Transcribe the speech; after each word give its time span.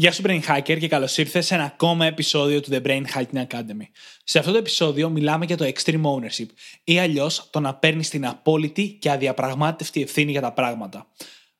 Γεια 0.00 0.12
σου 0.12 0.22
Brain 0.26 0.40
Hacker 0.40 0.78
και 0.78 0.88
καλώς 0.88 1.16
ήρθες 1.16 1.46
σε 1.46 1.54
ένα 1.54 1.64
ακόμα 1.64 2.06
επεισόδιο 2.06 2.60
του 2.60 2.70
The 2.72 2.82
Brain 2.82 3.02
Hacking 3.14 3.46
Academy. 3.46 3.86
Σε 4.24 4.38
αυτό 4.38 4.52
το 4.52 4.58
επεισόδιο 4.58 5.08
μιλάμε 5.08 5.44
για 5.44 5.56
το 5.56 5.64
extreme 5.64 6.02
ownership 6.02 6.46
ή 6.84 6.98
αλλιώς 6.98 7.48
το 7.50 7.60
να 7.60 7.74
παίρνεις 7.74 8.08
την 8.08 8.26
απόλυτη 8.26 8.96
και 9.00 9.10
αδιαπραγμάτευτη 9.10 10.02
ευθύνη 10.02 10.30
για 10.30 10.40
τα 10.40 10.52
πράγματα. 10.52 11.06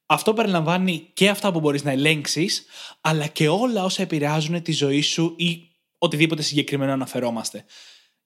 Αυτό 0.06 0.34
περιλαμβάνει 0.34 1.10
και 1.12 1.28
αυτά 1.28 1.52
που 1.52 1.60
μπορείς 1.60 1.84
να 1.84 1.90
ελέγξεις, 1.90 2.64
αλλά 3.00 3.26
και 3.26 3.48
όλα 3.48 3.84
όσα 3.84 4.02
επηρεάζουν 4.02 4.62
τη 4.62 4.72
ζωή 4.72 5.00
σου 5.00 5.34
ή 5.38 5.68
οτιδήποτε 5.98 6.42
συγκεκριμένο 6.42 6.92
αναφερόμαστε. 6.92 7.64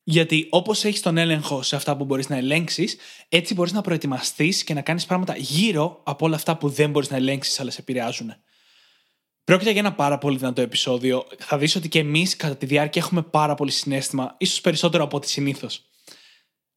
Γιατί 0.03 0.47
όπως 0.51 0.85
έχεις 0.85 1.01
τον 1.01 1.17
έλεγχο 1.17 1.63
σε 1.63 1.77
αυτά 1.77 1.97
που 1.97 2.05
μπορείς 2.05 2.29
να 2.29 2.37
ελέγξεις, 2.37 2.97
έτσι 3.29 3.55
μπορείς 3.55 3.73
να 3.73 3.81
προετοιμαστείς 3.81 4.65
και 4.65 4.75
να 4.75 4.81
κάνεις 4.81 5.07
πράγματα 5.07 5.37
γύρω 5.37 6.01
από 6.05 6.27
όλα 6.27 6.37
αυτά 6.37 6.57
που 6.57 6.69
δεν 6.69 6.91
μπορείς 6.91 7.11
να 7.11 7.17
ελέγξεις, 7.17 7.61
αλλά 7.61 7.71
σε 7.71 7.81
επηρεάζουν. 7.81 8.35
Πρόκειται 9.45 9.71
για 9.71 9.81
ένα 9.81 9.93
πάρα 9.93 10.19
πολύ 10.19 10.37
δυνατό 10.37 10.61
επεισόδιο. 10.61 11.27
Θα 11.39 11.59
δεις 11.59 11.77
ότι 11.77 11.89
και 11.89 11.99
εμείς 11.99 12.37
κατά 12.37 12.57
τη 12.57 12.67
διάρκεια 12.67 13.03
έχουμε 13.05 13.23
πάρα 13.23 13.55
πολύ 13.55 13.71
συνέστημα, 13.71 14.35
ίσως 14.39 14.61
περισσότερο 14.61 15.05
από 15.05 15.17
ό,τι 15.17 15.29
συνήθως. 15.29 15.83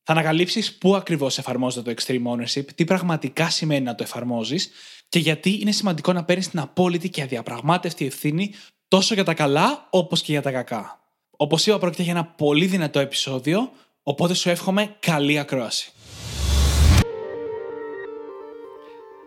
Θα 0.03 0.13
ανακαλύψεις 0.13 0.77
πού 0.77 0.95
ακριβώς 0.95 1.37
εφαρμόζεται 1.37 1.93
το 1.93 2.01
extreme 2.01 2.23
ownership, 2.33 2.65
τι 2.75 2.85
πραγματικά 2.85 3.49
σημαίνει 3.49 3.83
να 3.83 3.95
το 3.95 4.03
εφαρμόζεις 4.03 4.71
και 5.09 5.19
γιατί 5.19 5.59
είναι 5.61 5.71
σημαντικό 5.71 6.13
να 6.13 6.23
παίρνεις 6.23 6.49
την 6.49 6.59
απόλυτη 6.59 7.09
και 7.09 7.21
αδιαπραγμάτευτη 7.21 8.05
ευθύνη 8.05 8.53
τόσο 8.87 9.13
για 9.13 9.23
τα 9.23 9.33
καλά 9.33 9.87
όπως 9.89 10.21
και 10.21 10.31
για 10.31 10.41
τα 10.41 10.51
κακά. 10.51 10.99
Όπως 11.37 11.67
είπα, 11.67 11.77
πρόκειται 11.79 12.03
για 12.03 12.11
ένα 12.11 12.25
πολύ 12.25 12.65
δυνατό 12.65 12.99
επεισόδιο, 12.99 13.71
οπότε 14.03 14.33
σου 14.33 14.49
εύχομαι 14.49 14.95
καλή 14.99 15.39
ακρόαση. 15.39 15.91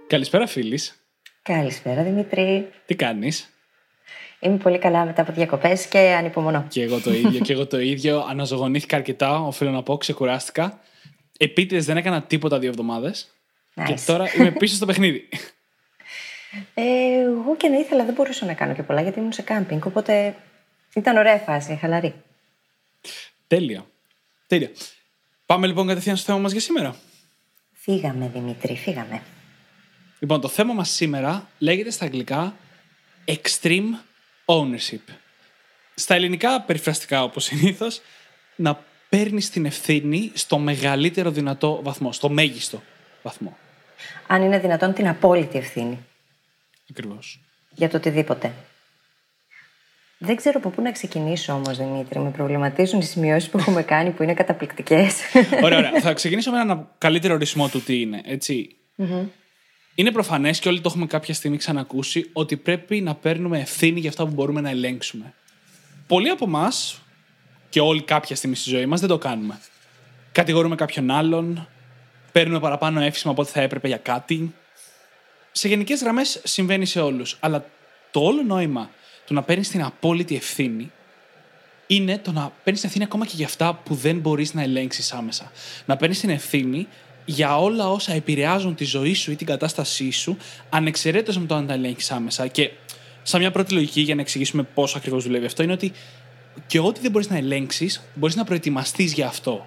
Καλησπέρα, 0.06 0.46
φίλης. 0.46 0.99
Καλησπέρα 1.42 2.02
Δημήτρη. 2.02 2.68
Τι 2.86 2.94
κάνεις; 2.94 3.50
Είμαι 4.40 4.56
πολύ 4.56 4.78
καλά 4.78 5.04
μετά 5.04 5.22
από 5.22 5.32
διακοπές 5.32 5.86
και 5.86 5.98
ανυπομονώ. 5.98 6.66
Και 6.68 6.82
εγώ 6.82 7.00
το 7.00 7.12
ίδιο. 7.12 7.40
και 7.40 7.52
εγώ 7.52 7.66
το 7.66 7.80
ίδιο. 7.80 8.20
Αναζωογονήθηκα 8.30 8.96
αρκετά, 8.96 9.40
οφείλω 9.40 9.70
να 9.70 9.82
πω, 9.82 9.96
ξεκουράστηκα. 9.96 10.80
Επίτηδες 11.38 11.84
δεν 11.84 11.96
έκανα 11.96 12.22
τίποτα 12.22 12.58
δύο 12.58 12.68
εβδομάδες. 12.68 13.34
Nice. 13.74 13.84
Και 13.86 13.94
τώρα 14.06 14.34
είμαι 14.36 14.50
πίσω 14.50 14.74
στο 14.74 14.86
παιχνίδι. 14.86 15.28
Ε, 16.74 16.82
εγώ 17.20 17.56
και 17.56 17.68
να 17.68 17.78
ήθελα 17.78 18.04
δεν 18.04 18.14
μπορούσα 18.14 18.46
να 18.46 18.54
κάνω 18.54 18.74
και 18.74 18.82
πολλά 18.82 19.00
γιατί 19.00 19.18
ήμουν 19.18 19.32
σε 19.32 19.42
κάμπινγκ. 19.42 19.86
Οπότε 19.86 20.36
ήταν 20.94 21.16
ωραία 21.16 21.36
φάση, 21.36 21.76
χαλαρή. 21.80 22.14
Τέλεια. 23.46 23.86
Τέλεια. 24.46 24.70
Πάμε 25.46 25.66
λοιπόν 25.66 25.86
κατευθείαν 25.86 26.16
στο 26.16 26.26
θέμα 26.26 26.38
μας 26.38 26.52
για 26.52 26.60
σήμερα. 26.60 26.96
Φύγαμε 27.72 28.30
Δημήτρη, 28.34 28.76
φύγαμε. 28.76 29.22
Λοιπόν, 30.22 30.40
το 30.40 30.48
θέμα 30.48 30.72
μας 30.72 30.90
σήμερα 30.90 31.48
λέγεται 31.58 31.90
στα 31.90 32.04
αγγλικά 32.04 32.54
Extreme 33.24 33.88
Ownership. 34.44 35.14
Στα 35.94 36.14
ελληνικά, 36.14 36.60
περιφραστικά 36.60 37.22
όπως 37.22 37.44
συνήθως, 37.44 38.00
να 38.56 38.84
παίρνεις 39.08 39.50
την 39.50 39.64
ευθύνη 39.64 40.30
στο 40.34 40.58
μεγαλύτερο 40.58 41.30
δυνατό 41.30 41.80
βαθμό, 41.82 42.12
στο 42.12 42.28
μέγιστο 42.28 42.82
βαθμό. 43.22 43.56
Αν 44.26 44.42
είναι 44.42 44.58
δυνατόν 44.58 44.92
την 44.92 45.08
απόλυτη 45.08 45.58
ευθύνη 45.58 45.98
Ακριβώς. 46.90 47.40
για 47.70 47.88
το 47.88 47.96
οτιδήποτε. 47.96 48.52
Δεν 50.18 50.36
ξέρω 50.36 50.58
από 50.58 50.70
πού 50.70 50.82
να 50.82 50.92
ξεκινήσω 50.92 51.52
όμως, 51.52 51.78
Δημήτρη. 51.78 52.18
Με 52.18 52.30
προβληματίζουν 52.30 53.00
οι 53.00 53.04
σημειώσεις 53.04 53.50
που 53.50 53.58
έχουμε 53.58 53.82
κάνει 53.82 54.10
που 54.10 54.22
είναι 54.22 54.34
καταπληκτικές. 54.34 55.14
Ωραία, 55.62 55.78
ωραία. 55.78 56.00
Θα 56.00 56.12
ξεκινήσω 56.12 56.50
με 56.50 56.60
έναν 56.60 56.88
καλύτερο 56.98 57.34
ορισμό 57.34 57.68
του 57.68 57.82
τι 57.82 58.00
είναι, 58.00 58.20
έτσι. 58.24 58.76
Είναι 60.00 60.10
προφανές 60.10 60.58
και 60.58 60.68
όλοι 60.68 60.80
το 60.80 60.88
έχουμε 60.88 61.06
κάποια 61.06 61.34
στιγμή 61.34 61.56
ξανακούσει 61.56 62.30
ότι 62.32 62.56
πρέπει 62.56 63.00
να 63.00 63.14
παίρνουμε 63.14 63.58
ευθύνη 63.60 64.00
για 64.00 64.08
αυτά 64.08 64.24
που 64.24 64.32
μπορούμε 64.32 64.60
να 64.60 64.70
ελέγξουμε. 64.70 65.34
Πολλοί 66.06 66.28
από 66.28 66.44
εμάς 66.44 67.02
και 67.68 67.80
όλοι 67.80 68.02
κάποια 68.02 68.36
στιγμή 68.36 68.56
στη 68.56 68.70
ζωή 68.70 68.86
μας 68.86 69.00
δεν 69.00 69.08
το 69.08 69.18
κάνουμε. 69.18 69.60
Κατηγορούμε 70.32 70.74
κάποιον 70.74 71.10
άλλον, 71.10 71.68
παίρνουμε 72.32 72.60
παραπάνω 72.60 73.00
εύσημα 73.00 73.32
από 73.32 73.42
ό,τι 73.42 73.50
θα 73.50 73.60
έπρεπε 73.60 73.88
για 73.88 73.96
κάτι. 73.96 74.54
Σε 75.52 75.68
γενικές 75.68 76.00
γραμμές 76.00 76.40
συμβαίνει 76.44 76.86
σε 76.86 77.00
όλους. 77.00 77.36
Αλλά 77.40 77.64
το 78.10 78.20
όλο 78.20 78.42
νόημα 78.42 78.90
του 79.26 79.34
να 79.34 79.42
παίρνεις 79.42 79.68
την 79.68 79.82
απόλυτη 79.82 80.36
ευθύνη 80.36 80.90
είναι 81.86 82.18
το 82.18 82.32
να 82.32 82.52
παίρνεις 82.64 82.84
ευθύνη 82.84 83.04
ακόμα 83.04 83.26
και 83.26 83.34
για 83.36 83.46
αυτά 83.46 83.74
που 83.74 83.94
δεν 83.94 84.18
μπορείς 84.18 84.54
να 84.54 84.62
ελέγξεις 84.62 85.12
άμεσα. 85.12 85.52
Να 85.86 85.96
παίρνεις 85.96 86.20
την 86.20 86.30
ευθύνη 86.30 86.88
για 87.30 87.58
όλα 87.58 87.90
όσα 87.90 88.12
επηρεάζουν 88.12 88.74
τη 88.74 88.84
ζωή 88.84 89.14
σου 89.14 89.30
ή 89.30 89.36
την 89.36 89.46
κατάστασή 89.46 90.10
σου, 90.10 90.36
ανεξαιρέτως 90.70 91.38
με 91.38 91.46
το 91.46 91.54
αν 91.54 91.66
τα 91.66 91.72
ελέγχεις 91.72 92.10
άμεσα. 92.10 92.46
Και 92.46 92.70
σαν 93.22 93.40
μια 93.40 93.50
πρώτη 93.50 93.74
λογική 93.74 94.00
για 94.00 94.14
να 94.14 94.20
εξηγήσουμε 94.20 94.62
πώς 94.62 94.96
ακριβώς 94.96 95.24
δουλεύει 95.24 95.46
αυτό, 95.46 95.62
είναι 95.62 95.72
ότι 95.72 95.92
και 96.66 96.78
ό,τι 96.78 97.00
δεν 97.00 97.10
μπορείς 97.10 97.30
να 97.30 97.36
ελέγξεις, 97.36 98.02
μπορείς 98.14 98.36
να 98.36 98.44
προετοιμαστείς 98.44 99.12
για 99.12 99.26
αυτό. 99.26 99.66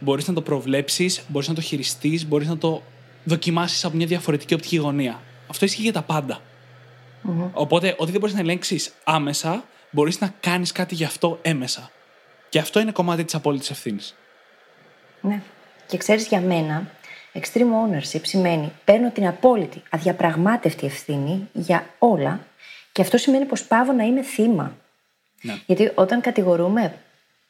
Μπορείς 0.00 0.28
να 0.28 0.34
το 0.34 0.42
προβλέψεις, 0.42 1.22
μπορείς 1.28 1.48
να 1.48 1.54
το 1.54 1.60
χειριστείς, 1.60 2.26
μπορείς 2.26 2.48
να 2.48 2.58
το 2.58 2.82
δοκιμάσεις 3.24 3.84
από 3.84 3.96
μια 3.96 4.06
διαφορετική 4.06 4.54
οπτική 4.54 4.76
γωνία. 4.76 5.22
Αυτό 5.46 5.64
ισχύει 5.64 5.82
για 5.82 5.92
τα 5.92 6.02
παντα 6.02 6.40
Οπότε, 7.52 7.94
ό,τι 7.98 8.10
δεν 8.10 8.20
μπορείς 8.20 8.34
να 8.34 8.40
ελέγξεις 8.40 8.92
άμεσα, 9.04 9.64
μπορείς 9.90 10.20
να 10.20 10.34
κάνεις 10.40 10.72
κάτι 10.72 10.94
γι' 10.94 11.04
αυτό 11.04 11.38
έμεσα. 11.42 11.90
Και 12.48 12.58
αυτό 12.58 12.80
είναι 12.80 12.92
κομμάτι 12.92 13.24
της 13.24 13.34
απόλυτης 13.34 13.70
ευθύνης. 13.70 14.14
ναι. 15.20 15.42
Και 15.86 15.96
ξέρεις 15.96 16.26
για 16.26 16.40
μένα, 16.40 16.86
extreme 17.34 17.58
ownership 17.60 18.20
σημαίνει 18.22 18.72
παίρνω 18.84 19.10
την 19.10 19.26
απόλυτη, 19.26 19.82
αδιαπραγμάτευτη 19.90 20.86
ευθύνη 20.86 21.48
για 21.52 21.86
όλα 21.98 22.40
και 22.92 23.02
αυτό 23.02 23.16
σημαίνει 23.16 23.44
πως 23.44 23.64
πάω 23.64 23.92
να 23.92 24.04
είμαι 24.04 24.22
θύμα. 24.22 24.76
Ναι. 25.42 25.54
Γιατί 25.66 25.92
όταν 25.94 26.20
κατηγορούμε 26.20 26.94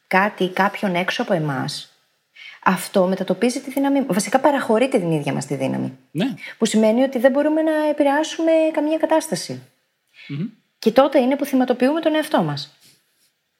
κάτι 0.07 0.43
ή 0.43 0.49
κάποιον 0.49 0.95
έξω 0.95 1.21
από 1.21 1.33
εμάς, 1.33 1.89
αυτό 2.63 3.07
μετατοπίζει 3.07 3.59
τη 3.59 3.71
δύναμη. 3.71 4.01
Βασικά 4.07 4.39
παραχωρεί 4.39 4.87
την 4.87 5.11
ίδια 5.11 5.33
μας 5.33 5.45
τη 5.45 5.55
δύναμη. 5.55 5.97
Ναι. 6.11 6.33
Που 6.57 6.65
σημαίνει 6.65 7.03
ότι 7.03 7.19
δεν 7.19 7.31
μπορούμε 7.31 7.61
να 7.61 7.87
επηρεάσουμε 7.89 8.51
καμία 8.73 8.97
κατάσταση. 8.97 9.61
Και 10.79 10.91
τότε 10.91 11.19
είναι 11.19 11.35
που 11.35 11.45
θυματοποιούμε 11.45 11.99
τον 11.99 12.15
εαυτό 12.15 12.43
μας. 12.43 12.77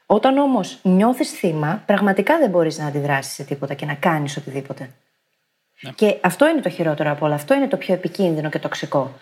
Όταν 0.05 0.37
όμως 0.37 0.79
νιώθεις 0.81 1.31
θύμα, 1.31 1.83
πραγματικά 1.85 2.37
δεν 2.37 2.49
μπορείς 2.49 2.77
να 2.77 2.85
αντιδράσεις 2.85 3.33
σε 3.33 3.43
τίποτα 3.43 3.73
και 3.73 3.85
να 3.85 3.93
κάνεις 3.93 4.37
οτιδήποτε. 4.37 4.89
Ναι. 5.81 5.91
Και 5.91 6.17
αυτό 6.21 6.49
είναι 6.49 6.61
το 6.61 6.69
χειρότερο 6.69 7.11
από 7.11 7.25
όλα. 7.25 7.35
Αυτό 7.35 7.53
είναι 7.53 7.67
το 7.67 7.77
πιο 7.77 7.93
επικίνδυνο 7.93 8.49
και 8.49 8.59
τοξικό. 8.59 9.19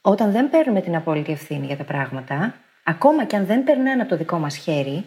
Όταν 0.00 0.32
δεν 0.32 0.50
παίρνουμε 0.50 0.80
την 0.80 0.96
απόλυτη 0.96 1.32
ευθύνη 1.32 1.66
για 1.66 1.76
τα 1.76 1.84
πράγματα, 1.84 2.54
ακόμα 2.84 3.24
και 3.24 3.36
αν 3.36 3.46
δεν 3.46 3.64
περνάνε 3.64 4.00
από 4.02 4.10
το 4.10 4.16
δικό 4.16 4.38
μας 4.38 4.56
χέρι, 4.56 5.04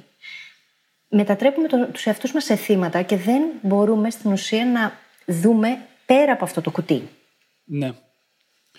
μετατρέπουμε 1.08 1.68
το, 1.68 1.86
τους 1.86 2.06
εαυτούς 2.06 2.34
μας 2.34 2.44
σε 2.44 2.56
θύματα 2.56 3.02
και 3.02 3.18
δεν 3.18 3.42
μπορούμε 3.62 4.10
στην 4.10 4.32
ουσία 4.32 4.66
να 4.66 4.94
δούμε 5.26 5.80
πέρα 6.06 6.32
από 6.32 6.44
αυτό 6.44 6.62
το 6.62 6.72
κουτί. 6.72 7.10
Ναι. 7.64 7.92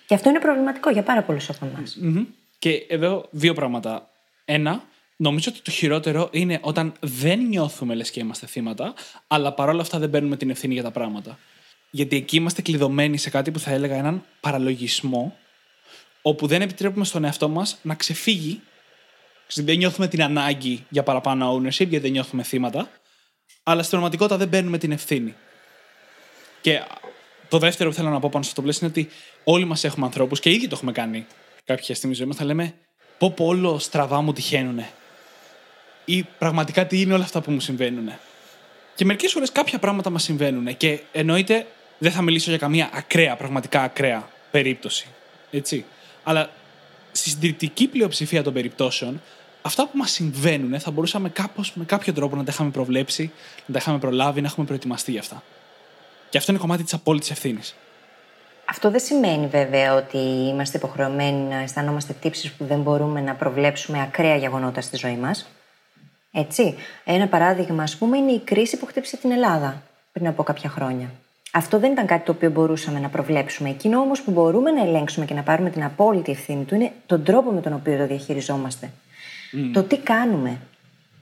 Και 0.05 0.13
αυτό 0.13 0.29
είναι 0.29 0.39
προβληματικό 0.39 0.89
για 0.89 1.03
πάρα 1.03 1.21
πολλούς 1.21 1.49
από 1.49 1.65
εμάς. 1.65 1.97
Μμμ. 2.01 2.25
Και 2.59 2.85
εδώ 2.89 3.27
δύο 3.29 3.53
πράγματα. 3.53 4.09
Ένα, 4.45 4.83
νομίζω 5.21 5.51
ότι 5.53 5.61
το 5.61 5.71
χειρότερο 5.71 6.29
είναι 6.31 6.59
όταν 6.61 6.93
δεν 6.99 7.39
νιώθουμε 7.39 7.95
λες 7.95 8.11
και 8.11 8.19
είμαστε 8.19 8.45
θύματα, 8.45 8.93
αλλά 9.27 9.53
παρόλα 9.53 9.81
αυτά 9.81 9.99
δεν 9.99 10.09
παίρνουμε 10.09 10.37
την 10.37 10.49
ευθύνη 10.49 10.73
για 10.73 10.83
τα 10.83 10.91
πράγματα. 10.91 11.39
Γιατί 11.89 12.15
εκεί 12.15 12.35
είμαστε 12.35 12.61
κλειδωμένοι 12.61 13.17
σε 13.17 13.29
κάτι 13.29 13.51
που 13.51 13.59
θα 13.59 13.71
έλεγα 13.71 13.95
έναν 13.95 14.23
παραλογισμό, 14.39 15.37
όπου 16.21 16.47
δεν 16.47 16.61
επιτρέπουμε 16.61 17.05
στον 17.05 17.23
εαυτό 17.23 17.49
μας 17.49 17.77
να 17.81 17.95
ξεφύγει. 17.95 18.61
Δεν 19.53 19.77
νιώθουμε 19.77 20.07
την 20.07 20.23
ανάγκη 20.23 20.85
για 20.89 21.03
παραπάνω 21.03 21.55
ownership, 21.55 21.71
γιατί 21.71 21.97
δεν 21.97 22.11
νιώθουμε 22.11 22.43
θύματα, 22.43 22.89
αλλά 23.63 23.79
στην 23.79 23.91
πραγματικότητα 23.91 24.37
δεν 24.37 24.49
παίρνουμε 24.49 24.77
την 24.77 24.91
ευθύνη. 24.91 25.35
Και 26.61 26.81
το 27.49 27.57
δεύτερο 27.57 27.89
που 27.89 27.95
θέλω 27.95 28.09
να 28.09 28.19
πω 28.19 28.29
πάνω 28.31 28.43
σε 28.43 28.49
αυτό 28.49 28.61
το 28.61 28.67
πλαίσιο 28.67 28.87
είναι 28.87 28.95
ότι 28.99 29.15
όλοι 29.43 29.65
μας 29.65 29.83
έχουμε 29.83 30.05
ανθρώπους 30.05 30.39
και 30.39 30.49
ήδη 30.49 30.67
το 30.67 30.75
έχουμε 30.75 30.91
κάνει 30.91 31.25
κάποια 31.65 31.95
στιγμή 31.95 32.15
στη 32.15 32.23
ζωή 32.23 32.27
μας. 32.27 32.35
Θα 32.35 32.45
λέμε 32.45 32.73
πω 33.17 33.31
πω 33.31 33.45
όλο 33.45 33.79
στραβά 33.79 34.21
μου 34.21 34.33
τυχαίνουνε. 34.33 34.89
Ή 36.05 36.23
πραγματικά 36.37 36.85
τι 36.85 37.01
είναι 37.01 37.13
όλα 37.13 37.23
αυτά 37.23 37.41
που 37.41 37.51
μου 37.51 37.59
συμβαίνουν. 37.59 38.11
Και 38.95 39.05
μερικές 39.05 39.31
φορές 39.31 39.51
κάποια 39.51 39.79
πράγματα 39.79 40.09
μας 40.09 40.23
συμβαίνουν. 40.23 40.77
Και 40.77 40.99
εννοείται 41.11 41.65
δεν 41.97 42.11
θα 42.11 42.21
μιλήσω 42.21 42.49
για 42.49 42.59
καμία 42.59 42.89
ακραία, 42.93 43.35
πραγματικά 43.35 43.81
ακραία 43.81 44.29
περίπτωση. 44.51 45.07
Έτσι. 45.51 45.85
Αλλά 46.23 46.49
στη 47.11 47.29
συντριπτική 47.29 47.87
πλειοψηφία 47.87 48.43
των 48.43 48.53
περιπτώσεων, 48.53 49.21
αυτά 49.61 49.87
που 49.87 49.97
μας 49.97 50.11
συμβαίνουν 50.11 50.79
θα 50.79 50.91
μπορούσαμε 50.91 51.29
κάπως, 51.29 51.73
με 51.73 51.85
κάποιο 51.85 52.13
τρόπο 52.13 52.35
να 52.35 52.43
τα 52.43 52.51
είχαμε 52.53 52.69
προβλέψει, 52.69 53.31
να 53.65 53.73
τα 53.73 53.79
είχαμε 53.79 53.99
προλάβει, 53.99 54.41
να 54.41 54.47
έχουμε 54.47 54.65
προετοιμαστεί 54.65 55.11
για 55.11 55.19
αυτά. 55.19 55.43
Και 56.29 56.37
αυτό 56.37 56.51
είναι 56.51 56.61
κομμάτι 56.61 56.83
της 56.83 56.93
απόλυτης 56.93 57.31
ευθύνης. 57.31 57.75
Αυτό 58.65 58.91
δεν 58.91 58.99
σημαίνει 58.99 59.47
βέβαια 59.47 59.95
ότι 59.95 60.17
είμαστε 60.17 60.77
υποχρεωμένοι 60.77 61.37
να 61.37 61.55
αισθανόμαστε 61.55 62.13
τύψεις 62.21 62.51
που 62.51 62.65
δεν 62.65 62.81
μπορούμε 62.81 63.21
να 63.21 63.35
προβλέψουμε 63.35 64.01
ακραία 64.01 64.35
γεγονότα 64.35 64.81
στη 64.81 64.97
ζωή 64.97 65.15
μας. 65.15 65.49
Έτσι. 66.31 66.75
Ένα 67.05 67.27
παράδειγμα, 67.27 67.83
ας 67.83 67.97
πούμε, 67.97 68.17
είναι 68.17 68.31
η 68.31 68.39
κρίση 68.39 68.77
που 68.77 68.85
χτύπησε 68.85 69.17
την 69.17 69.31
Ελλάδα 69.31 69.81
πριν 70.11 70.27
από 70.27 70.43
κάποια 70.43 70.69
χρόνια. 70.69 71.11
Αυτό 71.53 71.79
δεν 71.79 71.91
ήταν 71.91 72.05
κάτι 72.05 72.25
το 72.25 72.31
οποίο 72.31 72.51
μπορούσαμε 72.51 72.99
να 72.99 73.09
προβλέψουμε. 73.09 73.69
Εκείνο 73.69 73.99
όμως 73.99 74.21
που 74.21 74.31
μπορούμε 74.31 74.71
να 74.71 74.81
ελέγξουμε 74.81 75.25
και 75.25 75.33
να 75.33 75.41
πάρουμε 75.41 75.69
την 75.69 75.83
απόλυτη 75.83 76.31
ευθύνη 76.31 76.63
του 76.63 76.75
είναι 76.75 76.91
τον 77.05 77.23
τρόπο 77.23 77.51
με 77.51 77.61
τον 77.61 77.73
οποίο 77.73 77.97
το 77.97 78.07
διαχειριζόμαστε. 78.07 78.89
Το 79.73 79.83
τι 79.83 79.97
κάνουμε 79.97 80.57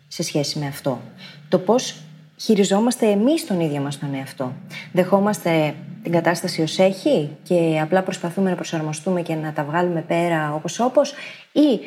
σε 0.08 0.24
σχέση 0.24 0.60
με 0.60 0.68
αυτό. 0.68 1.02
Το 1.50 1.60
πώς 1.60 1.96
χειριζόμαστε 2.40 3.06
εμείς 3.06 3.46
τον 3.46 3.60
ίδιο 3.60 3.82
μας 3.82 4.00
τον 4.00 4.14
εαυτό. 4.14 4.54
Δεχόμαστε 4.92 5.76
την 6.04 6.12
κατάσταση 6.12 6.62
ως 6.62 6.80
έχει 6.80 7.30
και 7.44 7.80
απλά 7.82 8.02
προσπαθούμε 8.02 8.50
να 8.50 8.56
προσαρμοστούμε 8.56 9.22
και 9.22 9.36
να 9.36 9.54
τα 9.54 9.64
βγάλουμε 9.64 10.02
πέρα 10.02 10.54
όπως 10.54 10.80
όπως, 10.80 11.14
ή 11.52 11.80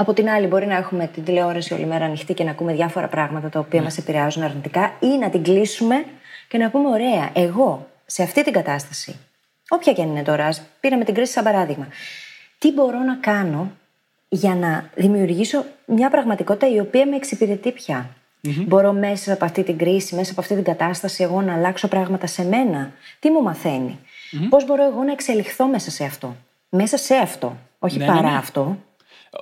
από 0.00 0.12
την 0.12 0.28
άλλη, 0.28 0.46
μπορεί 0.46 0.66
να 0.66 0.76
έχουμε 0.76 1.06
την 1.06 1.24
τηλεόραση 1.24 1.74
όλη 1.74 1.86
μέρα 1.86 2.04
ανοιχτή 2.04 2.34
και 2.34 2.44
να 2.44 2.50
ακούμε 2.50 2.72
διάφορα 2.72 3.08
πράγματα 3.08 3.48
τα 3.48 3.58
οποία 3.58 3.78
ναι. 3.78 3.84
μας 3.84 3.98
επηρεάζουν 3.98 4.42
αρνητικά, 4.42 4.96
ή 5.00 5.06
να 5.06 5.30
την 5.30 5.42
κλείσουμε 5.42 6.04
και 6.48 6.58
να 6.58 6.70
πούμε: 6.70 6.88
Ωραία, 6.88 7.30
εγώ 7.32 7.88
σε 8.06 8.22
αυτή 8.22 8.44
την 8.44 8.52
κατάσταση, 8.52 9.18
όποια 9.68 9.92
και 9.92 10.02
αν 10.02 10.08
είναι 10.08 10.22
τώρα, 10.22 10.48
πήραμε 10.80 11.04
την 11.04 11.14
κρίση 11.14 11.32
σαν 11.32 11.44
παράδειγμα, 11.44 11.88
τι 12.58 12.72
μπορώ 12.72 12.98
να 12.98 13.14
κάνω 13.14 13.72
για 14.28 14.54
να 14.54 14.90
δημιουργήσω 14.94 15.64
μια 15.86 16.10
πραγματικότητα 16.10 16.68
η 16.68 16.78
οποία 16.78 17.06
με 17.06 17.16
εξυπηρετεί 17.16 17.72
πια; 17.72 18.10
Mm-hmm. 18.42 18.64
Μπορώ 18.66 18.92
μέσα 18.92 19.32
από 19.32 19.44
αυτή 19.44 19.62
την 19.62 19.78
κρίση, 19.78 20.14
μέσα 20.14 20.30
από 20.30 20.40
αυτή 20.40 20.54
την 20.54 20.64
κατάσταση, 20.64 21.22
εγώ 21.22 21.42
να 21.42 21.54
αλλάξω 21.54 21.88
πράγματα 21.88 22.26
σε 22.26 22.44
μένα; 22.44 22.92
Τι 23.20 23.30
μου 23.30 23.42
μαθαίνει; 23.42 23.98
Mm-hmm. 23.98 24.46
Πώς 24.48 24.66
μπορώ 24.66 24.84
εγώ 24.84 25.02
να 25.02 25.12
εξελιχθώ 25.12 25.66
μέσα 25.66 25.90
σε 25.90 26.04
αυτό; 26.04 26.36
Μέσα 26.68 26.96
σε 26.96 27.14
αυτό. 27.14 27.56
Όχι 27.78 27.98
ναι, 27.98 28.06
ναι 28.06 28.12
παρά 28.12 28.30
ναι, 28.30 28.36
αυτό. 28.36 28.78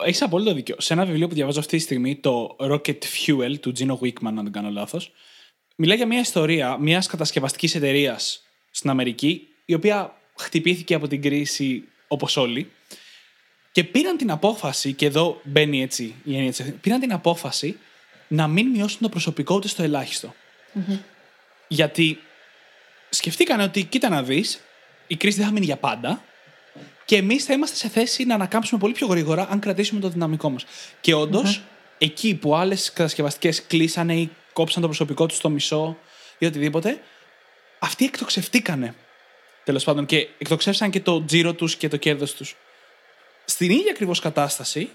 Έχεις 0.05 0.23
απόλυτο 0.23 0.55
δίκιο. 0.55 0.77
Σε 0.79 0.93
ένα 0.93 1.05
βιβλίο 1.05 1.29
που 1.29 1.35
διαβάζω 1.35 1.61
αυτή 1.61 1.77
τη 1.77 1.83
στιγμή, 1.83 2.17
το 2.17 2.57
Rocket 2.61 2.99
Fuel 2.99 3.61
του 3.61 3.73
Gino 3.79 3.99
Wickman, 3.99 4.13
αν 4.23 4.43
δεν 4.43 4.53
κάνω 4.53 4.71
λάθος, 4.71 5.13
μιλάει 5.77 5.97
για 5.97 6.07
μια 6.07 6.21
ιστορία 6.21 6.79
μιας 6.79 7.07
κατασκευαστικής 7.07 7.75
εταιρείας 7.75 8.43
στην 8.71 8.91
Αμερική, 8.91 9.49
η 9.65 9.75
οποία 9.75 10.17
χτυπήθηκε 10.37 10.95
από 10.95 11.09
την 11.09 11.23
κρίση 11.23 11.85
όπως 12.09 12.37
όλοι. 12.37 12.71
Και 13.73 13.85
πήραν 13.85 14.17
την 14.17 14.31
απόφαση, 14.31 14.93
και 14.93 15.07
εδώ 15.07 15.41
μπαίνει 15.45 15.83
έτσι 15.83 16.15
η 16.25 16.37
έννοια 16.37 16.51
της 16.51 16.75
πήραν 16.81 17.01
την 17.01 17.13
απόφαση 17.13 17.79
να 18.29 18.47
μην 18.49 18.67
μειώσουν 18.67 19.01
το 19.01 19.09
προσωπικό 19.09 19.55
ούτε 19.55 19.69
στο 19.69 19.83
ελάχιστο. 19.83 20.35
Mm-hmm. 20.75 20.99
Γιατί 21.69 22.19
σκεφτήκανε 23.11 23.63
ότι, 23.63 23.85
κοίτα 23.85 24.09
να 24.09 24.23
δεις, 24.23 24.61
η 25.07 25.17
κρίση 25.17 25.37
δεν 25.37 25.47
θα 25.47 25.53
μείνει 25.53 25.65
για 25.65 25.77
πάντα 25.77 26.25
και 27.07 27.17
εμείς 27.17 27.45
θα 27.45 27.53
είμαστε 27.53 27.77
σε 27.77 27.89
θέση 27.89 28.25
να 28.25 28.35
ανακάμψουμε 28.35 28.81
πολύ 28.81 28.93
πιο 28.93 29.07
γρήγορα 29.07 29.49
αν 29.51 29.59
κρατήσουμε 29.59 30.01
το 30.01 30.09
δυναμικό 30.09 30.51
μας. 30.51 30.65
Και 31.01 31.15
όντως, 31.15 31.59
mm-hmm. 31.59 31.97
εκεί 31.99 32.35
που 32.35 32.55
άλλες 32.55 32.93
κατασκευαστικές 32.93 33.67
κλείσανε 33.67 34.15
ή 34.15 34.31
κόψαν 34.53 34.83
το 34.83 34.89
προσωπικό 34.89 35.27
τους 35.27 35.37
στο 35.37 35.49
μισό 35.51 35.99
ή 36.39 36.47
οτιδήποτε, 36.47 37.01
αυτοί 37.79 38.05
εκτοξευτήκανε. 38.05 38.95
Τέλος 39.65 39.85
πάντων, 39.85 40.07
και 40.07 40.29
εκτοξεύσαν 40.39 40.91
και 40.91 41.01
το 41.01 41.25
τζίρο 41.25 41.55
τους 41.55 41.77
και 41.77 41.89
το 41.89 41.97
κέρδος 41.97 42.35
τους. 42.35 42.57
Στην 43.45 43.71
ίδια 43.71 43.91
ακριβώς 43.91 44.21
κατάσταση, 44.21 44.91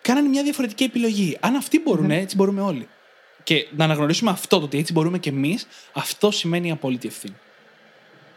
κάνανε 0.00 0.28
μια 0.28 0.42
διαφορετική 0.42 0.84
επιλογή. 0.84 1.36
Αν 1.40 1.54
αυτοί 1.56 1.80
μπορούν, 1.80 2.10
έτσι 2.10 2.36
μπορούμε 2.36 2.60
όλοι. 2.60 2.88
Και 3.42 3.66
να 3.76 3.84
αναγνωρίσουμε 3.84 4.30
αυτό 4.30 4.58
το 4.58 4.64
ότι 4.64 4.78
έτσι 4.78 4.92
μπορούμε 4.92 5.18
και 5.18 5.30
εμείς, 5.30 5.66
αυτό 5.92 6.30
σημαίνει 6.30 6.70
απόλυτη 6.70 7.08
ευθύνη. 7.08 7.36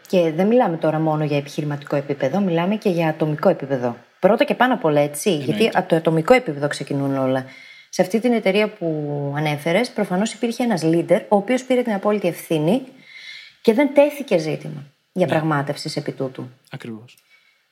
Και 0.06 0.32
δεν 0.32 0.46
μιλάμε 0.46 0.76
τώρα 0.76 0.98
μόνο 0.98 1.24
για 1.24 1.36
επιχειρηματικό 1.36 1.96
επίπεδο, 1.96 2.40
μιλάμε 2.40 2.76
και 2.76 2.88
για 2.88 3.08
ατομικό 3.08 3.48
επίπεδο. 3.48 3.96
Πρώτα 4.20 4.44
και 4.44 4.54
πάνω 4.54 4.74
απ' 4.74 4.84
όλα, 4.84 5.00
έτσι. 5.00 5.34
Γιατί 5.36 5.70
από 5.72 5.88
το 5.88 5.96
ατομικό 5.96 6.34
επίπεδο 6.34 6.68
ξεκινούν 6.68 7.16
όλα. 7.16 7.46
Σε 7.88 8.02
αυτή 8.02 8.20
την 8.20 8.32
εταιρεία 8.32 8.68
που 8.68 9.32
ανέφερες, 9.36 9.90
προφανώς 9.90 10.32
υπήρχε 10.32 10.62
ένας 10.62 10.82
leader, 10.84 11.20
ο 11.28 11.36
οποίος 11.36 11.64
πήρε 11.64 11.82
την 11.82 11.92
απόλυτη 11.92 12.28
ευθύνη 12.28 12.82
και 13.62 13.72
δεν 13.72 13.94
τέθηκε 13.94 14.38
ζήτημα 14.38 14.84
για 15.12 15.26
ναι. 15.26 15.32
πραγματεύση 15.32 15.92
επί 15.96 16.12
τούτου. 16.12 16.50
Ακριβώς. 16.70 17.16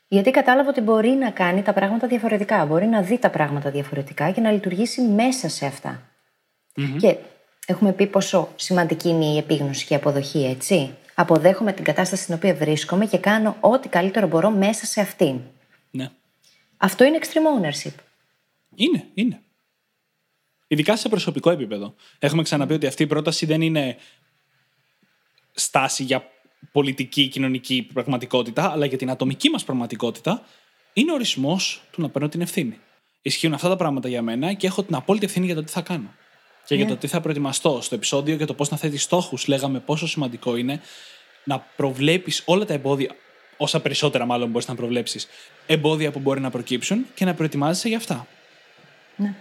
Γιατί 0.08 0.30
κατάλαβε 0.30 0.68
ότι 0.68 0.80
μπορεί 0.80 1.08
να 1.08 1.30
κάνει 1.30 1.62
τα 1.62 1.72
πράγματα 1.72 2.06
διαφορετικά. 2.06 2.66
Μπορεί 2.66 2.86
να 2.86 3.02
δει 3.02 3.18
τα 3.18 3.30
πράγματα 3.30 3.70
διαφορετικά 3.70 4.30
και 4.30 4.40
να 4.40 4.50
λειτουργήσει 4.50 5.00
μέσα 5.00 5.48
σε 5.48 5.66
αυτα 5.66 6.02
Και 6.98 7.16
έχουμε 7.66 7.92
πει 7.92 8.06
πόσο 8.06 8.48
σημαντική 8.56 9.08
είναι 9.08 9.24
η 9.24 9.36
επίγνωση 9.36 9.86
και 9.86 9.94
η 9.94 9.96
αποδοχή, 9.96 10.44
έτσι. 10.44 10.90
Αποδέχομαι 11.14 11.72
την 11.72 11.84
κατάσταση 11.84 12.22
στην 12.22 12.34
οποία 12.34 12.54
βρίσκομαι 12.54 13.06
και 13.06 13.18
κάνω 13.18 13.56
ό,τι 13.60 13.88
καλύτερο 13.88 14.26
μπορώ 14.26 14.50
μέσα 14.50 14.86
σε 14.86 15.00
αυτήν. 15.00 15.40
Ναι. 15.90 16.10
Αυτό 16.76 17.04
είναι 17.04 17.18
extreme 17.20 17.64
ownership. 17.64 17.94
Είναι, 18.74 19.06
είναι. 19.14 19.42
Ειδικά 20.66 20.96
σε 20.96 21.08
προσωπικό 21.08 21.50
επίπεδο. 21.50 21.94
Έχουμε 22.18 22.42
ξαναπεί 22.42 22.74
ότι 22.74 22.86
αυτή 22.86 23.02
η 23.02 23.06
πρόταση 23.06 23.46
δεν 23.46 23.60
είναι 23.60 23.96
στάση 25.52 26.02
για 26.02 26.24
πολιτική, 26.72 27.28
κοινωνική 27.28 27.88
πραγματικότητα, 27.92 28.70
αλλά 28.70 28.86
για 28.86 28.98
την 28.98 29.10
ατομική 29.10 29.48
μας 29.48 29.64
πραγματικότητα, 29.64 30.42
είναι 30.92 31.12
ορισμός 31.12 31.82
του 31.90 32.00
να 32.00 32.08
παίρνω 32.08 32.28
την 32.28 32.40
ευθύνη. 32.40 32.78
Ισχύουν 33.22 33.54
αυτά 33.54 33.68
τα 33.68 33.76
πράγματα 33.76 34.08
για 34.08 34.22
μένα 34.22 34.52
και 34.52 34.66
έχω 34.66 34.82
την 34.82 34.94
απόλυτη 34.94 35.24
ευθύνη 35.24 35.46
για 35.46 35.54
το 35.54 35.62
τι 35.62 35.72
θα 35.72 35.80
κάνω. 35.80 36.14
Και 36.64 36.74
για 36.74 36.84
ναι. 36.84 36.90
το 36.90 36.96
τι 36.96 37.06
θα 37.06 37.20
προετοιμαστώ. 37.20 37.80
Στο 37.80 37.94
επεισόδιο 37.94 38.34
για 38.34 38.46
το 38.46 38.54
πώς 38.54 38.70
να 38.70 38.76
θέτεις 38.76 39.02
στόχους, 39.02 39.46
λέγαμε 39.46 39.78
πόσο 39.78 40.06
σημαντικό 40.06 40.56
είναι 40.56 40.80
να 41.44 41.58
προβλέπεις 41.76 42.42
όλα 42.44 42.64
τα 42.64 42.72
εμπόδια, 42.72 43.14
όσα 43.56 43.80
περισσότερα 43.80 44.26
μάλλον 44.26 44.50
μπορείς 44.50 44.68
να 44.68 44.74
προβλέψεις, 44.74 45.28
εμπόδια 45.66 46.10
που 46.10 46.18
μπορεί 46.18 46.40
να 46.40 46.50
προκύψουν 46.50 47.06
και 47.14 47.24
να 47.24 47.34
προετοιμάζεσαι 47.34 47.88
για 47.88 47.96
αυτά. 47.96 48.26
Ναι. 49.16 49.34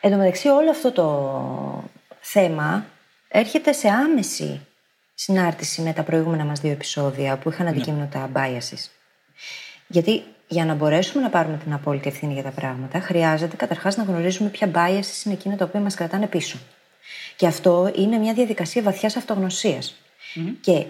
Εν 0.00 0.10
τω 0.10 0.16
μεταξύ, 0.16 0.48
όλο 0.48 0.70
αυτό 0.70 0.92
το 0.92 1.90
θέμα 2.20 2.86
έρχεται 3.28 3.72
σε 3.72 3.88
άμεση 3.88 4.66
συνάρτηση 5.14 5.82
με 5.82 5.92
τα 5.92 6.02
προηγούμενα 6.02 6.44
μας 6.44 6.60
δύο 6.60 6.70
επεισόδια 6.70 7.36
που 7.36 7.50
είχαν 7.50 7.66
αντικείμενο 7.66 8.08
τα 8.12 8.30
biases. 8.34 8.90
Γιατί 9.86 10.22
για 10.48 10.64
να 10.64 10.74
μπορέσουμε 10.74 11.22
να 11.22 11.30
πάρουμε 11.30 11.56
την 11.56 11.72
απόλυτη 11.72 12.08
ευθύνη 12.08 12.32
για 12.32 12.42
τα 12.42 12.50
πράγματα, 12.50 13.00
χρειάζεται 13.00 13.56
καταρχάς 13.56 13.96
να 13.96 14.02
γνωρίζουμε 14.02 14.48
ποια 14.48 14.70
biases 14.74 15.24
είναι 15.24 15.34
εκείνα 15.34 15.56
τα 15.56 15.64
οποία 15.64 15.80
μας 15.80 15.94
κρατάνε 15.94 16.26
πίσω. 16.26 16.58
Και 17.36 17.46
αυτό 17.46 17.92
είναι 17.94 18.16
μια 18.16 18.32
διαδικασία 18.32 18.82
βαθιάς 18.82 19.16
αυτογνωσίας 19.16 19.94
mm-hmm. 20.34 20.54
και 20.60 20.86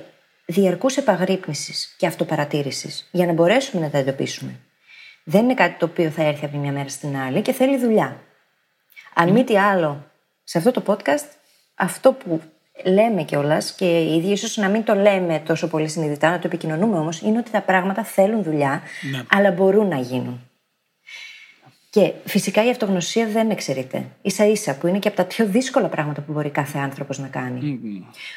διαρκούς 0.47 0.97
επαγρύπνησης 0.97 1.95
και 1.99 2.07
αυτοπαρατήρησης 2.07 3.09
για 3.11 3.27
να 3.27 3.33
μπορέσουμε 3.33 3.83
να 3.83 3.91
τα 3.91 3.99
εντοπίσουμε. 3.99 4.61
Δεν 5.25 5.45
είναι 5.45 5.55
κάτι 5.55 5.79
το 5.79 5.87
οποίο 5.87 6.11
θα 6.11 6.23
έρθει 6.23 6.45
από 6.45 6.55
τη 6.55 6.59
μια 6.59 6.73
μέρα 6.73 6.89
στην 6.89 7.17
άλλη 7.17 7.43
και 7.43 7.53
θέλει 7.53 7.79
δουλειά. 7.79 8.21
Αν 9.15 9.31
μη 9.31 9.45
τι 9.45 9.59
άλλο, 9.59 10.11
σε 10.45 10.59
αυτό 10.59 10.71
το 10.71 10.83
podcast, 10.87 11.29
αυτό 11.75 12.13
που 12.13 12.43
λέμε 12.85 13.23
κιόλας 13.23 13.73
και 13.73 14.01
ήδη 14.01 14.31
ίσως 14.31 14.57
να 14.57 14.69
μην 14.69 14.85
το 14.85 14.95
λέμε 14.95 15.43
τόσο 15.47 15.69
πολύ 15.69 15.89
συνειδητά, 15.89 16.31
να 16.31 16.39
το 16.39 16.47
επικοινωνούμε 16.47 16.99
όμως, 16.99 17.21
είναι 17.21 17.39
ότι 17.39 17.51
τα 17.51 17.61
πράγματα 17.61 18.05
θέλουν 18.05 18.43
δουλειά, 18.43 18.83
ναι. 19.11 19.23
αλλά 19.31 19.51
μπορούν 19.51 19.89
να 19.89 19.97
γίνουν. 19.97 20.41
Και 21.91 22.13
φυσικά 22.25 22.65
η 22.65 22.71
αυτογνωσία 22.71 23.27
δεν 23.27 23.51
εξαιρείται. 23.51 24.05
σα 24.23 24.45
ίσα 24.45 24.77
που 24.77 24.87
είναι 24.87 24.99
και 24.99 25.09
από 25.09 25.17
τα 25.17 25.25
πιο 25.25 25.47
δύσκολα 25.47 25.89
πράγματα 25.89 26.21
που 26.21 26.33
μπορεί 26.33 26.51
κάθε 26.51 26.79
άνθρωπος 26.79 27.19
να 27.19 27.27
κάνει. 27.27 27.81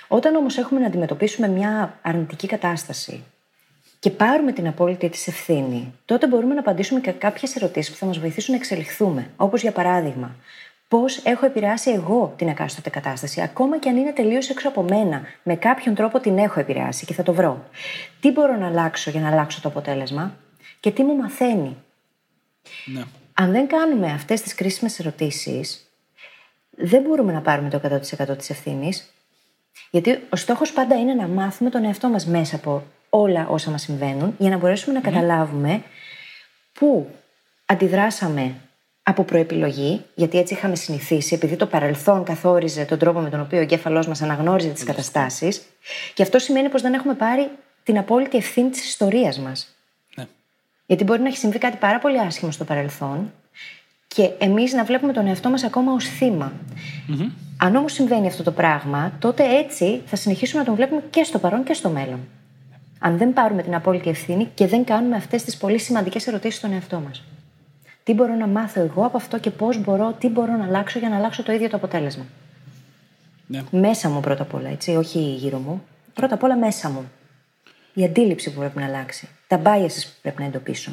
Όταν 0.08 0.36
όμως 0.36 0.58
έχουμε 0.58 0.80
να 0.80 0.86
αντιμετωπίσουμε 0.86 1.48
μια 1.48 2.00
αρνητική 2.02 2.48
κατάσταση 2.48 3.24
και 4.00 4.10
πάρουμε 4.10 4.52
την 4.52 4.68
απόλυτη 4.68 5.10
της 5.10 5.28
ευθύνη, 5.28 5.94
τότε 6.06 6.28
μπορούμε 6.28 6.54
να 6.54 6.60
απαντήσουμε 6.60 7.00
και 7.00 7.12
κάποιες 7.12 7.56
ερωτήσεις 7.56 7.92
που 7.92 7.98
θα 7.98 8.06
μας 8.06 8.20
βοηθήσουν 8.20 8.54
να 8.54 8.60
εξελιχθούμε. 8.60 9.30
Όπως 9.36 9.62
για 9.62 9.72
παράδειγμα, 9.72 10.36
πώς 10.90 11.18
έχω 11.18 11.46
επηρεάσει 11.46 11.92
εγώ 11.92 12.34
την 12.38 12.48
εκάστοτε 12.48 12.90
κατάσταση, 12.90 13.42
ακόμα 13.42 13.80
και 13.80 13.90
αν 13.90 13.98
είναι 13.98 14.12
τελείως 14.12 14.50
έξω 14.50 14.68
από 14.68 14.82
μένα. 14.84 15.22
Με 15.44 15.56
κάποιον 15.56 15.96
τρόπο 15.96 16.20
την 16.20 16.38
έχω 16.38 16.60
επηρεάσει 16.60 17.06
και 17.06 17.14
θα 17.14 17.24
το 17.24 17.34
βρω. 17.34 17.70
Τι 18.20 18.32
μπορώ 18.32 18.56
να 18.58 18.68
αλλάξω 18.68 19.10
για 19.10 19.22
να 19.22 19.30
αλλάξω 19.30 19.62
το 19.62 19.70
αποτέλεσμα 19.70 20.36
και 20.80 20.92
τι 20.92 21.04
μου 21.04 21.16
μαθαίνει; 21.16 21.78
Ναι. 22.86 23.04
Αν 23.34 23.52
δεν 23.52 23.68
κάνουμε 23.68 24.12
αυτές 24.12 24.42
τις 24.42 24.56
κρίσιμες 24.56 25.00
ερωτήσεις, 25.00 25.90
δεν 26.70 27.02
μπορούμε 27.02 27.34
να 27.34 27.42
πάρουμε 27.42 27.70
το 27.70 27.78
100% 27.78 28.38
της 28.38 28.50
ευθύνης. 28.50 29.14
Γιατί 29.92 30.20
ο 30.30 30.36
στόχος 30.36 30.72
πάντα 30.72 30.96
είναι 30.96 31.14
να 31.14 31.28
μάθουμε 31.28 31.70
τον 31.70 31.84
εαυτό 31.84 32.08
μας 32.08 32.26
μέσα 32.26 32.56
από 32.56 32.84
όλα 33.10 33.48
όσα 33.48 33.72
μας 33.72 33.82
συμβαίνουν, 33.82 34.36
για 34.38 34.50
να 34.50 34.58
μπορέσουμε 34.58 34.94
να 34.94 35.02
καταλάβουμε 35.02 35.84
πού 36.74 37.10
αντιδράσαμε 37.66 38.56
από 39.10 39.24
προεπιλογή, 39.24 40.02
γιατί 40.16 40.38
έτσι 40.38 40.54
είχαμε 40.54 40.76
συνηθίσει, 40.76 41.34
επειδή 41.34 41.56
το 41.56 41.66
παρελθόν 41.66 42.24
καθόριζε 42.24 42.86
τον 42.86 42.98
τρόπο 42.98 43.20
με 43.20 43.30
τον 43.30 43.40
οποίο 43.40 43.58
ο 43.58 43.62
εγκέφαλός 43.62 44.08
μας 44.08 44.22
αναγνώριζε 44.22 44.70
τις 44.70 44.84
καταστάσεις. 44.84 45.62
Και 46.14 46.24
αυτό 46.24 46.40
σημαίνει 46.40 46.70
πως 46.70 46.82
δεν 46.82 46.94
έχουμε 46.94 47.14
πάρει 47.14 47.50
την 47.84 47.98
απόλυτη 47.98 48.38
ευθύνη 48.38 48.70
της 48.70 48.86
ιστορίας 48.86 49.40
μας. 49.40 49.76
Ναι. 50.16 50.26
Γιατί 50.86 51.04
μπορεί 51.04 51.22
να 51.22 51.28
έχει 51.28 51.38
συμβεί 51.38 51.58
κάτι 51.58 51.78
πάρα 51.78 52.00
πολύ 52.00 52.20
άσχημο 52.20 52.52
στο 52.52 52.64
παρελθόν 52.64 53.34
και 54.08 54.30
εμείς 54.38 54.74
να 54.74 54.84
βλέπουμε 54.84 55.14
τον 55.14 55.28
εαυτό 55.28 55.50
μας 55.50 55.64
ακόμα 55.64 55.94
ως 55.94 56.06
θυμα 56.06 56.54
Αν 57.58 57.76
όμως 57.76 57.94
συμβαίνει 57.94 58.28
αυτό 58.28 58.44
το 58.44 58.52
πράγμα, 58.52 59.12
τότε 59.20 59.44
έτσι 59.58 60.02
θα 60.06 60.16
συνεχίσουμε 60.16 60.60
να 60.60 60.66
τον 60.66 60.76
βλέπουμε 60.76 61.04
και 61.10 61.24
στο 61.24 61.40
παρόν 61.40 61.64
και 61.64 61.74
στο 61.74 61.90
μέλλον. 61.90 62.20
Αν 63.00 63.18
δεν 63.18 63.34
πάρουμε 63.34 63.64
την 63.64 63.76
απόλυτη 63.76 64.10
ευθύνη 64.10 64.50
και 64.54 64.68
δεν 64.68 64.84
κάνουμε 64.84 65.16
αυτές 65.16 65.44
τις 65.44 65.58
πολύ 65.58 65.80
σημαντικές 65.80 66.28
ερωτήσεις 66.28 66.58
στον 66.58 66.74
εαυτό 66.74 67.00
μας. 67.00 67.24
Τι 68.10 68.16
μπορώ 68.16 68.36
να 68.36 68.48
μάθω 68.48 68.82
εγώ 68.82 69.06
από 69.06 69.18
αυτό 69.18 69.40
και 69.40 69.50
πώς 69.50 69.78
μπορώ, 69.78 70.16
τι 70.20 70.28
μπορώ 70.28 70.58
να 70.58 70.66
αλλάξω 70.66 71.00
για 71.00 71.10
να 71.10 71.18
αλλάξω 71.18 71.44
το 71.44 71.52
ίδιο 71.52 71.70
το 71.70 71.76
αποτέλεσμα. 71.76 72.26
Ναι. 73.48 73.64
Μέσα 73.72 74.10
μου 74.10 74.20
πρώτα 74.20 74.44
απ' 74.44 74.54
όλα, 74.54 74.70
έτσι, 74.70 74.96
όχι 74.96 75.20
γύρω 75.20 75.58
μου. 75.58 75.86
Πρώτα 76.14 76.34
απ' 76.34 76.44
όλα 76.44 76.58
μέσα 76.58 76.90
μου. 76.90 77.12
Η 77.94 78.04
αντίληψη 78.04 78.54
που 78.54 78.60
πρέπει 78.60 78.80
να 78.80 78.86
αλλάξει. 78.86 79.28
Τα 79.48 79.62
biases 79.66 80.04
που 80.04 80.20
πρέπει 80.22 80.42
να 80.42 80.46
εντοπισω 80.48 80.92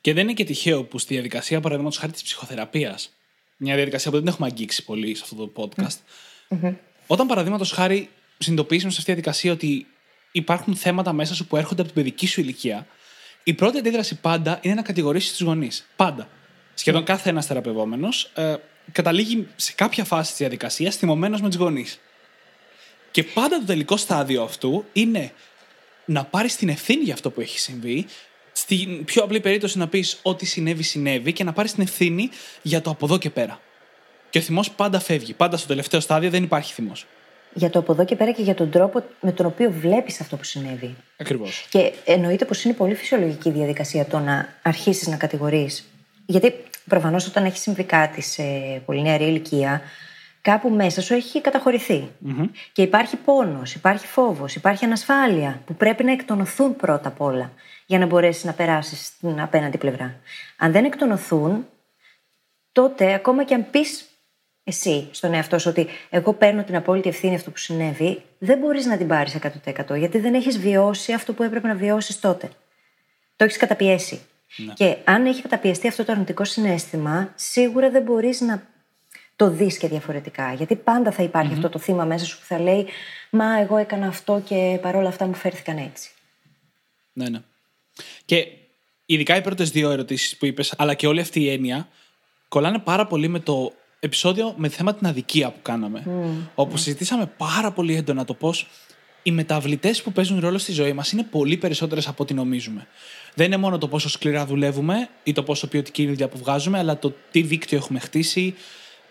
Και 0.00 0.12
δεν 0.12 0.22
είναι 0.22 0.32
και 0.32 0.44
τυχαίο 0.44 0.84
που 0.84 0.98
στη 0.98 1.14
διαδικασία, 1.14 1.60
παραδείγματος 1.60 1.98
χάρη 1.98 2.12
της 2.12 2.22
ψυχοθεραπείας, 2.22 3.12
μια 3.56 3.74
διαδικασία 3.74 4.10
που 4.10 4.16
δεν 4.16 4.26
έχουμε 4.26 4.46
αγγίξει 4.46 4.84
πολύ 4.84 5.14
σε 5.14 5.22
αυτό 5.24 5.46
το 5.46 5.52
podcast, 5.62 5.98
όταν 7.06 7.26
παραδείγματος 7.26 7.70
χάρη 7.70 8.08
συνειδητοποιήσουμε 8.38 8.90
σε 8.90 8.98
αυτή 8.98 9.14
τη 9.14 9.20
διαδικασία 9.20 9.52
ότι 9.52 9.86
υπάρχουν 10.32 10.76
θέματα 10.76 11.12
μέσα 11.12 11.34
σου 11.34 11.46
που 11.46 11.56
έρχονται 11.56 11.82
από 11.82 11.92
την 11.92 12.02
παιδική 12.02 12.26
σου 12.26 12.40
ηλικία, 12.40 12.86
η 13.48 13.54
πρώτη 13.54 13.78
αντίδραση 13.78 14.14
πάντα 14.14 14.58
είναι 14.62 14.74
να 14.74 14.82
κατηγορήσεις 14.82 15.30
τους 15.30 15.40
γονείς. 15.40 15.86
Πάντα. 15.96 16.28
Σχεδόν 16.74 17.04
κάθε 17.04 17.30
ένας 17.30 17.46
θεραπευόμενος 17.46 18.30
ε, 18.34 18.54
καταλήγει 18.92 19.48
σε 19.56 19.72
κάποια 19.72 20.04
φάση 20.04 20.30
της 20.30 20.38
διαδικασίας 20.38 20.96
θυμωμένος 20.96 21.40
με 21.40 21.48
τους 21.48 21.56
γονείς. 21.56 22.00
Και 23.10 23.24
πάντα 23.24 23.58
το 23.58 23.64
τελικό 23.64 23.96
στάδιο 23.96 24.42
αυτού 24.42 24.84
είναι 24.92 25.32
να 26.04 26.24
πάρεις 26.24 26.56
την 26.56 26.68
ευθύνη 26.68 27.02
για 27.02 27.14
αυτό 27.14 27.30
που 27.30 27.40
έχει 27.40 27.58
συμβεί. 27.58 28.06
Στην 28.52 29.04
πιο 29.04 29.22
απλή 29.22 29.40
περίπτωση 29.40 29.78
να 29.78 29.88
πεις 29.88 30.18
ότι 30.22 30.46
συνέβη, 30.46 30.82
συνέβη 30.82 31.32
και 31.32 31.44
να 31.44 31.52
πάρεις 31.52 31.72
την 31.72 31.82
ευθύνη 31.82 32.28
για 32.62 32.80
το 32.80 32.90
από 32.90 33.06
εδώ 33.06 33.18
και 33.18 33.30
πέρα. 33.30 33.60
Και 34.30 34.38
ο 34.38 34.42
θυμός 34.42 34.70
πάντα 34.70 35.00
φεύγει. 35.00 35.32
Πάντα 35.32 35.56
στο 35.56 35.66
τελευταίο 35.66 36.00
στάδιο 36.00 36.30
δεν 36.30 36.42
υπάρχει 36.42 36.72
θυμός. 36.72 37.06
Για 37.56 37.70
το 37.70 37.78
από 37.78 37.92
εδώ 37.92 38.04
και 38.04 38.16
πέρα 38.16 38.30
και 38.30 38.42
για 38.42 38.54
τον 38.54 38.70
τρόπο 38.70 39.02
με 39.20 39.32
τον 39.32 39.46
οποίο 39.46 39.70
βλέπεις 39.70 40.20
αυτό 40.20 40.36
που 40.36 40.44
συνέβη. 40.44 40.96
Ακριβώς. 41.16 41.66
Και 41.70 41.92
εννοείται 42.04 42.44
πως 42.44 42.64
είναι 42.64 42.74
πολύ 42.74 42.94
φυσιολογική 42.94 43.50
διαδικασία 43.50 44.04
το 44.04 44.18
να 44.18 44.48
αρχίσεις 44.62 45.08
να 45.08 45.16
κατηγορείς. 45.16 45.84
Γιατί 46.26 46.54
προφανώς 46.88 47.26
όταν 47.26 47.44
έχει 47.44 47.58
συμβεί 47.58 47.84
κάτι 47.84 48.20
σε 48.20 48.42
πολύ 48.84 49.02
νεαρή 49.02 49.24
ηλικία, 49.24 49.80
κάπου 50.40 50.68
μέσα 50.68 51.02
σου 51.02 51.14
έχει 51.14 51.40
Και 52.72 52.82
υπάρχει 52.82 53.16
πόνος, 53.16 53.74
υπάρχει 53.74 54.06
φόβος, 54.06 54.54
υπάρχει 54.54 54.84
ανασφάλεια 54.84 55.62
που 55.66 55.74
πρέπει 55.74 56.04
να 56.04 56.12
εκτονωθούν 56.12 56.76
πρώτα 56.76 57.08
απ' 57.08 57.20
όλα 57.20 57.52
για 57.86 57.98
να 57.98 58.06
μπορέσεις 58.06 58.44
να 58.44 58.52
περάσεις 58.52 59.06
στην 59.06 59.40
απέναντι 59.40 59.78
πλευρά. 59.78 60.20
Αν 60.56 60.72
δεν 60.72 60.84
εκτονωθούν, 60.84 61.66
τότε 62.72 63.14
ακόμα 63.14 63.44
και 63.44 63.54
αν 63.54 63.66
πεις 63.70 64.04
εσύ 64.68 65.08
στον 65.10 65.34
εαυτό 65.34 65.58
σου 65.58 65.70
ότι 65.70 65.86
εγώ 66.10 66.32
παίρνω 66.32 66.64
την 66.64 66.76
απόλυτη 66.76 67.08
ευθύνη 67.08 67.34
αυτό 67.34 67.50
που 67.50 67.56
συνέβη, 67.56 68.22
δεν 68.38 68.58
μπορείς 68.58 68.86
να 68.86 68.96
την 68.96 69.06
πάρεις 69.06 69.38
100% 69.88 69.98
γιατί 69.98 70.18
δεν 70.18 70.34
έχεις 70.34 70.58
βιώσει 70.58 71.12
αυτό 71.12 71.32
που 71.32 71.42
έπρεπε 71.42 71.68
να 71.68 71.74
βιώσεις 71.74 72.20
τότε. 72.20 72.50
Το 73.36 73.44
έχεις 73.44 73.56
καταπιέσει. 73.56 74.20
Ναι. 74.56 74.72
Και 74.72 74.96
αν 75.04 75.26
έχει 75.26 75.42
καταπιεστεί 75.42 75.88
αυτό 75.88 76.04
το 76.04 76.12
αρνητικό 76.12 76.44
συνέστημα, 76.44 77.32
σίγουρα 77.34 77.90
δεν 77.90 78.02
μπορείς 78.02 78.40
να 78.40 78.66
το 79.36 79.50
δεις 79.50 79.78
και 79.78 79.88
διαφορετικά. 79.88 80.52
Γιατί 80.52 80.76
πάντα 80.76 81.10
θα 81.10 81.22
υπαρχει 81.22 81.52
αυτό 81.52 81.68
το 81.68 81.78
θύμα 81.78 82.04
μέσα 82.04 82.24
σου 82.24 82.38
που 82.38 82.44
θα 82.44 82.58
λέει 82.58 82.86
Μα 83.30 83.60
εγώ 83.60 83.76
έκανα 83.76 84.06
αυτό 84.06 84.42
και 84.44 84.78
παρόλα 84.82 85.08
αυτά 85.08 85.26
μου 85.26 85.34
φέρθηκαν 85.34 85.76
έτσι. 85.76 86.10
Ναι, 87.12 87.28
ναι. 87.28 87.42
Και 88.24 88.46
ειδικά 89.06 89.36
οι 89.36 89.40
πρώτες 89.40 89.70
δύο 89.70 89.90
ερωτήσεις 89.90 90.36
που 90.36 90.46
είπες, 90.46 90.74
αλλά 90.76 90.94
και 90.94 91.06
όλη 91.06 91.20
αυτή 91.20 91.40
η 91.40 91.50
έννοια, 91.50 91.88
κολλάνε 92.48 92.78
πάρα 92.78 93.06
πολύ 93.06 93.28
με 93.28 93.38
το 93.38 93.72
επεισόδιο 94.06 94.54
με 94.56 94.68
θέμα 94.68 94.94
την 94.94 95.06
αδικία 95.06 95.50
που 95.50 95.58
κάναμε. 95.62 96.02
Mm. 96.06 96.48
Όπου 96.54 96.76
συζητήσαμε 96.76 97.26
πάρα 97.36 97.70
πολύ 97.70 97.94
έντονα 97.94 98.24
το 98.24 98.34
πώς 98.34 98.66
οι 99.22 99.30
μεταβλητές 99.30 100.02
που 100.02 100.12
παίζουν 100.12 100.40
ρόλο 100.40 100.58
στη 100.58 100.72
ζωή 100.72 100.92
μας 100.92 101.12
είναι 101.12 101.22
πολύ 101.22 101.56
περισσότερες 101.56 102.08
από 102.08 102.22
ό,τι 102.22 102.34
νομίζουμε. 102.34 102.86
Δεν 103.34 103.46
είναι 103.46 103.56
μόνο 103.56 103.78
το 103.78 103.88
πόσο 103.88 104.08
σκληρά 104.08 104.46
δουλεύουμε 104.46 105.08
ή 105.22 105.32
το 105.32 105.42
πόσο 105.42 105.66
ποιοτική 105.66 106.02
είναι 106.02 106.10
η 106.10 106.14
δουλειά 106.14 106.28
που 106.28 106.38
βγάζουμε, 106.38 106.78
αλλά 106.78 106.98
το 106.98 107.14
τι 107.30 107.42
δίκτυο 107.42 107.78
έχουμε 107.78 107.98
χτίσει, 107.98 108.54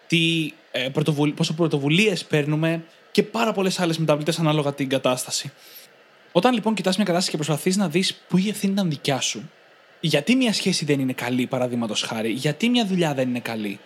τι, 0.07 0.53
ε, 0.71 0.89
πρωτοβουλ... 0.89 1.29
πόσο 1.29 1.53
πρωτοβουλίες 1.53 2.25
παίρνουμε 2.25 2.83
και 3.11 3.23
πάρα 3.23 3.51
πολλές 3.51 3.79
άλλες 3.79 3.97
μεταβλητές 3.97 4.39
ανάλογα 4.39 4.73
την 4.73 4.89
κατάσταση. 4.89 5.51
Όταν 6.31 6.53
λοιπόν 6.53 6.73
κοιτάς 6.73 6.95
μια 6.95 7.05
κατάσταση 7.05 7.31
και 7.31 7.37
προσπαθείς 7.37 7.77
να 7.77 7.89
δεις 7.89 8.21
πού 8.27 8.37
η 8.37 8.49
ευθύνη 8.49 8.73
ήταν 8.73 8.89
δικιά 8.89 9.21
σου, 9.21 9.49
γιατί 9.99 10.35
μια 10.35 10.53
σχέση 10.53 10.85
δεν 10.85 10.99
είναι 10.99 11.13
καλή, 11.13 11.45
παραδείγματος 11.47 12.01
χάρη, 12.01 12.31
γιατί 12.31 12.69
μια 12.69 12.85
δουλειά 12.85 13.13
δεν 13.13 13.29
είναι 13.29 13.39
καλή, 13.39 13.79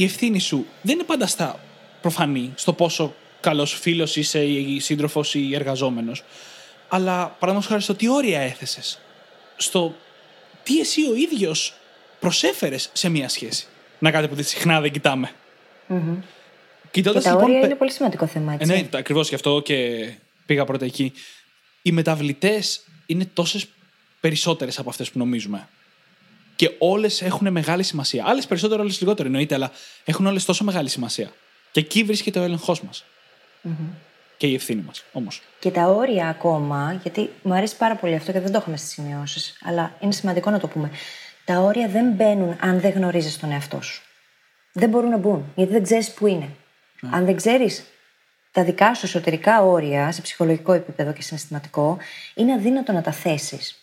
η 0.00 0.04
ευθύνη 0.04 0.40
σου 0.40 0.66
δεν 0.82 0.94
είναι 0.94 1.04
πάντα 1.04 1.26
στα 1.26 1.60
προφανή, 2.00 2.52
στο 2.54 2.72
πόσο 2.72 3.14
καλός 3.40 3.74
φίλος 3.74 4.16
είσαι 4.16 4.44
ή 4.44 4.80
σύντροφος 4.80 5.34
ή 5.34 5.54
εργαζόμενος. 5.54 6.24
Αλλά 6.88 7.12
παραδείγματος 7.12 7.66
χάρη 7.66 7.82
στο 7.82 7.94
τι 7.94 8.08
όρια 8.08 8.40
έθεσες. 8.40 9.00
Στο 9.56 9.94
τι 10.62 10.80
εσύ 10.80 11.00
ο 11.10 11.14
ίδιος 11.14 11.74
προσέφερες 12.20 12.90
σε 12.92 13.08
μία 13.08 13.28
σχέση. 13.28 13.66
Να 13.98 14.10
κάτι 14.10 14.28
που 14.28 14.42
συχνά 14.42 14.80
δεν 14.80 14.92
κοιτάμε. 14.92 15.30
Mm-hmm. 15.88 16.16
και 16.90 17.02
τα 17.02 17.12
λοιπόν, 17.12 17.42
όρια 17.42 17.58
είναι 17.58 17.74
πολύ 17.74 17.90
σημαντικό 17.90 18.26
θέμα, 18.26 18.52
έτσι. 18.52 18.66
Ναι, 18.66 18.88
ακριβώς 18.92 19.28
γι' 19.28 19.34
αυτό 19.34 19.60
και 19.64 20.08
πήγα 20.46 20.64
πρώτα 20.64 20.84
εκεί. 20.84 21.12
Οι 21.82 21.92
μεταβλητές 21.92 22.84
είναι 23.06 23.30
τόσες 23.32 23.66
περισσότερες 24.20 24.78
από 24.78 24.90
αυτές 24.90 25.10
που 25.10 25.18
νομίζουμε. 25.18 25.68
Και 26.60 26.74
όλες 26.78 27.22
έχουν 27.22 27.52
μεγάλη 27.52 27.82
σημασία. 27.82 28.24
Άλλες 28.26 28.46
περισσότερο, 28.46 28.82
άλλες 28.82 29.00
λιγότερο 29.00 29.28
εννοείται, 29.28 29.54
αλλά 29.54 29.70
έχουν 30.04 30.26
όλες 30.26 30.44
τόσο 30.44 30.64
μεγάλη 30.64 30.88
σημασία. 30.88 31.32
Και 31.70 31.80
εκεί 31.80 32.04
βρίσκεται 32.04 32.38
ο 32.38 32.42
έλεγχός 32.42 32.82
μας. 32.82 33.04
Mm-hmm. 33.64 33.94
Και 34.36 34.46
η 34.46 34.54
ευθύνη 34.54 34.82
μας 34.82 35.04
όμως. 35.12 35.42
Και 35.58 35.70
τα 35.70 35.84
όρια 35.84 36.28
ακόμα, 36.28 37.00
γιατί 37.02 37.30
μου 37.42 37.54
αρέσει 37.54 37.76
πάρα 37.76 37.96
πολύ 37.96 38.14
αυτό 38.14 38.32
και 38.32 38.40
δεν 38.40 38.52
το 38.52 38.58
έχουμε 38.58 38.76
στις 38.76 38.90
σημειώσεις, 38.90 39.58
αλλά 39.64 39.96
είναι 40.00 40.12
σημαντικό 40.12 40.50
να 40.50 40.58
το 40.58 40.66
πούμε. 40.66 40.90
Τα 41.44 41.58
όρια 41.58 41.88
δεν 41.88 42.12
μπαίνουν 42.12 42.56
αν 42.60 42.80
δεν 42.80 42.90
γνωρίζεις 42.90 43.38
τον 43.38 43.50
εαυτό 43.50 43.82
σου. 43.82 44.02
Δεν 44.72 44.88
μπορούν 44.88 45.10
να 45.10 45.16
μπουν, 45.16 45.52
γιατί 45.54 45.72
δεν 45.72 45.82
ξέρεις 45.82 46.10
που 46.10 46.26
είναι. 46.26 46.48
Ναι. 47.00 47.10
Αν 47.12 47.24
δεν 47.24 47.36
ξέρεις 47.36 47.84
τα 48.52 48.64
δικά 48.64 48.94
σου 48.94 49.06
εσωτερικά 49.06 49.62
όρια 49.62 50.12
σε 50.12 50.20
ψυχολογικό 50.20 50.72
επίπεδο 50.72 51.12
και 51.12 51.22
συναισθηματικό, 51.22 51.98
είναι 52.34 52.52
αδύνατο 52.52 52.92
να 52.92 53.02
τα 53.02 53.12
θέσεις. 53.12 53.74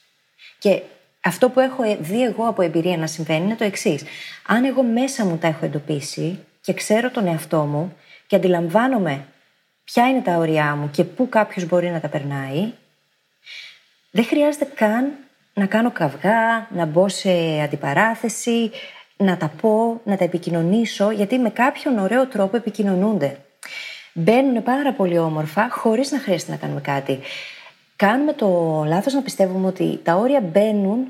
Και 0.60 0.82
αυτό 1.28 1.50
που 1.50 1.60
έχω 1.60 1.84
δει 2.00 2.24
εγώ 2.24 2.48
από 2.48 2.62
εμπειρία 2.62 2.98
να 2.98 3.08
συμβαίνει 3.08 3.46
είναι 3.46 3.56
το 3.56 3.64
εξής. 3.64 4.04
Αν 4.48 4.66
εγώ 4.66 4.84
μέσα 4.84 5.26
μου 5.26 5.38
τα 5.38 5.48
έχω 5.48 5.66
εντοπίσει 5.66 6.40
και 6.62 6.74
ξέρω 6.74 7.12
τον 7.12 7.28
εαυτό 7.28 7.60
μου 7.60 7.96
και 8.28 8.36
αντιλαμβάνομαι 8.36 9.26
ποια 9.84 10.10
είναι 10.10 10.22
τα 10.22 10.36
όρια 10.38 10.76
μου 10.76 10.90
και 10.90 11.04
πού 11.04 11.30
κάποιος 11.30 11.66
μπορεί 11.66 11.90
να 11.90 12.00
τα 12.00 12.08
περνάει, 12.08 12.72
δεν 14.12 14.26
χρειάζεται 14.26 14.68
καν 14.76 15.14
να 15.54 15.66
κάνω 15.66 15.92
καυγά, 15.92 16.68
να 16.70 16.86
μπω 16.86 17.10
σε 17.10 17.62
αντιπαράθεση, 17.64 18.72
να 19.18 19.38
τα 19.38 19.52
πω, 19.62 20.02
να 20.04 20.18
τα 20.18 20.24
επικοινωνήσω, 20.24 21.12
γιατί 21.12 21.38
με 21.38 21.50
κάποιον 21.50 21.98
ωραίο 21.98 22.28
τρόπο 22.28 22.58
επικοινωνούνται. 22.58 23.38
Μπαίνουν 24.14 24.64
πάρα 24.64 24.94
πολύ 24.94 25.18
όμορφα, 25.18 25.68
χωρίς 25.70 26.12
να 26.12 26.20
χρειάζεται 26.20 26.52
να 26.52 26.58
κάνουμε 26.58 26.82
κάτι. 26.82 27.20
Κάνουμε 27.96 28.34
το 28.34 28.84
λάθος 28.88 29.14
να 29.14 29.22
πιστεύουμε 29.22 29.68
ότι 29.68 30.00
τα 30.04 30.16
όρια 30.16 30.42
μπαίνουν 30.42 31.08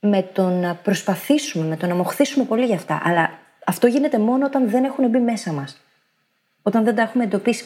με 0.00 0.22
το 0.22 0.48
να 0.48 0.74
προσπαθήσουμε, 0.74 1.64
με 1.64 1.76
το 1.76 1.86
να 1.86 1.94
μοχθήσουμε 1.94 2.44
πολύ 2.44 2.64
για 2.64 2.74
αυτά. 2.74 3.00
Αλλά 3.04 3.38
αυτό 3.64 3.86
γίνεται 3.86 4.18
μόνο 4.18 4.46
όταν 4.46 4.70
δεν 4.70 4.84
έχουν 4.84 5.08
μπει 5.08 5.18
μέσα 5.18 5.52
μας. 5.52 5.80
Όταν 6.62 6.84
δεν 6.84 6.94
τα 6.94 7.02
έχουμε 7.02 7.24
εντοπίσει 7.24 7.64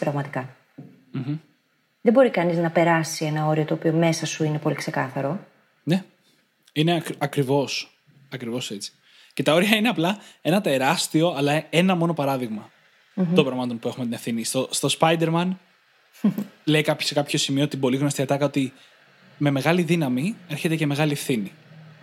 Δεν 2.01 2.13
μπορεί 2.13 2.31
κανείς 2.31 2.57
να 2.59 2.71
περάσει 2.71 3.25
ένα 3.25 3.47
όριο 3.47 3.65
το 3.65 3.75
οποίο 3.75 3.93
μέσα 3.93 4.27
σου 4.27 4.45
είναι 4.45 4.59
πολύ 4.59 4.75
ξεκάθαρο. 4.75 5.41
Ναι. 5.83 6.05
Είναι 6.73 6.95
ακ- 6.95 7.23
ακριβώς. 7.23 7.99
Ακριβώς 8.33 8.71
έτσι. 8.71 8.93
Και 9.35 9.43
τα 9.43 9.55
όρια 9.55 9.77
είναι 9.77 9.89
απλά 9.89 10.19
ένα 10.43 10.61
τεράστιο, 10.61 11.35
αλλά 11.37 11.65
ένα 11.71 11.95
μόνο 11.95 12.15
παράδειγμα 12.15 12.71
mm-hmm. 13.17 13.27
των 13.35 13.45
πραγμάτων 13.45 13.79
που 13.79 13.89
έχουμε 13.89 14.05
την 14.05 14.15
ευθύνη. 14.15 14.45
Στο, 14.45 14.69
στο 14.71 14.89
Spider-Man 14.99 15.49
λέει 16.65 16.83
κάποιος, 16.83 17.09
σε 17.09 17.15
κάποιο 17.15 17.39
σημείο 17.39 17.69
την 17.69 17.81
πολύ 17.81 17.97
γνωστή 17.97 18.23
ατάκα 18.23 18.45
ότι 18.45 18.73
με 19.39 19.51
μεγάλη 19.51 19.83
δύναμη 19.83 20.37
έρχεται 20.49 20.77
και 20.77 20.87
μεγάλη 20.87 21.13
ευθύνη. 21.13 21.53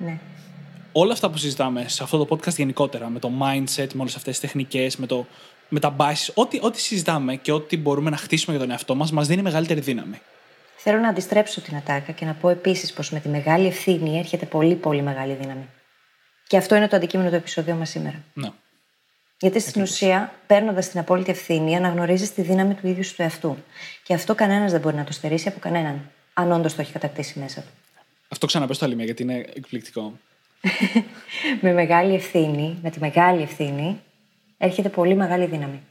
Ναι. 0.04 0.20
Όλα 0.92 1.14
αυτά 1.14 1.30
που 1.30 1.38
συζητάμε 1.38 1.86
σε 1.88 2.04
αυτό 2.04 2.26
το 2.26 2.36
podcast 2.36 2.56
γενικότερα, 2.56 3.10
με 3.10 3.20
το 3.20 3.32
mindset, 3.42 3.88
με 3.94 4.02
όλες 4.02 4.16
αυτές 4.16 4.40
τις 4.40 4.40
τεχνικές, 4.40 4.98
με, 4.98 5.06
το, 5.06 5.26
με 5.70 5.80
τα 5.80 5.96
biases, 6.00 6.34
ό,τι, 6.34 6.60
ό,τι 6.62 6.80
συζητάμε 6.80 7.36
και 7.36 7.52
ό,τι 7.52 7.78
μπορούμε 7.78 8.10
να 8.10 8.18
χτίσουμε 8.18 8.56
για 8.56 8.66
τον 8.66 8.72
εαυτό 8.74 8.96
μας, 8.96 9.12
μας 9.12 9.28
δίνει 9.28 9.42
μεγαλύτερη 9.42 9.80
δύναμη. 9.80 10.22
Θέλω 10.78 11.00
να 11.00 11.08
αντιστρέψω 11.08 11.62
την 11.62 11.76
ατάκα 11.76 12.12
και 12.12 12.26
να 12.26 12.34
πω 12.34 12.50
επίσης 12.50 12.94
πως 12.94 13.12
με 13.12 13.20
τη 13.20 13.30
μεγάλη 13.30 13.68
ευθύνη 13.68 14.18
έρχεται 14.20 14.46
πολύ, 14.46 14.76
πολύ 14.76 15.02
μεγάλη 15.02 15.34
δύναμη. 15.34 15.70
Και 16.48 16.58
αυτό 16.58 16.76
είναι 16.76 16.88
το 16.88 16.96
αντικείμενο 16.96 17.30
του 17.30 17.36
επεισόδου 17.36 17.76
μας 17.76 17.90
σήμερα. 17.90 18.24
Ναι. 18.34 18.50
Γιατί 19.40 19.60
στην 19.60 19.82
ουσία, 19.82 20.34
παίρνοντας 20.48 20.90
την 20.90 21.00
απόλυτη 21.00 21.32
ευθύνη, 21.32 21.76
αναγνωρίζεις 21.76 22.34
τη 22.34 22.42
δύναμη 22.42 22.74
του 22.74 22.88
ίδιου 22.88 23.04
σου 23.04 23.16
του 23.16 23.22
εαυτού. 23.22 23.58
Και 24.04 24.14
αυτό 24.14 24.36
κανένας 24.36 24.72
δεν 24.72 24.82
μπορεί 24.82 24.96
να 24.96 25.04
το 25.04 25.12
στερήσει 25.12 25.48
από 25.48 25.60
κανέναν, 25.60 26.12
αν 26.34 26.52
όντως 26.52 26.76
το 26.76 26.82
έχει 26.82 26.92
κατακτήσει 26.92 27.40
μέσα 27.40 27.62
του. 27.62 27.70
Αυτό 28.32 28.46
ξαναπες 28.46 28.78
το 28.78 28.86
άλλη 28.86 29.04
γιατί 29.04 29.24
είναι 29.24 29.46
εκπληκτικό. 29.54 30.20
με 31.62 31.74
μεγάλη 31.74 32.14
ευθύνη, 32.14 32.80
με 32.82 32.90
τη 32.90 33.00
μεγάλη 33.00 33.42
ευθύνη, 33.42 34.02
έρχεται 34.58 34.90
πολύ 34.90 35.16
μεγάλη 35.16 35.46
δύναμη. 35.46 35.82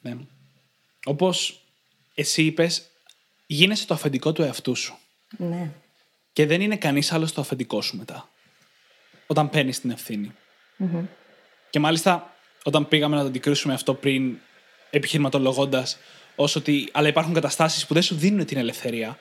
Ναι. 0.00 0.16
Όπως 1.04 1.60
εσύ 2.14 2.42
είπες, 2.42 2.90
γίνεσαι 3.46 3.86
το 3.86 3.94
αφεντικό 3.94 4.32
του 4.32 4.42
εαυτού 4.42 4.74
σου. 4.74 4.98
Ναι. 5.36 5.70
Και 6.32 6.46
δεν 6.46 6.60
είναι 6.60 6.76
κανείς 6.76 7.12
άλλος 7.12 7.32
το 7.32 7.40
αφεντικό 7.40 7.82
σου 7.82 7.96
μετά. 7.96 8.28
Όταν 9.26 9.50
παίρνεις 9.50 9.80
την 9.80 9.90
ευθυνη 9.90 10.32
Και 11.70 11.78
μάλιστα, 11.78 12.36
όταν 12.64 12.88
πήγαμε 12.88 13.16
να 13.16 13.22
το 13.22 13.28
αντικρούσουμε 13.28 13.74
αυτό 13.74 13.94
πριν, 13.94 14.36
επιχειρηματολογώντας, 14.90 15.98
ως 16.36 16.56
ότι. 16.56 16.88
Αλλά 16.92 17.08
υπάρχουν 17.08 17.34
καταστάσεις 17.34 17.86
που 17.86 17.94
δεν 17.94 18.02
σου 18.02 18.14
δίνουν 18.14 18.44
την 18.44 18.58
ελευθερία. 18.58 19.18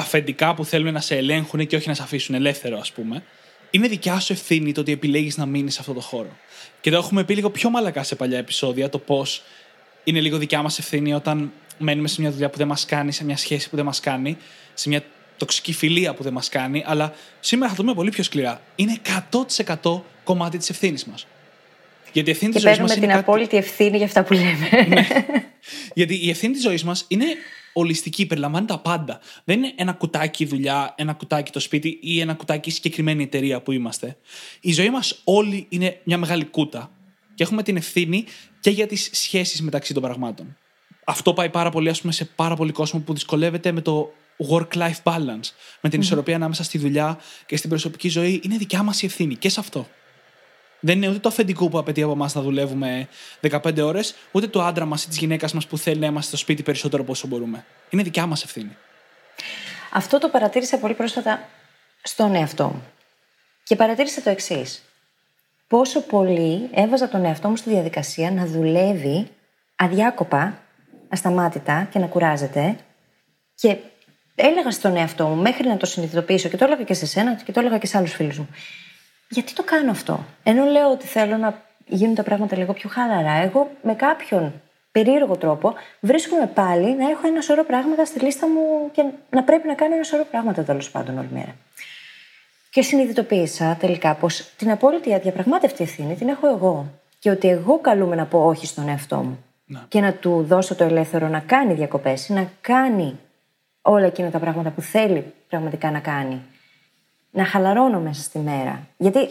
Αφεντικά 0.00 0.54
που 0.54 0.64
θέλουν 0.64 0.92
να 0.92 1.00
σε 1.00 1.16
ελέγχουν 1.16 1.66
και 1.66 1.76
όχι 1.76 1.88
να 1.88 1.94
σε 1.94 2.02
αφήσουν 2.02 2.34
ελεύθερο, 2.34 2.78
ας 2.78 2.92
πούμε. 2.92 3.22
Είναι 3.70 3.88
δικιά 3.88 4.20
σου 4.20 4.32
ευθύνη 4.32 4.72
το 4.72 4.80
ότι 4.80 4.92
επιλέγεις 4.92 5.36
να 5.36 5.46
μείνεις 5.46 5.74
σε 5.74 5.80
αυτό 5.80 5.92
το 5.92 6.00
χώρο. 6.00 6.36
Και 6.80 6.90
το 6.90 6.96
έχουμε 6.96 7.24
πει 7.24 7.34
λίγο 7.34 7.50
πιο 7.50 7.70
μαλακά 7.70 8.02
σε 8.02 8.14
παλιά 8.14 8.38
επεισόδια, 8.38 8.88
το 8.88 8.98
πώς 8.98 9.42
είναι 10.04 10.20
λίγο 10.20 10.38
δικιά 10.38 10.62
μας 10.62 10.78
ευθύνη 10.78 11.14
όταν 11.14 11.52
μένουμε 11.78 12.08
σε 12.08 12.20
μια 12.20 12.30
δουλειά 12.30 12.50
που 12.50 12.58
δεν 12.58 12.66
μας 12.66 12.84
κάνει, 12.84 13.12
σε 13.12 13.24
μια 13.24 13.36
σχέση 13.36 13.70
που 13.70 13.76
δεν 13.76 13.84
μας 13.84 14.00
κάνει, 14.00 14.36
σε 14.74 14.88
μια 14.88 15.02
τοξική 15.36 15.72
φιλία 15.72 16.14
που 16.14 16.22
δεν 16.22 16.32
μας 16.32 16.48
κάνει. 16.48 16.84
Αλλά 16.86 17.14
σήμερα 17.40 17.70
θα 17.70 17.76
το 17.76 17.82
δούμε 17.82 17.94
πολύ 17.94 18.10
πιο 18.10 18.22
σκληρά. 18.22 18.60
Είναι 18.76 18.98
100% 19.82 20.02
κομμάτι 20.24 20.58
της 20.58 20.70
ευθύνης 20.70 21.04
μας. 21.04 21.26
Γιατί 22.12 22.28
η 22.28 22.32
ευθύνη 22.32 22.52
της 22.52 22.62
ζωής 22.62 22.78
μας. 22.78 22.94
την 22.94 23.12
απόλυτη 23.12 23.56
ευθύνη 23.56 23.96
για 23.96 24.06
αυτά 24.06 24.24
που 24.24 24.32
λέμε. 24.32 24.68
ναι. 24.88 25.06
Γιατί 25.94 26.14
η 26.26 26.30
ευθύνη 26.30 26.52
της 26.52 26.62
ζωής 26.62 26.84
μας 26.84 27.04
είναι 27.08 27.24
ολιστική, 27.72 28.26
περιλαμβάνει 28.26 28.66
τα 28.66 28.78
πάντα. 28.78 29.20
Δεν 29.44 29.58
είναι 29.58 29.72
ένα 29.76 29.92
κουτάκι 29.92 30.44
δουλειά, 30.44 30.94
ένα 30.96 31.12
κουτάκι 31.12 31.52
το 31.52 31.60
σπίτι 31.60 31.98
ή 32.02 32.20
ένα 32.20 32.34
κουτάκι 32.34 32.70
συγκεκριμένη 32.70 33.22
εταιρεία 33.22 33.60
που 33.60 33.72
είμαστε. 33.72 34.16
Η 34.60 34.72
ζωή 34.72 34.90
μας 34.90 35.20
όλη 35.24 35.66
είναι 35.68 36.00
μια 36.04 36.18
μεγάλη 36.18 36.44
κούτα 36.44 36.90
και 37.34 37.42
έχουμε 37.42 37.62
την 37.62 37.76
ευθύνη 37.76 38.24
και 38.60 38.70
για 38.70 38.86
τις 38.86 39.10
σχέσεις 39.12 39.62
μεταξύ 39.62 39.94
των 39.94 40.02
πραγμάτων. 40.02 40.56
Αυτό 41.04 41.32
πάει 41.32 41.50
πάρα 41.50 41.70
πολύ, 41.70 41.88
ας 41.88 42.00
πούμε, 42.00 42.12
σε 42.12 42.24
πάρα 42.24 42.56
πολύ 42.56 42.72
κόσμο 42.72 43.00
που 43.00 43.12
δυσκολεύεται 43.12 43.72
με 43.72 43.80
το 43.80 44.12
work-life 44.50 45.02
balance, 45.02 45.48
με 45.80 45.88
την 45.88 46.00
ισορροπία 46.00 46.34
ανάμεσα 46.34 46.62
στη 46.62 46.78
δουλειά 46.78 47.18
και 47.46 47.56
στην 47.56 47.70
προσωπική 47.70 48.08
ζωή. 48.08 48.40
Είναι 48.44 48.56
δικιά 48.56 48.82
μας 48.82 49.02
η 49.02 49.06
ευθύνη 49.06 49.36
και 49.36 49.48
σε 49.48 49.60
αυτό. 49.60 49.88
Δεν 50.80 50.96
είναι 50.96 51.08
ούτε 51.08 51.18
το 51.18 51.28
αφεντικό 51.28 51.68
που 51.68 51.78
απαιτεί 51.78 52.02
από 52.02 52.12
εμάς 52.12 52.34
να 52.34 52.40
δουλεύουμε 52.40 53.08
15 53.50 53.78
ώρες, 53.82 54.14
ούτε 54.30 54.46
το 54.46 54.62
άντρα 54.62 54.84
μας 54.84 55.04
ή 55.04 55.08
της 55.08 55.18
γυναίκας 55.18 55.52
μας 55.52 55.66
που 55.66 55.78
θέλει 55.78 55.98
να 55.98 56.06
είμαστε 56.06 56.28
στο 56.28 56.36
σπίτι 56.36 56.62
περισσότερο 56.62 57.02
από 57.02 57.12
όσο 57.12 57.26
μπορούμε. 57.26 57.64
Είναι 57.90 58.02
δικιά 58.02 58.26
μας 58.26 58.44
ευθύνη. 58.44 58.76
Αυτό 59.92 60.18
το 60.18 60.28
παρατήρησα 60.28 60.78
πολύ 60.78 60.94
πρόσφατα 60.94 61.48
στον 62.02 62.34
εαυτό 62.34 62.64
μου. 62.64 62.82
Και 63.62 63.76
παρατήρησα 63.76 64.22
το 64.22 64.30
εξής. 64.30 64.82
Πόσο 65.66 66.00
πολύ 66.00 66.68
έβαζα 66.74 67.08
τον 67.08 67.24
εαυτό 67.24 67.48
μου 67.48 67.56
στη 67.56 67.70
διαδικασία 67.70 68.30
να 68.30 68.46
δουλεύει 68.46 69.28
αδιάκοπα, 69.76 70.62
ασταμάτητα 71.08 71.88
και 71.90 71.98
να 71.98 72.06
κουράζεται. 72.06 72.76
Και 73.54 73.76
έλεγα 74.34 74.70
στον 74.70 74.96
εαυτό 74.96 75.26
μου 75.26 75.42
μέχρι 75.42 75.68
να 75.68 75.76
το 75.76 75.86
συνειδητοποιήσω 75.86 76.48
και 76.48 76.56
το 76.56 76.64
έλεγα 76.64 76.82
και 76.82 76.94
σε 76.94 77.06
σένα 77.06 77.34
και 77.34 77.52
το 77.52 77.60
έλεγα 77.60 77.78
και 77.78 77.86
σε 77.86 77.96
άλλους 77.96 78.12
φίλους 78.12 78.38
μου 78.38 78.48
γιατί 79.30 79.52
το 79.52 79.62
κάνω 79.62 79.90
αυτό; 79.90 80.24
Ενώ 80.42 80.64
λέω 80.64 80.90
ότι 80.90 81.06
θέλω 81.06 81.36
να 81.36 81.62
γίνουν 81.86 82.14
τα 82.14 82.22
πράγματα 82.22 82.56
λίγο 82.56 82.72
πιο 82.72 82.88
χαλαρά, 82.88 83.32
εγώ 83.32 83.70
με 83.82 83.94
κάποιον 83.94 84.52
περίεργο 84.92 85.36
τρόπο 85.36 85.74
βρίσκομαι 86.00 86.46
πάλι 86.46 86.94
να 86.96 87.10
έχω 87.10 87.26
ένα 87.26 87.40
σωρό 87.40 87.64
πράγματα 87.64 88.04
στη 88.04 88.20
λίστα 88.20 88.46
μου 88.48 88.90
και 88.92 89.04
να 89.30 89.42
πρέπει 89.42 89.66
να 89.66 89.74
κάνω 89.74 89.94
ένα 89.94 90.04
σωρό 90.04 90.26
πράγματα 90.30 90.62
τέλος 90.62 90.90
πάντων 90.90 91.18
όλη 91.18 91.28
μέρα. 91.32 91.54
Και 92.70 92.82
συνειδητοποίησα 92.82 93.76
τελικά 93.80 94.14
πως 94.14 94.50
την 94.56 94.70
απόλυτη 94.70 95.14
αδιαπραγμάτευτη 95.14 95.82
ευθύνη 95.82 96.14
την 96.14 96.28
έχω 96.28 96.48
εγώ. 96.48 96.86
Και 97.18 97.30
ότι 97.30 97.48
εγώ 97.48 97.78
καλούμε 97.78 98.14
να 98.14 98.24
πω 98.24 98.44
όχι 98.44 98.66
στον 98.66 98.88
εαυτό 98.88 99.16
μου. 99.16 99.44
Να. 99.64 99.84
Και 99.88 100.00
να 100.00 100.12
του 100.12 100.44
δώσω 100.48 100.74
το 100.74 100.84
ελεύθερο 100.84 101.28
να 101.28 101.40
κάνει 101.40 101.74
διακοπές, 101.74 102.28
να 102.28 102.50
κάνει 102.60 103.18
όλα 103.82 104.06
εκείνα 104.06 104.30
τα 104.30 104.38
πράγματα 104.38 104.70
που 104.70 104.80
θέλει 104.80 105.34
πραγματικά 105.48 105.90
να 105.90 105.98
κάνει 105.98 106.42
να 107.30 107.44
χαλαρώνω 107.44 108.00
μέσα 108.00 108.22
στη 108.22 108.38
μέρα. 108.38 108.86
Γιατί, 108.96 109.28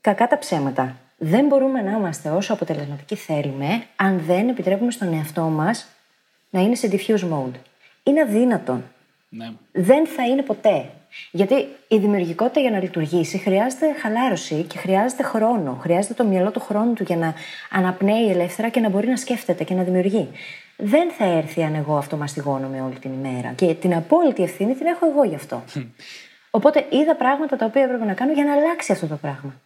κακά 0.00 0.26
τα 0.26 0.38
ψέματα, 0.38 0.96
δεν 1.16 1.46
μπορούμε 1.46 1.82
να 1.82 1.90
είμαστε 1.90 2.30
όσο 2.30 2.52
αποτελεσματικοί 2.52 3.14
θέλουμε, 3.14 3.84
αν 3.96 4.22
δεν 4.26 4.48
επιτρέπουμε 4.48 4.90
στον 4.90 5.12
εαυτό 5.12 5.42
μας 5.42 5.86
να 6.50 6.60
είναι 6.60 6.74
σε 6.74 6.88
diffuse 6.92 7.32
mode. 7.32 7.58
Είναι 8.02 8.20
αδύνατον. 8.20 8.84
Ναι. 9.28 9.50
Δεν 9.72 10.06
θα 10.06 10.26
είναι 10.26 10.42
ποτέ. 10.42 10.90
Γιατί 11.30 11.54
η 11.88 11.98
δημιουργικότητα 11.98 12.60
για 12.60 12.70
να 12.70 12.78
λειτουργήσει 12.78 13.38
χρειάζεται 13.38 13.86
χαλάρωση 14.00 14.62
και 14.62 14.78
χρειάζεται 14.78 15.22
χρόνο. 15.22 15.78
Χρειάζεται 15.80 16.14
το 16.14 16.24
μυαλό 16.24 16.50
του 16.50 16.60
χρόνου 16.60 16.92
του 16.92 17.02
για 17.02 17.16
να 17.16 17.34
αναπνέει 17.70 18.30
ελεύθερα 18.30 18.68
και 18.68 18.80
να 18.80 18.88
μπορεί 18.88 19.06
να 19.06 19.16
σκέφτεται 19.16 19.64
και 19.64 19.74
να 19.74 19.82
δημιουργεί. 19.82 20.28
Δεν 20.76 21.10
θα 21.10 21.24
έρθει 21.24 21.62
αν 21.62 21.74
εγώ 21.74 21.96
αυτό 21.96 22.16
μαστιγώνομαι 22.16 22.80
όλη 22.80 22.98
την 22.98 23.12
ημέρα. 23.12 23.52
Και 23.56 23.74
την 23.74 23.94
απόλυτη 23.94 24.42
ευθύνη 24.42 24.74
την 24.74 24.86
έχω 24.86 25.06
εγώ 25.06 25.24
γι' 25.24 25.34
αυτό. 25.34 25.64
Οπότε 26.58 26.86
είδα 26.90 27.16
πράγματα 27.16 27.56
τα 27.56 27.66
οποία 27.66 27.82
έπρεπε 27.82 28.04
να 28.04 28.14
κάνω 28.14 28.32
για 28.32 28.44
να 28.44 28.52
αλλάξει 28.52 28.92
αυτό 28.92 29.06
το 29.06 29.16
πράγμα. 29.16 29.60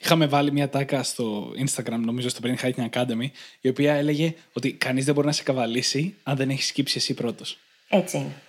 Είχαμε 0.00 0.26
βάλει 0.26 0.52
μια 0.52 0.68
τάκα 0.68 1.02
στο 1.02 1.52
Instagram, 1.64 1.98
νομίζω 1.98 2.28
στο 2.28 2.40
Brain 2.42 2.64
Hacking 2.64 2.88
Academy, 2.90 3.30
η 3.60 3.68
οποία 3.68 3.94
έλεγε 3.94 4.34
ότι 4.52 4.72
κανείς 4.72 5.04
δεν 5.04 5.14
μπορεί 5.14 5.26
να 5.26 5.32
σε 5.32 5.42
καβαλήσει 5.42 6.14
αν 6.22 6.36
δεν 6.36 6.50
έχεις 6.50 6.66
σκύψει 6.66 6.96
εσύ 6.98 7.14
πρώτος. 7.14 7.58
Έτσι 7.88 8.16
είναι. 8.16 8.42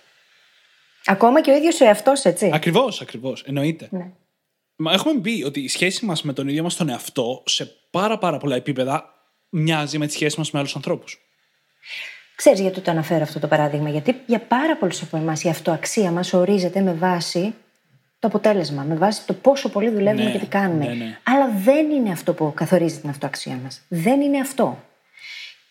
Ακόμα 1.04 1.40
και 1.40 1.50
ο 1.50 1.56
ίδιος 1.56 1.80
ο 1.80 1.84
εαυτός, 1.84 2.24
έτσι. 2.24 2.50
Ακριβώς, 2.52 3.00
ακριβώς. 3.00 3.42
Εννοείται. 3.42 3.88
Ναι. 3.90 4.10
Μα 4.76 4.92
έχουμε 4.92 5.20
πει 5.20 5.42
ότι 5.46 5.60
η 5.60 5.68
σχέση 5.68 6.04
μας 6.04 6.22
με 6.22 6.32
τον 6.32 6.48
ίδιο 6.48 6.62
μας 6.62 6.76
τον 6.76 6.88
εαυτό 6.88 7.42
σε 7.46 7.66
πάρα, 7.90 8.18
πάρα 8.18 8.38
πολλά 8.38 8.56
επίπεδα 8.56 9.14
μοιάζει 9.48 9.98
με 9.98 10.06
τη 10.06 10.12
σχέση 10.12 10.38
μας 10.38 10.50
με 10.50 10.58
άλλους 10.58 10.76
ανθρώπους. 10.76 11.18
Ξέρεις 12.36 12.60
γιατί 12.60 12.80
το 12.80 12.90
αναφέρω 12.90 13.22
αυτό 13.22 13.38
το 13.38 13.46
παράδειγμα. 13.46 13.88
Γιατί 13.88 14.22
για 14.26 14.40
πάρα 14.40 14.76
πολλούς 14.76 15.02
από 15.02 15.16
εμάς 15.16 15.42
η 15.44 15.48
αυτοαξία 15.48 16.10
μας 16.10 16.32
ορίζεται 16.32 16.80
με 16.80 16.92
βάση 16.92 17.54
το 18.18 18.28
αποτέλεσμα, 18.28 18.82
με 18.82 18.94
βάση 18.94 19.26
το 19.26 19.32
πόσο 19.32 19.68
πολύ 19.68 19.90
δουλεύουμε 19.90 20.24
ναι, 20.24 20.30
και 20.30 20.38
τι 20.38 20.46
κάνουμε. 20.46 20.86
Ναι, 20.86 20.94
ναι. 20.94 21.18
Αλλά 21.22 21.50
δεν 21.64 21.90
είναι 21.90 22.10
αυτό 22.10 22.34
που 22.34 22.52
καθορίζει 22.54 23.00
την 23.00 23.08
αυτοαξία 23.08 23.58
μας. 23.62 23.82
Δεν 23.88 24.20
είναι 24.20 24.40
αυτό. 24.40 24.84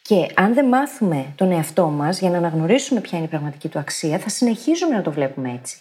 Και 0.01 0.27
αν 0.33 0.53
δεν 0.53 0.65
μάθουμε 0.65 1.33
τον 1.35 1.51
εαυτό 1.51 1.87
μας 1.87 2.19
για 2.19 2.29
να 2.29 2.37
αναγνωρίσουμε 2.37 3.01
ποια 3.01 3.17
είναι 3.17 3.27
η 3.27 3.29
πραγματική 3.29 3.67
του 3.67 3.79
αξία, 3.79 4.19
θα 4.19 4.29
συνεχίζουμε 4.29 4.95
να 4.95 5.01
το 5.01 5.11
βλέπουμε 5.11 5.51
έτσι. 5.51 5.77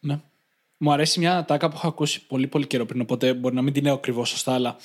Ναι. 0.00 0.18
Μου 0.76 0.92
αρέσει 0.92 1.18
μια 1.18 1.44
τάκα 1.44 1.68
που 1.68 1.74
έχω 1.76 1.88
ακούσει 1.88 2.26
πολύ 2.26 2.46
πολύ 2.46 2.66
καιρό 2.66 2.86
πριν, 2.86 3.00
οπότε 3.00 3.34
μπορεί 3.34 3.54
να 3.54 3.62
μην 3.62 3.72
την 3.72 3.82
λέω 3.82 3.94
ακριβώς 3.94 4.28
σωστά, 4.28 4.54
αλλά 4.54 4.76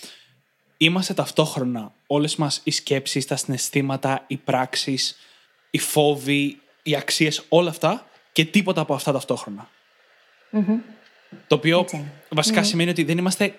είμαστε 0.77 1.13
ταυτόχρονα 1.13 1.93
όλες 2.07 2.35
μας 2.35 2.61
οι 2.63 2.71
σκέψεις, 2.71 3.25
τα 3.25 3.35
συναισθήματα, 3.35 4.23
οι 4.27 4.37
πράξεις, 4.37 5.17
οι 5.71 5.77
φόβοι, 5.77 6.59
οι 6.83 6.95
αξίες, 6.95 7.43
όλα 7.49 7.69
αυτά 7.69 8.07
και 8.31 8.45
τίποτα 8.45 8.81
από 8.81 8.93
αυτά 8.93 9.11
Το 11.47 11.55
οποίο 11.55 11.85
βασικά 12.29 12.63
σημαίνει 12.63 12.89
ότι 12.89 13.03
δεν 13.03 13.17
είμαστε 13.17 13.55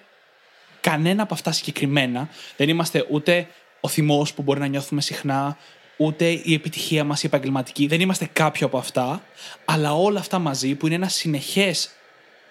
κανένα 0.80 1.22
από 1.22 1.34
αυτά 1.34 1.52
συγκεκριμένα. 1.52 2.28
Δεν 2.56 2.68
είμαστε 2.68 3.06
ούτε 3.10 3.48
ο 3.80 3.88
θυμός 3.88 4.34
που 4.34 4.42
μπορεί 4.42 4.60
να 4.60 4.66
νιώθουμε 4.66 5.00
συχνά, 5.00 5.56
ούτε 5.96 6.30
η 6.30 6.54
επιτυχία 6.54 7.04
μας 7.04 7.22
η 7.22 7.26
επαγγελματική. 7.26 7.86
Δεν 7.86 8.00
είμαστε 8.00 8.28
κάποιο 8.32 8.66
από 8.66 8.78
αυτά, 8.78 9.22
αλλά 9.64 9.94
όλα 9.94 10.20
αυτά 10.20 10.38
μαζί 10.38 10.74
που 10.74 10.86
είναι 10.86 10.94
ένα 10.94 11.08
συνεχές 11.08 11.90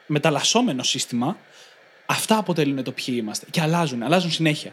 μεταλλασσόμενο 0.05 0.83
σύστημα 0.83 1.37
Αυτά 2.05 2.37
αποτελούν 2.37 2.83
το 2.83 2.91
ποιοι 2.91 3.15
είμαστε. 3.17 3.45
Και 3.51 3.61
αλλάζουν, 3.61 4.03
αλλάζουν 4.03 4.31
συνέχεια. 4.31 4.71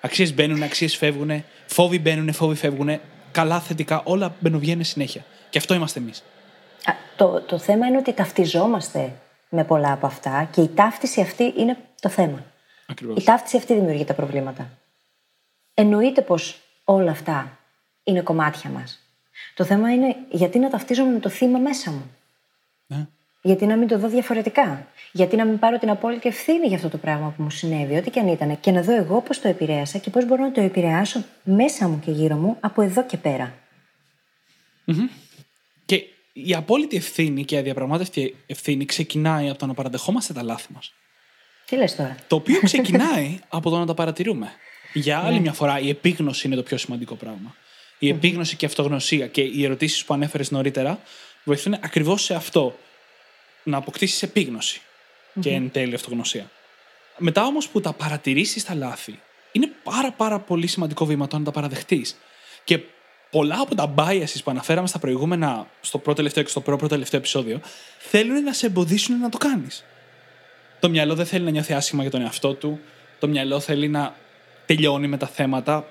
Αξίες 0.00 0.34
μπαίνουν, 0.34 0.62
αξίες 0.62 0.96
φεύγουν, 0.96 1.44
φόβοι 1.66 1.98
μπαίνουν, 1.98 2.32
φόβοι 2.32 2.54
φεύγουν. 2.54 3.00
Καλά, 3.32 3.60
θετικά, 3.60 4.02
όλα 4.04 4.34
μπαίνουν, 4.40 4.84
συνέχεια. 4.84 5.24
Και 5.50 5.58
αυτό 5.58 5.74
είμαστε 5.74 5.98
εμείς. 6.00 6.22
Το, 7.16 7.40
το 7.40 7.58
θέμα 7.58 7.86
είναι 7.86 7.96
ότι 7.96 8.12
ταυτιζόμαστε 8.12 9.12
με 9.48 9.64
πολλά 9.64 9.92
από 9.92 10.06
αυτά 10.06 10.48
και 10.52 10.60
η 10.60 10.68
ταύτιση 10.68 11.20
αυτή 11.20 11.54
είναι 11.56 11.76
το 12.00 12.08
θέμα. 12.08 12.44
Ακριβώς. 12.86 13.22
Η 13.22 13.24
ταύτιση 13.24 13.56
αυτή 13.56 13.74
δημιουργεί 13.74 14.04
τα 14.04 14.14
προβλήματα. 14.14 14.70
Εννοείται 15.74 16.22
πως 16.22 16.60
όλα 16.84 17.10
αυτά 17.10 17.58
είναι 18.04 18.20
κομμάτια 18.20 18.70
μας. 18.70 18.98
Το 19.54 19.64
θέμα 19.64 19.92
είναι 19.92 20.16
γιατί 20.30 20.58
να 20.58 20.70
ταυτίζομαι 20.70 21.12
με 21.12 21.18
το 21.18 21.28
θύμα 21.28 21.58
μέσα 21.58 21.90
μου. 21.90 22.10
Ναι. 22.86 23.06
Γιατί 23.46 23.66
να 23.66 23.76
μην 23.76 23.88
το 23.88 23.98
δω 23.98 24.08
διαφορετικά. 24.08 24.86
Γιατί 25.12 25.36
να 25.36 25.44
μην 25.44 25.58
πάρω 25.58 25.78
την 25.78 25.90
απόλυτη 25.90 26.28
ευθύνη 26.28 26.66
για 26.66 26.76
αυτό 26.76 26.88
το 26.88 26.98
πράγμα 26.98 27.34
που 27.36 27.42
μου 27.42 27.50
συνέβη, 27.50 27.96
ό,τι 27.96 28.10
και 28.10 28.20
αν 28.20 28.28
ήταν. 28.28 28.60
Και 28.60 28.70
να 28.70 28.82
δω 28.82 28.96
εγώ 28.96 29.20
πώς 29.20 29.40
το 29.40 29.48
επηρέασα 29.48 29.98
και 29.98 30.10
πώς 30.10 30.26
μπορώ 30.26 30.42
να 30.42 30.52
το 30.52 30.60
επηρεάσω 30.60 31.24
μέσα 31.42 31.88
μου 31.88 32.00
και 32.04 32.10
γύρω 32.10 32.36
μου 32.36 32.56
από 32.60 32.82
εδώ 32.82 33.04
και 33.04 33.16
περα 33.16 33.54
Και 35.84 36.02
η 36.32 36.54
απόλυτη 36.54 36.96
ευθύνη 36.96 37.44
και 37.44 37.54
η 37.54 37.58
αδιαπραγμάτευτη 37.58 38.36
ευθύνη 38.46 38.84
ξεκινάει 38.84 39.48
από 39.48 39.58
το 39.58 39.66
να 39.66 39.74
παραδεχόμαστε 39.74 40.32
τα 40.32 40.42
λάθη 40.42 40.72
μας. 40.74 40.92
Τι 41.66 41.76
λες 41.76 41.96
τώρα; 41.96 42.16
Το 42.26 42.36
οποίο 42.36 42.60
ξεκινάει 42.70 43.38
από 43.48 43.70
το 43.70 43.78
να 43.78 43.86
τα 43.86 43.94
παρατηρούμε. 43.94 44.52
Για 44.92 45.18
άλλη 45.18 45.34
ναι. 45.34 45.40
μια 45.40 45.52
φορά, 45.52 45.78
η 45.78 45.88
επίγνωση 45.88 46.46
είναι 46.46 46.56
το 46.56 46.62
πιο 46.62 46.76
σημαντικό 46.76 47.14
πράγμα. 47.14 47.54
Η 47.98 48.08
επίγνωση 48.08 48.56
και 48.56 48.64
η 48.64 48.68
αυτογνωσία 48.68 49.26
και 49.26 49.40
οι 49.40 49.64
ερωτήσεις 49.64 50.04
που 50.04 50.14
ανέφερες 50.14 50.50
νωρίτερα 50.50 51.00
βοηθούν 51.44 51.74
ακριβώς 51.80 52.22
σε 52.22 52.34
αυτό 52.34 52.78
να 53.64 53.76
αποκτήσεις 53.76 54.22
επίγνωση. 54.22 54.80
και 55.40 55.50
εν 55.50 55.70
τέλει 55.70 55.94
αυτογνωσία. 55.94 56.50
Μετά 57.18 57.44
όμως 57.44 57.68
που 57.68 57.80
τα 57.80 57.92
παρατηρήσεις 57.92 58.64
τα 58.64 58.74
λάθη, 58.74 59.18
είναι 59.52 59.70
πάρα 59.82 60.12
πάρα 60.12 60.38
πολύ 60.38 60.66
σημαντικό 60.66 61.04
βήμα 61.04 61.26
το 61.26 61.38
να 61.38 61.44
τα 61.44 61.50
παραδεχτείς. 61.50 62.16
Και 62.64 62.80
πολλά 63.30 63.60
από 63.60 63.74
τα 63.74 63.94
biases 63.96 64.38
που 64.44 64.50
αναφέραμε 64.50 64.86
στα 64.86 64.98
προηγούμενα, 64.98 65.66
στο 65.80 65.98
πρώτο 65.98 66.16
τελευταίο 66.16 66.42
και 66.42 66.50
στο 66.50 66.60
πρώτο 66.60 66.86
τελευταίο 66.86 67.20
επεισόδιο, 67.20 67.60
θέλουν 67.98 68.42
να 68.42 68.52
σε 68.52 68.66
εμποδίσουν 68.66 69.18
να 69.18 69.28
το 69.28 69.38
κάνεις. 69.38 69.84
Το 70.80 70.90
μυαλό 70.90 71.14
δεν 71.14 71.26
θέλει 71.26 71.44
να 71.44 71.50
νιώθει 71.50 71.72
άσχημα 71.72 72.02
για 72.02 72.10
τον 72.10 72.20
εαυτό 72.20 72.54
του. 72.54 72.80
Το 73.18 73.28
μυαλό 73.28 73.60
θέλει 73.60 73.88
να 73.88 74.14
τελειώνει 74.66 75.06
με 75.06 75.16
τα 75.16 75.26
θέματα. 75.26 75.86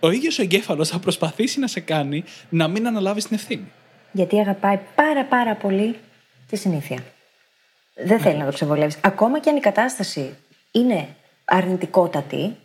Ο 0.00 0.10
ίδιος 0.10 0.38
ο 0.38 0.42
εγκέφαλος 0.42 0.88
θα 0.88 0.98
προσπαθήσει 0.98 1.60
να 1.60 1.66
σε 1.66 1.80
κάνει 1.80 2.24
να 2.48 2.68
μην 2.68 2.86
αναλάβεις 2.86 3.26
την 3.26 3.36
ευθύνη. 3.36 3.72
Γιατί 4.12 4.40
αγαπάει 4.40 4.78
πάρα 4.94 5.24
πάρα 5.24 5.54
πολύ 5.54 5.96
τη 6.48 6.56
συνήθεια; 6.56 6.98
Δεν 7.94 8.20
θέλει 8.20 8.38
να 8.38 8.44
το 8.44 8.52
ξεβολεύεις. 8.52 8.96
Ακόμα 9.00 9.40
και 9.40 9.50
αν 9.50 9.56
η 9.56 9.60
κατάσταση 9.60 10.36
είναι 10.72 11.08
αρνητικότατη, 11.44 12.56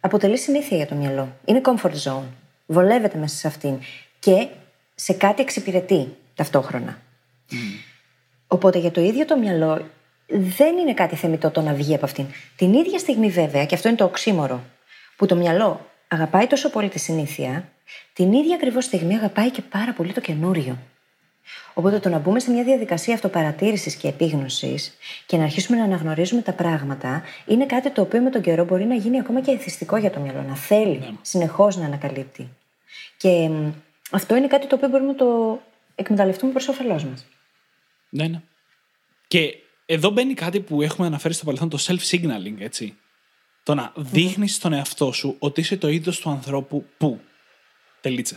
αποτελεί 0.00 0.38
συνήθεια 0.38 0.76
για 0.76 0.86
το 0.86 0.94
μυαλό. 0.94 1.36
Είναι 1.44 1.60
comfort 1.64 2.02
zone. 2.04 2.26
Βολεύεται 2.66 3.18
μέσα 3.18 3.36
σε 3.36 3.46
αυτήν. 3.46 3.78
Και 4.18 4.48
σε 4.94 5.12
κάτι 5.12 5.42
εξυπηρετεί 5.42 6.16
ταυτόχρονα. 6.34 7.00
Οπότε 8.46 8.78
για 8.78 8.90
το 8.90 9.00
ίδιο 9.00 9.24
το 9.24 9.38
μυαλό 9.38 9.86
δεν 10.26 10.76
είναι 10.76 10.94
κάτι 10.94 11.16
θεμητό 11.16 11.50
το 11.50 11.60
να 11.60 11.74
βγει 11.74 11.94
από 11.94 12.04
αυτήν. 12.04 12.26
Την 12.56 12.72
ίδια 12.74 12.98
στιγμή 12.98 13.28
βέβαια, 13.28 13.66
και 13.66 13.74
αυτό 13.74 13.88
είναι 13.88 13.96
το 13.96 14.04
οξύμορο, 14.04 14.62
που 15.16 15.26
το 15.26 15.36
μυαλό 15.36 15.86
αγαπάει 16.08 16.46
τόσο 16.46 16.70
πολύ 16.70 16.88
τη 16.88 16.98
συνήθεια, 16.98 17.68
την 18.12 18.32
ίδια 18.32 18.54
ακριβώς 18.54 18.84
στιγμή 18.84 19.14
αγαπάει 19.14 19.50
και 19.50 19.62
πάρα 19.62 19.92
πολύ 19.92 20.12
το 20.12 20.20
καινούριο. 20.20 20.78
Οπότε 21.74 21.98
το 21.98 22.08
να 22.08 22.18
μπούμε 22.18 22.40
σε 22.40 22.50
μια 22.50 22.64
διαδικασία 22.64 23.14
αυτοπαρατήρησης 23.14 23.94
και 23.94 24.08
επίγνωσης 24.08 24.96
και 25.26 25.36
να 25.36 25.42
αρχίσουμε 25.42 25.78
να 25.78 25.84
αναγνωρίζουμε 25.84 26.42
τα 26.42 26.52
πράγματα 26.52 27.22
είναι 27.46 27.66
κάτι 27.66 27.90
το 27.90 28.02
οποίο 28.02 28.20
με 28.20 28.30
τον 28.30 28.42
καιρό 28.42 28.64
μπορεί 28.64 28.84
να 28.84 28.94
γίνει 28.94 29.18
ακόμα 29.18 29.40
και 29.40 29.50
εθιστικό 29.50 29.96
για 29.96 30.10
το 30.10 30.20
μυαλό. 30.20 30.42
Να 30.42 30.56
θέλει 30.56 30.98
ναι. 30.98 31.10
συνεχώς 31.22 31.76
να 31.76 31.84
ανακαλύπτει. 31.84 32.48
Και 33.16 33.50
αυτό 34.10 34.36
είναι 34.36 34.46
κάτι 34.46 34.66
το 34.66 34.74
οποίο 34.74 34.88
μπορούμε 34.88 35.10
να 35.10 35.16
το 35.16 35.60
εκμεταλλευτούμε 35.94 36.52
προς 36.52 36.68
όφελός 36.68 37.04
μας. 37.04 37.26
Ναι, 38.08 38.26
ναι. 38.26 38.40
Και 39.28 39.54
εδώ 39.86 40.10
μπαίνει 40.10 40.34
κάτι 40.34 40.60
που 40.60 40.82
έχουμε 40.82 41.06
αναφέρει 41.06 41.34
στο 41.34 41.44
παρελθόν, 41.44 41.68
το 41.68 41.78
self-signaling, 41.80 42.54
έτσι. 42.58 42.96
Το 43.62 43.74
να 43.74 43.92
δείχνεις 43.96 44.54
στον 44.54 44.72
εαυτό 44.72 45.12
σου 45.12 45.36
ότι 45.38 45.60
είσαι 45.60 45.76
το 45.76 45.88
είδος 45.88 46.20
του 46.20 46.30
ανθρώπου 46.30 46.86
που. 46.96 47.20
Τελίτσε. 48.00 48.36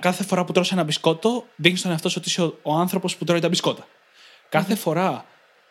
Κάθε 0.00 0.24
φορά 0.24 0.44
που 0.44 0.52
τρως 0.52 0.72
ένα 0.72 0.84
μπισκότο, 0.84 1.46
δείχνει 1.56 1.78
στον 1.78 1.90
εαυτό 1.90 2.08
σου 2.08 2.16
ότι 2.18 2.28
είσαι 2.28 2.42
ο, 2.42 2.58
ο 2.62 2.74
άνθρωπος 2.74 3.16
που 3.16 3.24
τρώει 3.24 3.40
τα 3.40 3.48
μπισκότα. 3.48 3.86
Κάθε 4.48 4.74
φορά 4.74 5.24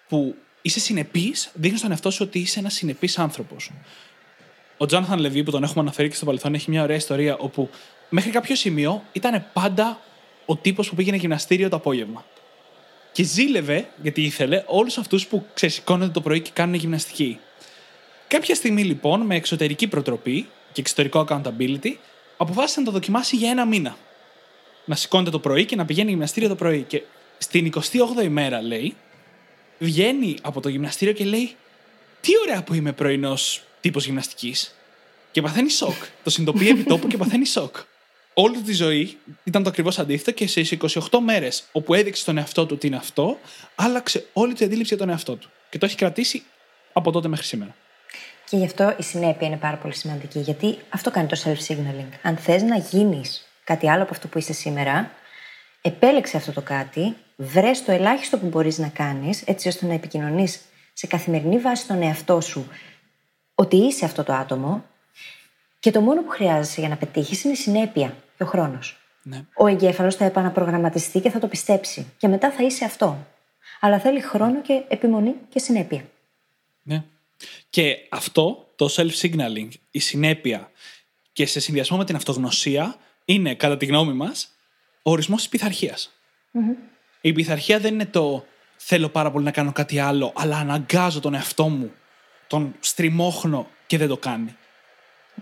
που 0.08 0.36
είσαι 0.62 0.80
συνεπής, 0.80 1.52
δείχνει 1.54 1.78
στον 1.78 1.91
εαυτό 1.91 2.12
σου 2.12 2.26
ότι 2.28 2.39
είσαι 2.39 2.60
ένας 2.60 2.74
συνεπής 2.74 3.17
άνθρωπος. 3.19 3.71
Ο 4.78 4.86
Τζόναθαν 4.86 5.19
Λεβί, 5.19 5.43
που 5.43 5.52
τον 5.52 5.63
έχουμε 5.63 5.82
αναφέρει 5.82 6.10
και 6.10 6.15
στο 6.15 6.26
παρελθόν, 6.26 6.54
έχει 6.54 6.69
μια 6.69 6.84
ωραία 6.84 6.95
ιστορία 6.95 7.38
όπου 7.38 7.69
μέχρι 8.10 8.32
κάποιο 8.32 8.56
σημείο 8.56 9.04
ήταν 9.12 9.45
πάντα 9.54 10.00
ο 10.45 10.56
τύπος 10.56 10.89
που 10.89 10.95
πήγαινε 10.95 11.17
γυμναστήριο 11.17 11.69
το 11.69 11.76
απόγευμα. 11.76 12.26
Και 13.12 13.24
ζήλευε, 13.24 13.89
γιατί 14.02 14.21
ήθελε, 14.24 14.63
όλους 14.67 14.97
αυτούς 14.97 15.28
που 15.28 15.45
ξεσηκώνονται 15.54 16.12
το 16.12 16.21
πρωί 16.21 16.41
και 16.41 16.50
κάνουν 16.54 16.76
γυμναστική. 16.76 17.39
Κάποια 18.28 18.56
στιγμή 18.56 18.84
λοιπόν, 18.84 19.21
με 19.21 19.36
εξωτερική 19.36 19.88
προτροπή 19.88 20.50
και 20.71 20.82
εξωτερικό 20.82 21.26
accountability, 21.30 21.95
αποφάσισε 22.41 22.80
να 22.80 22.86
το 22.86 22.91
δοκιμάσει 22.91 23.36
για 23.36 23.49
ένα 23.49 23.65
μήνα. 23.65 23.97
Να 24.86 24.95
σηκώνεται 24.95 25.30
το 25.30 25.39
πρωί 25.39 25.65
και 25.65 25.75
να 25.75 25.86
πηγαίνει 25.86 26.10
γυμναστήριο 26.10 26.49
το 26.49 26.56
πρωί. 26.56 26.82
Και 26.82 27.01
στην 27.38 27.71
28η 27.73 28.27
μέρα, 28.27 28.62
λέει, 28.62 28.95
βγαίνει 29.80 30.38
από 30.41 30.62
το 30.62 30.69
γυμναστήριο 30.69 31.13
και 31.13 31.23
λέει: 31.23 31.56
Τι 32.21 32.32
ωραία 32.41 32.63
που 32.63 32.73
είμαι 32.73 32.91
πρωινός 32.91 33.63
τύπος 33.82 34.06
γυμναστικής. 34.06 34.75
Και 35.32 35.41
παθαίνει 35.41 35.69
σοκ. 35.69 36.04
το 36.23 36.30
συνειδητοποιεί 36.30 36.67
επί 36.71 36.84
τόπου 36.84 37.08
και 37.08 37.17
παθαίνει 37.17 37.45
σοκ 37.45 37.75
όλη 38.34 38.58
τη 38.62 38.73
ζωή 38.73 39.17
ήταν 39.43 39.63
το 39.63 39.69
ακριβώς 39.69 39.99
αντίθετο 39.99 40.32
και 40.32 40.47
σε 40.47 40.77
28 40.82 40.99
μέρες 41.23 41.63
όπου 41.71 41.93
έδειξε 41.93 42.21
στον 42.21 42.38
εαυτό 42.38 42.65
του 42.65 42.77
τι 42.77 42.88
είναι 42.88 42.95
αυτό, 42.95 43.39
άλλαξε 43.75 44.25
όλη 44.34 44.54
την 44.54 44.65
αντίληψη 44.65 44.93
για 44.93 45.04
τον 45.06 45.10
εαυτό 45.10 45.36
του. 45.36 45.49
Και 45.69 45.77
το 45.77 45.86
έχει 45.86 45.95
κρατήσει 45.95 46.43
από 46.93 47.12
τότε 47.12 47.27
μέχρι 47.27 47.45
σήμερα. 47.45 47.75
Και 48.51 48.57
γι' 48.57 48.65
αυτό 48.65 48.95
η 48.97 49.03
συνέπεια 49.03 49.47
είναι 49.47 49.57
πάρα 49.57 49.77
πολύ 49.77 49.93
σημαντική. 49.93 50.39
Γιατί 50.39 50.77
αυτό 50.89 51.11
κάνει 51.11 51.27
το 51.27 51.41
self-signaling. 51.43 52.13
Αν 52.21 52.37
θες 52.37 52.61
να 52.61 52.77
γίνεις 52.77 53.47
κάτι 53.63 53.89
άλλο 53.89 54.03
από 54.03 54.11
αυτό 54.13 54.27
που 54.27 54.37
είσαι 54.37 54.53
σήμερα, 54.53 55.11
επέλεξε 55.81 56.37
αυτό 56.37 56.51
το 56.51 56.61
κάτι, 56.61 57.15
βρες 57.35 57.83
το 57.83 57.91
ελάχιστο 57.91 58.37
που 58.37 58.47
μπορείς 58.47 58.77
να 58.77 58.87
κάνεις, 58.87 59.41
έτσι 59.41 59.67
ώστε 59.67 59.85
να 59.85 59.93
επικοινωνείς 59.93 60.61
σε 60.93 61.07
καθημερινή 61.07 61.57
βάση 61.57 61.87
τον 61.87 62.01
εαυτό 62.01 62.41
σου 62.41 62.67
ότι 63.55 63.75
είσαι 63.75 64.05
αυτό 64.05 64.23
το 64.23 64.33
άτομο 64.33 64.85
και 65.79 65.91
το 65.91 66.01
μόνο 66.01 66.21
που 66.21 66.29
χρειάζεσαι 66.29 66.79
για 66.79 66.89
να 66.89 66.97
πετύχεις 66.97 67.43
είναι 67.43 67.53
η 67.53 67.57
συνέπεια 67.57 68.15
και 68.37 68.43
ο 68.43 68.45
χρόνος. 68.45 68.99
Ναι. 69.23 69.45
Ο 69.53 69.67
εγκέφαλος 69.67 70.15
θα 70.15 70.25
επαναπρογραμματιστεί 70.25 71.19
και 71.19 71.29
θα 71.29 71.39
το 71.39 71.47
πιστέψει. 71.47 72.13
Και 72.17 72.27
μετά 72.27 72.51
θα 72.51 72.63
είσαι 72.63 72.85
αυτό. 72.85 73.27
Αλλά 73.79 73.99
θέλει 73.99 74.21
χρόνο 74.21 74.61
και 74.61 74.83
επιμονή 74.87 75.35
και 75.49 75.59
συνέπεια. 75.59 76.01
Ναι. 76.83 77.03
Και 77.69 77.97
αυτό, 78.10 78.67
το 78.75 78.89
self-signaling, 78.95 79.67
η 79.91 79.99
συνέπεια 79.99 80.71
και 81.34 81.45
σε 81.45 81.60
συνδυασμό 81.60 81.97
με 81.97 82.06
την 82.06 82.15
αυτογνωσία 82.15 82.95
είναι, 83.25 83.56
κατά 83.56 83.77
τη 83.77 83.86
γνώμη 83.86 84.13
μας, 84.13 84.49
ο 85.01 85.12
ορισμός 85.12 85.39
της 85.39 85.49
πειθαρχίας. 85.49 86.12
Η 87.21 87.34
πειθαρχία 87.34 87.80
δεν 87.80 87.93
είναι 87.93 88.06
το 88.06 88.45
θέλω 88.75 89.10
πάρα 89.10 89.32
πολύ 89.32 89.45
να 89.45 89.51
κάνω 89.51 89.71
κάτι 89.71 89.99
άλλο, 89.99 90.34
αλλά 90.36 90.58
αναγκάζω 90.58 91.19
τον 91.19 91.34
εαυτό 91.34 91.67
μου, 91.67 91.91
τον 92.47 92.75
στριμώχνω 92.80 93.69
και 93.88 93.97
δεν 93.97 94.08
το 94.08 94.17
κάνει. 94.17 94.56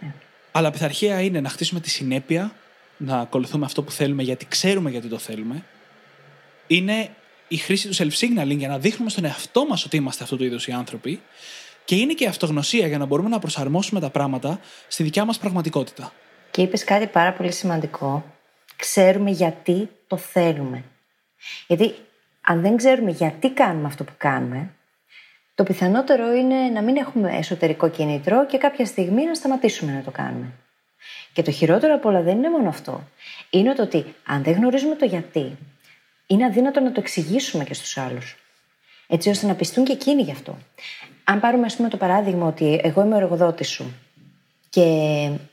Ναι. 0.02 0.14
Αλλά 0.52 0.72
πειθαρχία 0.72 1.22
είναι 1.22 1.40
να 1.42 1.50
χτίσουμε 1.50 1.80
τη 1.80 1.90
συνέπεια, 1.90 2.56
να 2.98 3.20
ακολουθούμε 3.20 3.66
αυτό 3.66 3.84
που 3.84 3.92
θέλουμε 3.92 4.24
γιατί 4.24 4.46
ξέρουμε 4.46 4.90
γιατί 4.90 5.08
το 5.08 5.18
θέλουμε. 5.18 5.66
Είναι 6.68 7.10
η 7.48 7.58
χρήση 7.58 7.88
του 7.88 7.96
self-signaling 7.96 8.58
για 8.58 8.68
να 8.68 8.80
δείχνουμε 8.80 9.10
στον 9.10 9.26
εαυτό 9.26 9.66
μας 9.66 9.86
ότι 9.86 9.96
είμαστε 9.96 10.24
αυτού 10.24 10.38
του 10.38 10.44
είδους 10.44 10.68
οι 10.68 10.72
άνθρωποι. 10.72 11.22
Και 11.90 11.96
είναι 11.96 12.14
και 12.14 12.24
η 12.24 12.28
αυτογνωσία 12.28 12.88
για 12.88 12.98
να 12.98 13.06
μπορούμε 13.06 13.30
να 13.30 13.40
προσαρμόσουμε 13.40 14.00
τα 14.00 14.10
πράγματα 14.10 14.60
στη 14.88 15.04
δικιά 15.04 15.26
μας 15.26 15.38
πραγματικότητα. 15.38 16.14
Και 16.52 16.62
είπες 16.62 16.84
κάτι 16.84 17.08
πάρα 17.08 17.34
πολύ 17.34 17.52
σημαντικό. 17.52 18.26
Ξέρουμε 18.76 19.32
γιατί 19.32 19.90
το 20.08 20.18
θέλουμε. 20.18 20.84
Γιατί 21.68 21.96
αν 22.42 22.62
δεν 22.62 22.78
ξέρουμε 22.78 23.12
γιατί 23.12 23.50
κάνουμε 23.50 23.88
αυτό 23.88 24.04
που 24.04 24.12
κάνουμε, 24.18 24.74
το 25.56 25.64
πιθανότερο 25.64 26.32
είναι 26.32 26.56
να 26.56 26.82
μην 26.82 26.98
έχουμε 26.98 27.38
εσωτερικό 27.38 27.90
κίνητρο 27.90 28.46
και 28.46 28.58
κάποια 28.58 28.86
στιγμή 28.86 29.26
να 29.26 29.34
σταματήσουμε 29.34 29.92
να 29.92 30.02
το 30.02 30.12
κάνουμε. 30.12 30.54
Και 31.34 31.42
το 31.42 31.52
χειρότερο 31.52 31.94
από 31.94 32.10
όλα 32.10 32.22
δεν 32.22 32.38
είναι 32.38 32.50
μόνο 32.50 32.70
αυτό. 32.70 33.08
Είναι 33.50 33.74
το 33.74 33.82
ότι 33.82 34.16
αν 34.26 34.44
δεν 34.44 34.54
γνωρίζουμε 34.54 34.96
το 34.96 35.06
γιατί, 35.06 35.58
είναι 36.28 36.46
αδύνατο 36.46 36.80
να 36.80 36.92
το 36.92 37.00
εξηγήσουμε 37.00 37.64
και 37.64 37.74
στους 37.74 37.98
άλλους. 37.98 38.38
Έτσι 39.08 39.30
ώστε 39.30 39.48
να 39.48 39.56
πιστούν 39.56 39.84
και 39.84 39.92
εκείνοι 39.92 40.22
γι' 40.22 40.32
αυτό. 40.32 40.58
Αν 41.32 41.40
πάρουμε, 41.40 41.66
ας 41.66 41.76
πούμε, 41.76 41.90
το 41.90 41.98
παράδειγμα 41.98 42.48
ότι 42.48 42.80
εγώ 42.84 43.02
είμαι 43.02 43.16
ο 43.16 43.18
εργοδότης 43.18 43.70
σου 43.70 43.94
και 44.70 44.84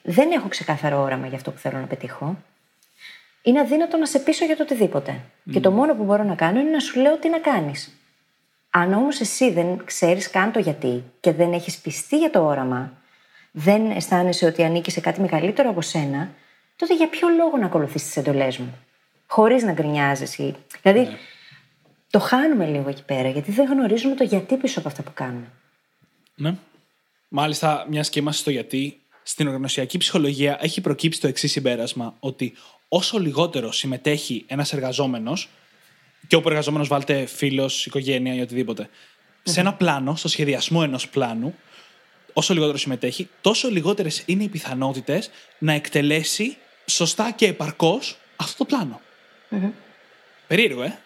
δεν 0.02 0.30
έχω 0.30 0.48
ξεκάθαρο 0.48 1.00
όραμα 1.00 1.26
για 1.26 1.36
αυτό 1.36 1.50
που 1.50 1.58
θέλω 1.58 1.78
να 1.78 1.86
πετύχω, 1.86 2.36
είναι 3.42 3.60
αδύνατο 3.60 3.96
να 3.96 4.06
σε 4.06 4.18
πείσω 4.18 4.44
για 4.44 4.56
το 4.56 4.62
οτιδήποτε. 4.62 5.20
Και 5.52 5.60
το 5.60 5.70
μόνο 5.70 5.94
που 5.94 6.04
μπορώ 6.04 6.22
να 6.22 6.34
κάνω 6.34 6.60
είναι 6.60 6.70
να 6.70 6.80
σου 6.80 7.00
λέω 7.00 7.16
τι 7.16 7.28
να 7.28 7.38
κάνεις. 7.38 7.98
Αν 8.70 8.92
όμως 8.92 9.20
εσύ 9.20 9.50
δεν 9.50 9.84
ξέρεις 9.84 10.30
καν 10.30 10.52
το 10.52 10.58
γιατί 10.58 11.04
και 11.20 11.32
δεν 11.32 11.52
έχεις 11.52 11.78
πιστεί 11.78 12.18
για 12.18 12.30
το 12.30 12.44
όραμα, 12.44 12.92
δεν 13.50 13.90
αισθάνεσαι 13.90 14.46
ότι 14.46 14.64
ανήκει 14.64 14.90
σε 14.90 15.00
κάτι 15.00 15.20
μεγαλύτερο 15.20 15.70
από 15.70 15.80
σένα, 15.80 16.30
τότε 16.76 16.94
για 16.94 17.08
ποιο 17.08 17.28
λόγο 17.28 17.56
να 17.56 17.66
ακολουθεί 17.66 17.98
τις 17.98 18.16
εντολές 18.16 18.58
μου, 18.58 18.74
χωρίς 19.26 19.62
να 19.62 19.72
γκρινιάζει. 19.72 20.54
Δηλαδή, 20.82 21.00
ναι. 21.00 21.16
το 22.10 22.18
χάνουμε 22.18 22.66
λίγο 22.66 22.88
εκεί 22.88 23.04
πέρα, 23.04 23.28
γιατί 23.28 23.50
δεν 23.50 23.66
γνωρίζουμε 23.66 24.14
το 24.14 24.24
γιατί 24.24 24.56
πίσω 24.56 24.78
από 24.78 24.88
αυτά 24.88 25.02
που 25.02 25.10
κάνουμε. 25.14 25.46
Ναι. 26.36 26.56
Μάλιστα, 27.28 27.86
μιας 27.88 28.08
και 28.08 28.18
είμαστε 28.18 28.40
στο 28.40 28.50
γιατί, 28.50 29.00
στην 29.22 29.46
οργανωσιακή 29.46 29.98
ψυχολογία 29.98 30.58
έχει 30.60 30.80
προκύψει 30.80 31.20
το 31.20 31.28
εξής 31.28 31.50
συμπέρασμα, 31.50 32.16
ότι 32.20 32.52
όσο 32.88 33.18
λιγότερο 33.18 33.72
συμμετέχει 33.72 34.44
ένας 34.46 34.72
εργαζόμενος 34.72 35.48
και 36.26 36.36
όπου 36.36 36.48
εργαζόμενος 36.48 36.88
βάλτε 36.88 37.26
φίλος, 37.26 37.86
οικογένεια 37.86 38.34
ή 38.34 38.40
οτιδήποτε. 38.40 38.88
Σε 39.42 39.60
ένα 39.60 39.74
πλάνο, 39.74 40.16
στο 40.16 40.28
σχεδιασμό 40.28 40.80
ενός 40.82 41.08
πλάνου, 41.08 41.54
όσο 42.32 42.54
λιγότερο 42.54 42.78
συμμετέχει, 42.78 43.28
τόσο 43.40 43.68
λιγότερες 43.68 44.22
είναι 44.26 44.42
οι 44.42 44.48
πιθανότητες 44.48 45.30
να 45.58 45.72
εκτελέσει 45.72 46.56
σωστά 46.86 47.30
και 47.30 47.46
επαρκώς 47.46 48.18
αυτό 48.36 48.64
το 48.64 48.76
πλανο 48.76 49.00
Περίεργο, 50.46 50.82
ε; 50.82 50.98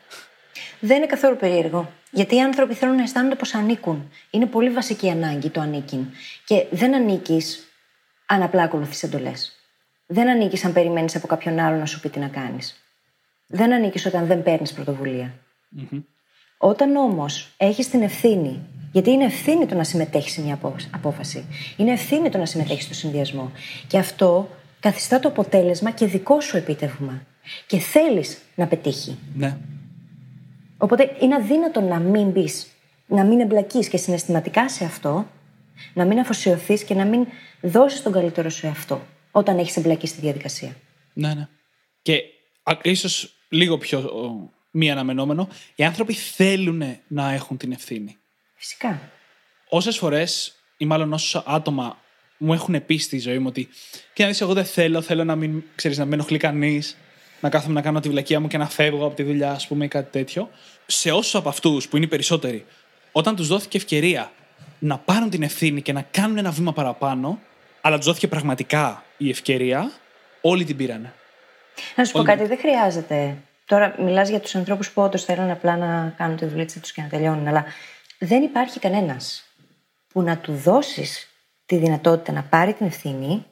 Δεν 0.81 0.97
είναι 0.97 1.07
καθόλου 1.07 1.37
περίεργο. 1.37 1.93
Γιατί 2.11 2.35
οι 2.35 2.41
άνθρωποι 2.41 2.75
θέλουν 2.75 2.97
να 2.97 3.03
αισθάνονται 3.03 3.35
πως 3.35 3.55
ανήκουν. 3.55 4.11
Είναι 4.31 4.47
πολύ 4.47 4.71
βασική 4.71 5.11
ανάγκη 5.11 5.51
το 5.51 5.61
ανήκειν. 5.61 6.07
Και 6.45 6.67
δεν 6.71 6.95
ανήκεις 6.95 7.69
αν 8.27 8.43
απλά 8.43 8.63
ακολουθείς 8.63 9.03
εντολές. 9.03 9.53
Δεν 10.07 10.29
ανήκεις 10.29 10.65
αν 10.65 10.73
περιμένεις 10.73 11.17
από 11.17 11.27
κάποιον 11.27 11.59
άλλο 11.59 11.77
να 11.77 11.87
σου 11.87 12.01
πει 12.01 12.09
τι 12.09 12.19
να 12.19 12.29
κάνεις. 12.29 12.85
Δεν 13.47 13.73
ανήκεις 13.73 14.07
όταν 14.07 14.27
δεν 14.27 14.43
παίρνεις 14.43 14.75
Όταν 16.59 16.97
όμως 16.97 17.55
έχεις 17.57 17.91
την 17.91 18.03
ευθύνη, 18.03 18.61
γιατί 18.93 19.11
είναι 19.11 19.25
ευθύνη 19.25 19.67
το 19.67 19.75
να 19.75 19.85
συμμετέχεις 19.85 20.33
σε 20.33 20.43
μια 20.43 20.59
απόφαση, 20.91 21.45
είναι 21.77 21.93
ευθύνη 21.93 22.29
το 22.29 22.39
να 22.39 22.47
συμμετέχεις 22.47 22.85
στο 22.85 22.95
συνδυασμό. 22.95 23.53
Και 23.87 23.99
αυτό 23.99 24.49
καθιστά 24.81 25.21
το 25.21 25.29
αποτέλεσμα 25.29 25.91
και 25.91 26.07
δικό 26.07 26.41
σου 26.41 26.57
επίτευγμα. 26.57 27.23
Και 27.67 27.79
θέλεις 27.79 28.39
να 28.55 28.67
πετύχει. 28.67 29.19
Ναι. 29.35 29.57
Οπότε 30.83 31.17
είναι 31.21 31.35
αδύνατο 31.35 31.81
να 31.81 31.99
μην 31.99 32.31
μπεις, 32.31 32.67
να 33.07 33.25
μην 33.25 33.41
εμπλακείς 33.41 33.89
και 33.89 33.97
συναισθηματικά 33.97 34.69
σε 34.69 34.85
αυτό, 34.85 35.31
να 35.95 36.05
μην 36.05 36.19
αφοσιωθείς 36.19 36.85
και 36.85 36.95
να 36.95 37.05
μην 37.05 37.27
δώσεις 37.61 38.03
τον 38.03 38.13
καλύτερο 38.13 38.51
σου 38.51 38.67
εαυτό 38.67 39.07
όταν 39.31 39.59
έχεις 39.59 39.77
εμπλακεί 39.77 40.07
στη 40.07 40.21
διαδικασία. 40.21 40.77
Ναι, 41.13 41.35
ναι. 41.35 41.49
Και 42.03 42.23
ίσως 42.83 43.35
λίγο 43.49 43.79
πιο 43.79 44.11
μη 44.71 44.91
αναμενόμενο, 44.91 45.49
οι 45.75 45.85
άνθρωποι 45.85 46.13
θέλουν 46.13 46.83
να 47.09 47.33
έχουν 47.33 47.57
την 47.57 47.73
ευθύνη. 47.73 48.17
Φυσικά. 48.55 49.01
Όσες 49.69 49.97
φορές, 49.99 50.55
ή 50.77 50.85
μάλλον 50.85 51.13
όσα 51.13 51.43
άτομα 51.47 51.99
μου 52.39 52.53
έχουν 52.53 52.87
πει 52.87 52.97
στη 52.97 53.19
ζωή 53.19 53.39
μου 53.39 53.47
ότι. 53.49 53.69
Και 54.15 54.23
να 54.23 54.29
δεις, 54.29 54.41
εγώ 54.41 54.53
δεν 54.53 54.65
θέλω, 54.65 55.01
θέλω 55.03 55.25
να 55.25 55.37
μην 55.37 55.63
ξέρεις, 55.75 55.99
να 55.99 56.05
με 56.05 56.15
ενοχλεί 56.15 56.39
κανείς, 56.39 56.97
να 57.41 57.49
κάθομαι 57.49 57.75
να 57.75 57.83
κάνω 57.83 58.01
τη 58.01 58.09
βλακεία 58.09 58.41
μου 58.41 58.47
και 58.47 58.59
να 58.59 58.69
φεύγω 58.69 59.07
από 59.07 59.15
τη 59.15 59.23
δουλειά, 59.23 59.51
ας 59.51 59.67
πούμε, 59.67 59.85
ή 59.85 59.89
κάτι 59.89 60.11
τέτοιο. 60.11 60.51
Σε 60.87 61.11
όσους 61.11 61.35
από 61.35 61.49
αυτούς 61.49 61.89
που 61.89 61.97
είναι 61.97 62.05
οι 62.05 62.09
περισσότεροι, 62.09 62.67
όταν 63.13 63.37
τους 63.37 63.47
δόθηκε 63.47 63.77
ευκαιρία 63.77 64.33
να 64.79 64.99
πάρουν 64.99 65.31
την 65.31 65.43
ευθύνη 65.43 65.83
και 65.83 65.93
να 65.93 66.03
κάνουν 66.11 66.39
ένα 66.39 66.51
βήμα 66.51 66.73
παραπάνω, 66.73 67.39
αλλά 67.81 67.97
τους 67.97 68.07
δόθηκε 68.07 68.29
πραγματικά 68.29 69.05
η 69.17 69.31
ευκαιρία, 69.31 69.93
όλοι 70.41 70.65
την 70.65 70.77
πήραν. 70.77 71.13
Να 71.97 72.05
σου 72.05 72.13
πω 72.13 72.23
κάτι, 72.23 72.45
δεν 72.45 72.59
χρειάζεται. 72.59 73.37
Τώρα 73.65 73.95
μιλάς 73.99 74.29
για 74.29 74.41
τους 74.41 74.55
ανθρώπους 74.55 74.91
που 74.91 75.03
όντως 75.03 75.25
θέλουν 75.25 75.51
απλά 75.51 75.77
να 75.77 76.15
κάνουν 76.17 76.37
τη 76.37 76.47
δουλειά 76.47 76.67
τους 76.67 76.93
και 76.93 77.03
να 77.03 77.09
τελειώνουν, 77.09 77.49
αλλά 77.49 77.65
δεν 78.19 78.43
υπάρχει 78.43 78.79
κανένας 78.79 79.45
που 80.09 80.23
να 80.23 80.39
του 80.39 80.53
δώσεις 80.53 81.29
τη 81.67 81.77
δυνατότητα 81.77 82.33
να 82.33 82.43
πάρει 82.43 82.73
την 82.73 82.87
ευθύνη 82.87 83.45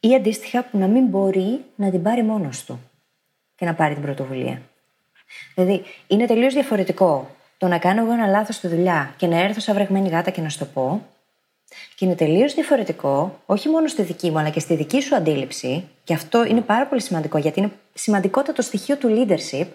ή 0.00 0.14
αντίστοιχα 0.14 0.64
που 0.64 0.78
να 0.78 0.86
μην 0.86 1.06
μπορεί 1.06 1.64
να 1.76 1.90
την 1.90 2.02
πάρει 2.02 2.22
μόνος 2.22 2.64
του 2.64 2.89
και 3.60 3.66
να 3.66 3.74
πάρει 3.74 3.94
την 3.94 4.02
πρωτοβουλία. 4.02 4.62
Δηλαδή, 5.54 5.84
είναι 6.06 6.26
τελείως 6.26 6.54
διαφορετικό 6.54 7.36
το 7.58 7.68
να 7.68 7.78
κάνω 7.78 8.02
εγώ 8.02 8.12
ένα 8.12 8.26
λάθος 8.26 8.54
στη 8.54 8.68
δουλειά 8.68 9.14
και 9.16 9.26
να 9.26 9.38
έρθω 9.38 9.60
σαν 9.60 9.74
βρεγμένη 9.74 10.08
γάτα 10.08 10.30
και 10.30 10.40
να 10.40 10.48
σου 10.48 10.58
το 10.58 10.64
πω. 10.64 11.06
Και 11.94 12.04
είναι 12.04 12.14
τελείως 12.14 12.54
διαφορετικό, 12.54 13.40
όχι 13.46 13.68
μόνο 13.68 13.88
στη 13.88 14.02
δική 14.02 14.30
μου, 14.30 14.38
αλλά 14.38 14.50
και 14.50 14.60
στη 14.60 14.74
δική 14.74 15.00
σου 15.00 15.16
αντίληψη, 15.16 15.88
και 16.04 16.14
αυτό 16.14 16.44
είναι 16.44 16.60
πάρα 16.60 16.86
πολύ 16.86 17.00
σημαντικό, 17.00 17.38
γιατί 17.38 17.60
είναι 17.60 17.70
σημαντικότατο 17.94 18.62
στοιχείο 18.62 18.96
του 18.96 19.08
leadership, 19.08 19.66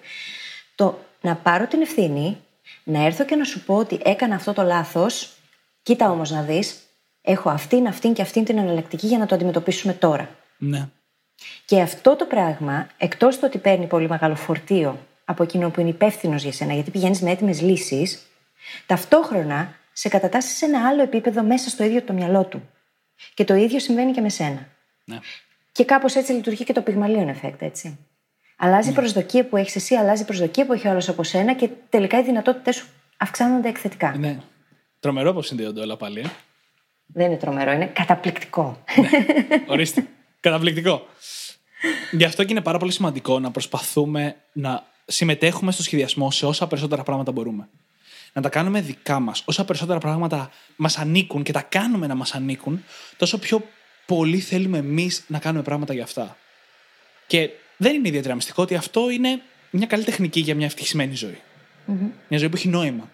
το 0.75 0.99
να 1.21 1.35
πάρω 1.35 1.67
την 1.67 1.81
ευθύνη, 1.81 2.37
να 2.83 3.05
έρθω 3.05 3.25
και 3.25 3.35
να 3.35 3.43
σου 3.43 3.63
πω 3.65 3.75
ότι 3.75 3.99
έκανα 4.03 4.35
αυτό 4.35 4.53
το 4.53 4.63
λάθος, 4.63 5.33
κοίτα 5.83 6.11
όμως 6.11 6.31
να 6.31 6.41
δεις, 6.41 6.79
έχω 7.21 7.49
αυτήν, 7.49 7.87
αυτήν 7.87 8.13
και 8.13 8.21
αυτήν 8.21 8.45
την 8.45 8.57
εναλλακτική 8.57 9.07
για 9.07 9.17
να 9.17 9.25
το 9.25 9.35
αντιμετωπίσουμε 9.35 9.93
τώρα. 9.93 10.29
Ναι. 10.57 10.87
Και 11.65 11.81
αυτό 11.81 12.15
το 12.15 12.25
πράγμα, 12.25 12.87
εκτός 12.97 13.35
του 13.35 13.41
ότι 13.45 13.57
παίρνει 13.57 13.87
πολύ 13.87 14.09
μεγάλο 14.09 14.35
φορτίο 14.35 14.99
από 15.25 15.43
εκείνο 15.43 15.69
που 15.69 15.79
είναι 15.79 15.89
υπεύθυνος 15.89 16.43
για 16.43 16.51
σένα, 16.51 16.73
γιατί 16.73 16.91
πηγαίνεις 16.91 17.21
με 17.21 17.31
έτοιμες 17.31 17.61
λύσεις, 17.61 18.25
ταυτόχρονα 18.85 19.75
σε 19.93 20.09
κατατάσσεις 20.09 20.57
σε 20.57 20.65
ένα 20.65 20.87
άλλο 20.87 21.01
επίπεδο 21.01 21.43
μέσα 21.43 21.69
στο 21.69 21.83
ίδιο 21.83 22.01
το 22.01 22.13
μυαλό 22.13 22.43
του. 22.43 22.69
Και 23.33 23.43
το 23.43 23.53
ίδιο 23.53 23.79
συμβαίνει 23.79 24.11
και 24.11 24.21
με 24.21 24.29
σένα. 24.29 24.67
Ναι. 25.05 25.19
Και 25.71 25.85
κάπως 25.85 26.15
έτσι 26.15 26.31
λειτουργεί 26.31 26.63
και 26.63 26.73
το 26.73 26.81
πυγμαλίον 26.81 27.35
effect, 27.35 27.59
έτσι. 27.61 27.97
Αλλάζει 28.55 28.87
η 28.87 28.91
ναι. 28.91 28.97
προσδοκία 28.97 29.45
που 29.45 29.57
έχεις 29.57 29.75
εσύ, 29.75 29.95
αλλάζει 29.95 30.21
η 30.21 30.25
προσδοκία 30.25 30.65
που 30.65 30.73
έχει 30.73 30.87
όλο 30.87 31.05
από 31.07 31.23
σένα 31.23 31.53
και 31.53 31.69
τελικά 31.89 32.19
οι 32.19 32.23
δυνατότητέ 32.23 32.71
σου 32.71 32.85
αυξάνονται 33.17 33.67
εκθετικά. 33.67 34.15
Ναι. 34.17 34.37
Τρομερό 34.99 35.33
πώ 35.33 35.41
συνδέονται 35.41 35.81
όλα 35.81 35.97
πάλι. 35.97 36.19
Ε; 36.19 36.23
Δεν 37.05 37.25
είναι 37.25 37.37
τρομερό, 37.37 37.71
είναι 37.71 37.85
καταπληκτικό. 37.85 38.83
Ναι. 38.95 39.09
Ορίστε. 39.67 40.07
Καταπληκτικό. 40.45 41.07
Γι' 42.11 42.23
αυτό 42.23 42.43
και 42.43 42.51
είναι 42.51 42.61
πάρα 42.61 42.77
πολύ 42.77 42.91
σημαντικό 42.91 43.39
να 43.39 43.51
προσπαθούμε 43.51 44.35
να 44.51 44.83
συμμετέχουμε 45.05 45.71
στο 45.71 45.83
σχεδιασμό 45.83 46.31
σε 46.31 46.45
όσα 46.45 46.67
περισσότερα 46.67 47.03
πράγματα 47.03 47.31
μπορούμε. 47.31 47.69
Να 48.33 48.41
τα 48.41 48.49
κάνουμε 48.49 48.81
δικά 48.81 49.19
μας. 49.19 49.43
Όσα 49.45 49.65
περισσότερα 49.65 49.99
πράγματα 49.99 50.51
μας 50.75 50.97
ανήκουν 50.97 51.43
και 51.43 51.51
τα 51.51 51.61
κάνουμε 51.61 52.07
να 52.07 52.15
μας 52.15 52.35
ανήκουν, 52.35 52.83
τόσο 53.17 53.39
πιο 53.39 53.61
πολύ 54.05 54.39
θέλουμε 54.39 54.77
εμείς 54.77 55.23
να 55.27 55.39
κάνουμε 55.39 55.63
πράγματα 55.63 55.93
για 55.93 56.03
αυτά. 56.03 56.37
Και 57.27 57.49
δεν 57.77 57.95
είναι 57.95 58.07
ιδιαίτερα 58.07 58.35
μυστικό 58.35 58.63
ότι 58.63 58.75
αυτό 58.75 59.09
είναι 59.09 59.41
μια 59.69 59.85
καλή 59.85 60.03
τεχνική 60.03 60.39
για 60.39 60.55
μια 60.55 60.65
ευτυχισμένη 60.65 61.13
Μια 62.27 62.39
ζωή 62.39 62.49
που 62.49 62.55
έχει 62.55 62.67
νόημα. 62.67 63.09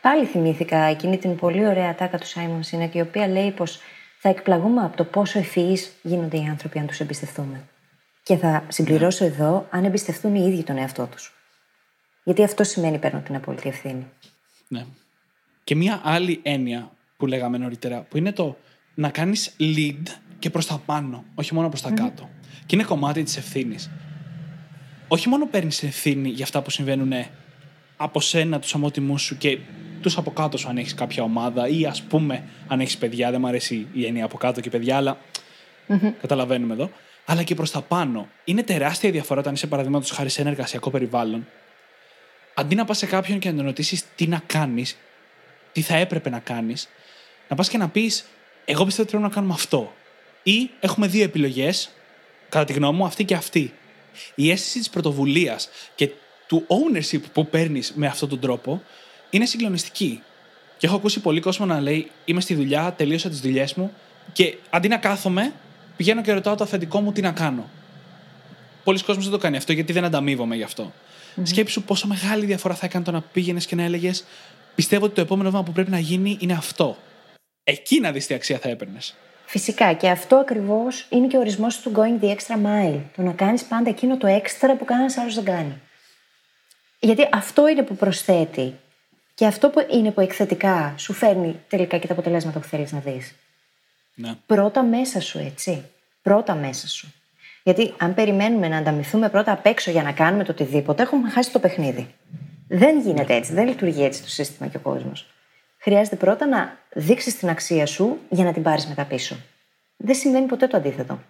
Πάλι 0.00 0.26
θυμήθηκα 0.26 0.78
εκείνη 0.78 1.18
την 1.18 1.36
πολύ 1.36 1.66
ωραία 1.66 1.94
τάκα 1.94 2.18
του 2.18 2.26
Σάιμον 2.26 2.62
Σίνεκ, 2.62 2.94
η 2.94 3.00
οποία 3.00 3.28
λέει 3.28 3.50
πως 3.50 3.80
θα 4.22 4.28
εκπλαγούμε 4.28 4.84
από 4.84 4.96
το 4.96 5.04
πόσο 5.04 5.38
ευφυεί 5.38 5.78
γίνονται 6.02 6.36
οι 6.36 6.46
άνθρωποι 6.46 6.78
αν 6.78 6.86
τους 6.86 7.00
εμπιστευτούμε. 7.00 7.68
Και 8.22 8.36
θα 8.36 8.64
συμπληρώσω 8.68 9.24
εδώ 9.24 9.66
αν 9.70 9.84
εμπιστευτούν 9.84 10.34
οι 10.34 10.44
ίδιοι 10.48 10.62
τον 10.62 10.76
εαυτό 10.76 11.06
τους. 11.06 11.34
Γιατί 12.24 12.42
αυτό 12.42 12.64
σημαίνει 12.64 12.98
παίρνω 12.98 13.20
την 13.20 13.34
απόλυτη 13.36 13.68
ευθύνη. 13.68 14.06
Ναι. 14.68 14.84
Και 15.64 15.74
μία 15.74 16.00
άλλη 16.04 16.40
έννοια 16.42 16.90
που 17.16 17.26
λέγαμε 17.26 17.58
νωρίτερα, 17.58 18.00
που 18.00 18.16
είναι 18.16 18.32
το 18.32 18.56
να 18.94 19.08
κάνεις 19.08 19.56
lead 19.60 20.02
και 20.38 20.50
προς 20.50 20.66
τα 20.66 20.82
πάνω, 20.86 21.24
όχι 21.34 21.54
μόνο 21.54 21.68
προς 21.68 21.80
τα 21.80 21.90
κάτω. 21.90 22.28
Και 22.66 22.74
είναι 22.74 22.84
κομμάτι 22.84 23.22
της 23.22 23.36
ευθύνης. 23.36 23.90
Όχι 25.08 25.28
μόνο 25.28 25.46
παίρνεις 25.46 25.82
ευθύνη 25.82 26.28
για 26.28 26.44
αυτά 26.44 26.62
που 26.62 26.70
συμβαίνουν 26.70 27.12
από 27.96 28.20
σένα, 28.20 28.58
τους 28.58 28.74
αμότιμού 28.74 29.18
σου 29.18 29.38
και 29.38 29.58
του 30.00 30.10
από 30.16 30.30
κάτω 30.30 30.58
σου 30.58 30.68
αν 30.68 30.78
έχεις 30.78 30.94
κάποια 30.94 31.22
ομάδα 31.22 31.68
ή 31.68 31.86
ας 31.86 32.02
πούμε 32.02 32.44
αν 32.68 32.80
έχεις 32.80 32.98
παιδιά. 32.98 33.30
Δεν 33.30 33.40
μου 33.40 33.46
αρέσει 33.46 33.86
η 33.92 34.06
έννοια 34.06 34.24
από 34.24 34.36
κάτω 34.36 34.60
και 34.60 34.70
παιδιά, 34.70 34.96
αλλά 34.96 35.18
καταλαβαίνουμε 36.20 36.74
εδώ. 36.74 36.90
Αλλά 37.24 37.42
και 37.42 37.54
προς 37.54 37.70
τα 37.70 37.80
πάνω. 37.82 38.28
Είναι 38.44 38.62
τεράστια 38.62 39.10
διαφορά 39.10 39.40
όταν 39.40 39.54
είσαι 39.54 39.66
παραδείγματος 39.66 40.10
χάρη 40.10 40.28
σε 40.28 40.40
ένα 40.40 40.50
εργασιακό 40.50 40.90
περιβάλλον. 40.90 41.46
Αντί 42.54 42.74
να 42.74 42.84
πας 42.84 42.98
σε 42.98 43.06
κάποιον 43.06 43.38
και 43.38 43.50
να 43.50 43.56
τον 43.56 43.64
ρωτήσεις 43.64 44.04
τι 44.14 44.26
να 44.26 44.42
κάνεις, 44.46 44.96
τι 45.72 45.80
θα 45.80 45.96
έπρεπε 45.96 46.30
να 46.30 46.38
κάνεις, 46.38 46.88
να 47.48 47.56
πας 47.56 47.68
και 47.68 47.78
να 47.78 47.88
πεις: 47.88 48.24
Εγώ 48.64 48.84
πιστεύω 48.84 49.02
ότι 49.02 49.10
πρέπει 49.10 49.28
να 49.28 49.34
κάνουμε 49.34 49.54
αυτό. 49.54 49.92
Ή 50.42 50.70
έχουμε 50.80 51.06
δύο 51.06 51.24
επιλογές, 51.24 51.90
κατά 52.48 52.64
τη 52.64 52.72
γνώμη 52.72 52.96
μου, 52.96 53.04
αυτή 53.04 53.24
και 53.24 53.34
αυτή. 53.34 53.74
Η 54.34 54.50
αίσθηση 54.50 54.78
της 54.78 54.90
πρωτοβουλίας 54.90 55.68
και 55.94 56.10
του 56.46 56.66
ownership 56.68 57.20
που 57.32 57.46
παίρνεις 57.46 57.92
με 57.94 58.06
αυτόν 58.06 58.28
τον 58.28 58.40
τρόπο 58.40 58.82
είναι 59.30 59.46
συγκλονιστική. 59.46 60.22
Και 60.76 60.86
έχω 60.86 60.96
ακούσει 60.96 61.20
πολύ 61.20 61.40
κόσμο 61.40 61.66
να 61.66 61.80
λέει: 61.80 62.10
Είμαι 62.24 62.40
στη 62.40 62.54
δουλειά, 62.54 62.94
τελείωσα 62.96 63.28
τις 63.28 63.40
δουλειές 63.40 63.74
μου 63.74 63.92
και 64.32 64.56
αντί 64.70 64.88
να 64.88 64.96
κάθομαι, 64.96 65.52
πηγαίνω 65.96 66.22
και 66.22 66.32
ρωτάω 66.32 66.54
το 66.54 66.64
αφεντικό 66.64 67.00
μου 67.00 67.12
τι 67.12 67.20
να 67.20 67.32
κάνω. 67.32 67.68
Πολλοί 68.84 69.02
κόσμοι 69.02 69.22
δεν 69.22 69.32
το 69.32 69.38
κάνει 69.38 69.56
αυτό 69.56 69.72
γιατί 69.72 69.92
δεν 69.92 70.04
ανταμείβομαι 70.04 70.56
γι' 70.56 70.62
αυτό. 70.62 70.92
Mm-hmm. 70.92 71.42
Σκέψου 71.42 71.82
πόσο 71.82 72.06
μεγάλη 72.06 72.46
διαφορά 72.46 72.74
θα 72.74 72.86
έκανε 72.86 73.04
το 73.04 73.10
να 73.10 73.20
πήγαινες 73.20 73.66
και 73.66 73.74
να 73.74 73.82
έλεγες: 73.82 74.24
Πιστεύω 74.74 75.04
ότι 75.04 75.14
το 75.14 75.20
επόμενο 75.20 75.50
βήμα 75.50 75.62
που 75.62 75.72
πρέπει 75.72 75.90
να 75.90 75.98
γίνει 75.98 76.36
είναι 76.40 76.52
αυτό. 76.52 76.96
Εκεί 77.64 78.00
να 78.00 78.12
δεις 78.12 78.26
τι 78.26 78.34
αξία 78.34 78.58
θα 78.58 78.68
έπαιρνες. 78.68 79.14
Φυσικά 79.46 79.92
και 79.92 80.08
αυτό 80.08 80.36
ακριβώς 80.36 81.06
είναι 81.10 81.26
και 81.26 81.36
ο 81.36 81.40
ορισμός 81.40 81.80
του 81.80 81.92
going 81.96 82.24
the 82.24 82.28
extra 82.28 82.56
mile. 82.56 83.00
Το 83.16 83.22
να 83.22 83.32
κάνεις 83.32 83.64
πάντα 83.64 83.90
εκείνο 83.90 84.16
το 84.16 84.28
extra 84.28 84.74
που 84.78 84.84
κανένας 84.84 85.16
άλλος 85.16 85.34
δεν 85.34 85.44
κάνει. 85.44 85.80
Γιατί 87.00 87.28
αυτό 87.32 87.68
είναι 87.68 87.82
που 87.82 87.96
προσθέτει 87.96 88.74
και 89.40 89.46
αυτό 89.46 89.68
που 89.68 89.86
είναι 89.90 90.10
που 90.10 90.20
εκθετικά 90.20 90.94
σου 90.96 91.12
φέρνει 91.12 91.60
τελικά 91.68 91.98
και 91.98 92.06
τα 92.06 92.12
αποτελέσματα 92.12 92.58
που 92.58 92.66
θέλεις 92.66 92.92
να 92.92 92.98
δεις. 92.98 93.34
Ναι. 94.14 94.34
Πρώτα 94.46 94.82
μέσα 94.82 95.20
σου, 95.20 95.38
έτσι. 95.38 95.84
Πρώτα 96.22 96.54
μέσα 96.54 96.88
σου. 96.88 97.12
Γιατί 97.62 97.94
αν 97.98 98.14
περιμένουμε 98.14 98.68
να 98.68 98.76
ανταμυθούμε 98.76 99.28
πρώτα 99.28 99.52
απ' 99.52 99.66
έξω 99.66 99.90
για 99.90 100.02
να 100.02 100.12
κάνουμε 100.12 100.44
το 100.44 100.52
οτιδήποτε, 100.52 101.02
έχουμε 101.02 101.30
χάσει 101.30 101.52
το 101.52 101.58
παιχνίδι. 101.58 102.14
Δεν 102.68 103.00
γίνεται 103.00 103.34
έτσι, 103.34 103.52
δεν 103.52 103.66
λειτουργεί 103.68 104.04
έτσι 104.04 104.22
το 104.22 104.28
σύστημα 104.28 104.68
και 104.68 104.76
ο 104.76 104.80
κόσμος. 104.80 105.26
Χρειάζεται 105.78 106.16
πρώτα 106.16 106.46
να 106.46 106.78
δείξεις 106.92 107.36
την 107.36 107.48
αξία 107.48 107.86
σου 107.86 108.18
για 108.30 108.44
να 108.44 108.52
την 108.52 108.62
πάρεις 108.62 108.86
μετά 108.86 109.04
πίσω. 109.04 109.36
Δεν 109.96 110.14
συμβαίνει 110.14 110.46
ποτέ 110.46 110.66
το 110.66 110.76
αντίθετο. 110.76 111.22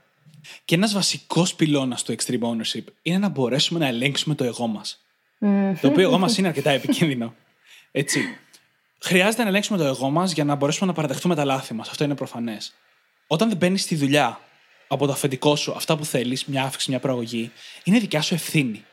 Και 0.65 0.75
ένας 0.75 0.93
βασικός 0.93 1.55
πυλώνας 1.55 2.03
του 2.03 2.15
extreme 2.19 2.43
ownership 2.43 2.85
είναι 3.03 3.19
να 3.19 3.29
μπορέσουμε 3.29 3.79
να 3.79 3.87
ελέγξουμε 3.87 4.35
το 4.35 4.45
εγώ 4.45 4.67
μας. 4.67 5.05
Το 5.81 5.89
οποίο 5.89 6.03
εγώ 6.03 6.19
μας 6.19 6.39
είναι 6.39 6.49
αρκετά 6.49 6.71
επικίνδυνο. 6.71 7.35
Έτσι. 7.93 8.39
Χρειάζεται 9.03 9.43
να 9.43 9.49
ελέγξουμε 9.49 9.79
το 9.79 9.85
εγώ 9.85 10.11
μας 10.11 10.33
για 10.33 10.45
να 10.45 10.55
μπορέσουμε 10.55 10.87
να 10.87 10.93
παραδεχτούμε 10.93 11.35
τα 11.35 11.45
λάθη 11.45 11.75
μας. 11.75 11.89
Αυτό 11.89 12.05
είναι 12.05 12.15
προφανές. 12.15 12.73
Όταν 13.27 13.49
δεν 13.49 13.57
μπαίνεις 13.57 13.83
στη 13.83 13.95
δουλειά 13.95 14.41
από 14.89 15.07
το 15.07 15.13
αφεντικό 15.13 15.57
σου 15.57 15.73
αυτά 15.73 15.97
που 15.97 16.05
θέλεις, 16.05 16.45
μια 16.45 16.63
αύξηση, 16.63 16.91
μια 16.91 16.99
προαγωγή, 17.01 17.51
είναι 17.85 17.99
δικιά 17.99 18.21
σου 18.23 18.35
ευθύνη. 18.35 18.85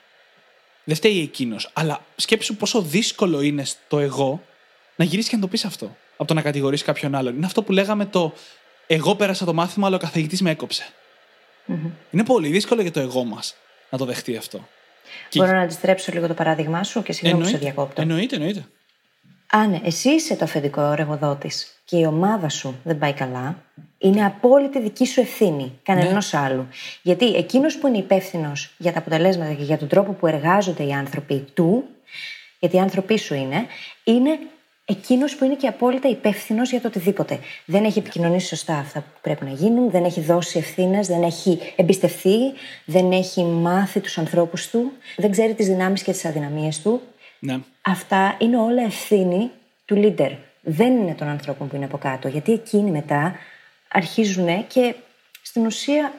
Δεν 0.84 0.96
φταίει 0.96 1.22
εκείνος. 1.22 1.70
Αλλά 1.74 2.06
σκέψου 2.16 2.56
πόσο 2.56 2.82
δύσκολο 2.82 3.42
είναι 3.42 3.64
στο 3.66 4.00
εγώ 4.00 4.44
να 4.96 5.06
γυρίσεις 5.06 5.30
και 5.30 5.36
να 5.36 5.42
το 5.42 5.48
πεις 5.48 5.66
αυτό. 5.66 5.98
Από 6.18 6.28
το 6.28 6.34
να 6.34 6.42
κατηγορήσει 6.42 6.84
κάποιον 6.84 7.16
άλλον. 7.16 7.36
Είναι 7.36 7.46
αυτό 7.46 7.64
που 7.64 7.72
λέγαμε 7.72 8.06
το 8.06 8.34
Εγώ 8.88 9.16
πέρασα 9.16 9.46
το 9.46 9.54
μάθημα, 9.54 9.88
αλλά 9.88 9.96
ο 9.96 10.00
καθηγητής 10.00 10.42
με 10.42 10.50
εκοψε 10.50 10.88
Είναι 12.12 12.24
πολύ 12.24 12.48
δύσκολο 12.50 12.82
για 12.82 12.92
το 12.92 13.00
εγώ 13.00 13.24
μας 13.24 13.56
να 13.90 13.98
το 13.98 14.06
δεχτεί 14.06 14.38
αυτό. 14.38 14.68
Και- 15.30 15.40
Μπορώ 15.40 15.52
να 15.52 15.62
αντιστρέψω 15.62 16.12
λίγο 16.12 16.28
το 16.28 16.34
παράδειγμά 16.34 16.84
σου 16.84 17.04
και 17.04 17.14
συγγνώμη 17.14 17.44
που 17.44 17.50
σε 17.50 17.58
διακόπτω. 17.58 18.02
Εννοείται, 18.02 18.36
εννοείται. 18.36 18.66
Αν 19.52 19.82
εσύ 19.86 20.10
είσαι 20.10 20.36
το 20.36 20.44
αφεντικό 20.44 20.82
εργοδότη 20.82 21.52
και 21.86 21.98
η 21.98 22.06
ομάδα 22.06 22.50
σου 22.50 22.76
δεν 22.84 22.98
πάει 22.98 23.14
καλά, 23.14 23.64
είναι 23.98 24.26
απόλυτη 24.26 24.80
δική 24.80 25.06
σου 25.06 25.20
ευθύνη, 25.20 25.80
κανενό 25.84 26.12
Ναι. 26.32 26.40
άλλου. 26.40 26.68
Γιατί 27.02 27.36
εκείνος 27.36 27.78
που 27.78 27.88
είναι 27.88 27.98
υπεύθυνος 27.98 28.74
για 28.78 28.92
τα 28.94 29.00
αποτελέσματα 29.00 29.54
και 29.54 29.64
για 29.64 29.78
τον 29.78 29.88
τρόπο 29.88 30.12
που 30.12 30.28
εργάζονται 30.28 30.84
οι 30.84 30.92
άνθρωποι 30.92 31.46
του, 31.54 31.84
γιατί 32.60 32.76
οι 32.76 32.80
άνθρωποι 32.80 33.18
σου 33.18 33.34
είναι, 33.34 33.66
είναι 34.04 34.40
εκείνος 34.86 35.36
που 35.36 35.46
είναι 35.46 35.56
και 35.56 35.68
απόλυτα 35.68 36.10
υπεύθυνος 36.10 36.70
για 36.70 36.82
το 36.82 36.88
οτιδήποτε. 36.88 37.40
Δεν 37.66 37.84
έχει 37.86 38.00
επικοινωνήσει 38.00 38.48
σωστά 38.48 38.76
αυτά 38.78 39.00
που 39.00 39.20
πρέπει 39.22 39.46
να 39.46 39.52
γίνουν, 39.52 39.90
δεν 39.90 40.04
έχει 40.04 40.22
δώσει 40.22 40.58
ευθύνες, 40.58 41.08
δεν 41.08 41.24
έχει 41.24 41.60
εμπιστευτεί, 41.76 42.38
δεν 42.86 43.12
έχει 43.12 43.44
μάθει 43.44 44.00
τους 44.00 44.18
ανθρώπους 44.18 44.70
του, 44.70 44.92
δεν 45.16 45.32
ξέρει 45.32 45.54
τις 45.54 45.68
δυνάμεις 45.68 46.04
και 46.04 46.12
τις 46.12 46.26
αδυναμίες 46.26 46.82
του. 46.82 47.02
Ναι. 47.40 47.60
Αυτά 47.82 48.36
είναι 48.40 48.58
όλα 48.58 48.84
ευθύνη 48.84 49.52
του 49.86 49.96
leader. 49.96 50.32
Δεν 50.62 50.98
είναι 50.98 51.14
των 51.14 51.28
ανθρώπων 51.28 51.68
που 51.68 51.76
είναι 51.76 51.86
από 51.86 51.98
κάτω. 51.98 52.28
Γιατί 52.28 52.52
εκείνοι 52.52 52.92
μετά 52.92 53.36
αρχίζουν 53.92 54.68
και 54.68 54.96
στην 55.42 55.66
ουσία, 55.66 56.14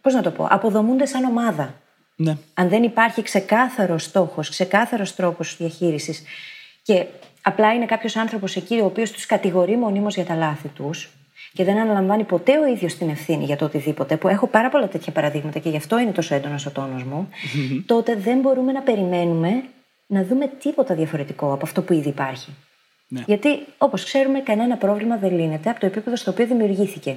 πώς 0.00 0.14
να 0.14 0.22
το 0.22 0.30
πω, 0.30 0.46
αποδομούνται 0.50 1.06
σαν 1.06 1.24
ομάδα. 1.24 1.74
ναι. 2.16 2.36
Αν 2.54 2.68
δεν 2.68 2.82
υπάρχει 2.82 3.22
ξεκάθαρος 3.22 4.02
στόχος, 4.02 4.48
ξεκάθαρος 4.48 5.14
τρόπος 5.14 5.56
διαχείρισης 5.56 6.22
και 6.82 7.06
απλά 7.42 7.74
είναι 7.74 7.86
κάποιος 7.86 8.16
άνθρωπος 8.16 8.56
εκεί 8.56 8.80
ο 8.80 8.84
οποίος 8.84 9.10
τους 9.10 9.26
κατηγορεί 9.26 9.76
μονίμως 9.76 10.14
για 10.14 10.24
τα 10.24 10.34
λάθη 10.34 10.68
τους 10.68 11.10
και 11.52 11.64
δεν 11.64 11.78
αναλαμβάνει 11.78 12.24
ποτέ 12.24 12.58
ο 12.58 12.66
ίδιος 12.66 12.94
την 12.94 13.08
ευθύνη 13.08 13.44
για 13.44 13.56
το 13.56 13.64
οτιδήποτε, 13.64 14.16
που 14.16 14.28
έχω 14.28 14.46
πάρα 14.46 14.68
πολλά 14.68 14.88
τέτοια 14.88 15.12
παραδείγματα 15.12 15.58
και 15.58 15.68
γι' 15.68 15.76
αυτό 15.76 15.98
είναι 15.98 16.10
τόσο 16.12 16.34
έντονος 16.34 16.66
ο 16.66 16.70
τόνος 16.70 17.02
μου, 17.02 17.28
τότε 17.86 18.16
δεν 18.16 18.38
μπορούμε 18.38 18.72
να 18.72 18.80
περιμένουμε 18.80 19.64
να 20.06 20.24
δούμε 20.24 20.46
τίποτα 20.46 20.94
διαφορετικό 20.94 21.52
από 21.52 21.64
αυτό 21.64 21.82
που 21.82 21.92
ήδη 21.92 22.08
υπάρχει. 22.08 22.54
Ναι. 23.08 23.22
Γιατί, 23.26 23.48
όπως 23.78 24.04
ξέρουμε, 24.04 24.40
κανένα 24.40 24.76
πρόβλημα 24.76 25.16
δεν 25.16 25.32
λύνεται 25.32 25.70
από 25.70 25.80
το 25.80 25.86
επίπεδο 25.86 26.16
στο 26.16 26.30
οποίο 26.30 26.46
δημιουργήθηκε. 26.46 27.16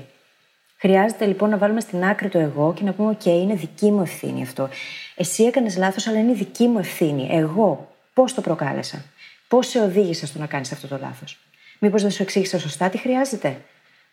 Χρειάζεται 0.77 1.25
λοιπόν 1.25 1.49
να 1.49 1.57
βάλουμε 1.57 1.79
στην 1.79 2.03
άκρη 2.03 2.29
το 2.29 2.39
εγώ 2.39 2.73
και 2.73 2.83
να 2.83 2.93
πούμε: 2.93 3.17
OK, 3.19 3.25
είναι 3.25 3.53
δική 3.53 3.91
μου 3.91 4.01
ευθύνη 4.01 4.41
αυτό. 4.41 4.69
Εσύ 5.15 5.43
έκανες 5.43 5.77
λάθος, 5.77 6.07
αλλά 6.07 6.19
είναι 6.19 6.33
δική 6.33 6.67
μου 6.67 6.79
ευθύνη. 6.79 7.27
Εγώ 7.31 7.95
πώς 8.13 8.33
το 8.33 8.41
προκάλεσα; 8.41 9.05
Πώς 9.47 9.67
σε 9.67 9.79
οδήγησα 9.79 10.25
στο 10.25 10.39
να 10.39 10.45
κάνεις 10.45 10.71
αυτό 10.71 10.87
το 10.87 10.97
λάθος; 11.01 11.39
Μήπως 11.79 12.01
δεν 12.01 12.11
σου 12.11 12.21
εξήγησα 12.21 12.59
σωστά 12.59 12.89
τι 12.89 12.97
χρειάζεται; 12.97 13.57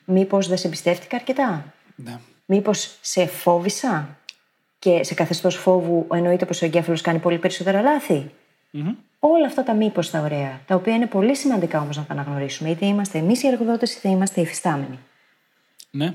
Μήπως 0.05 0.49
δεν 0.49 0.57
σε 0.57 0.67
εμπιστεύτηκα 0.67 1.17
αρκετά; 1.17 1.75
ναι. 1.97 2.19
Μήπως 2.47 2.97
σε 3.01 3.27
φόβησα; 3.27 4.19
Και 4.79 5.03
σε 5.05 5.15
καθεστώς 5.15 5.57
φόβου 5.57 6.07
εννοείται 6.13 6.45
πως 6.47 6.63
ο 6.63 6.65
εγκέφαλος 6.65 7.01
κάνει 7.01 7.19
πολύ 7.19 7.39
περισσότερα 7.39 7.81
λάθη; 7.81 8.31
Όλα 9.19 9.47
αυτά 9.47 9.63
τα 9.63 9.75
μήπως 9.75 10.11
τα 10.11 10.21
ωραία, 10.21 10.61
τα 10.67 10.75
οποία 10.75 10.95
είναι 10.95 11.07
πολύ 11.07 11.37
σημαντικά 11.37 11.81
όμως 11.81 11.97
να 11.97 12.05
τα 12.05 12.13
αναγνωρίσουμε, 12.13 12.71
είτε 12.71 12.87
είμαστε 12.87 13.19
εμείς 13.19 13.43
οι 13.43 13.47
εργοδότες 13.47 13.95
είτε 13.95 14.09
είμαστε 14.09 14.41
οι 14.41 14.43
υφιστάμενοι. 14.43 14.99
Ναι. 15.91 16.15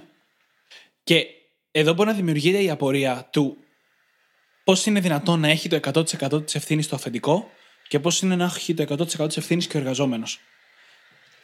Και 1.03 1.25
εδώ 1.71 1.93
μπορεί 1.93 2.09
να 2.09 2.15
δημιουργείται 2.15 2.63
η 2.63 2.69
απορία 2.69 3.27
του 3.31 3.57
πώς 4.63 4.85
είναι 4.85 4.99
δυνατόν 4.99 5.39
να 5.39 5.47
έχει 5.47 5.69
το 5.69 5.79
100% 5.93 6.45
της 6.45 6.55
ευθύνης 6.55 6.85
στο 6.85 6.95
αφεντικό 6.95 7.49
και 7.87 7.99
πώς 7.99 8.21
είναι 8.21 8.35
να 8.35 8.43
έχει 8.43 8.73
το 8.73 8.83
100% 8.83 9.27
της 9.27 9.37
ευθύνης 9.37 9.67
και 9.67 9.77
ο 9.77 9.79
εργαζόμενος. 9.79 10.39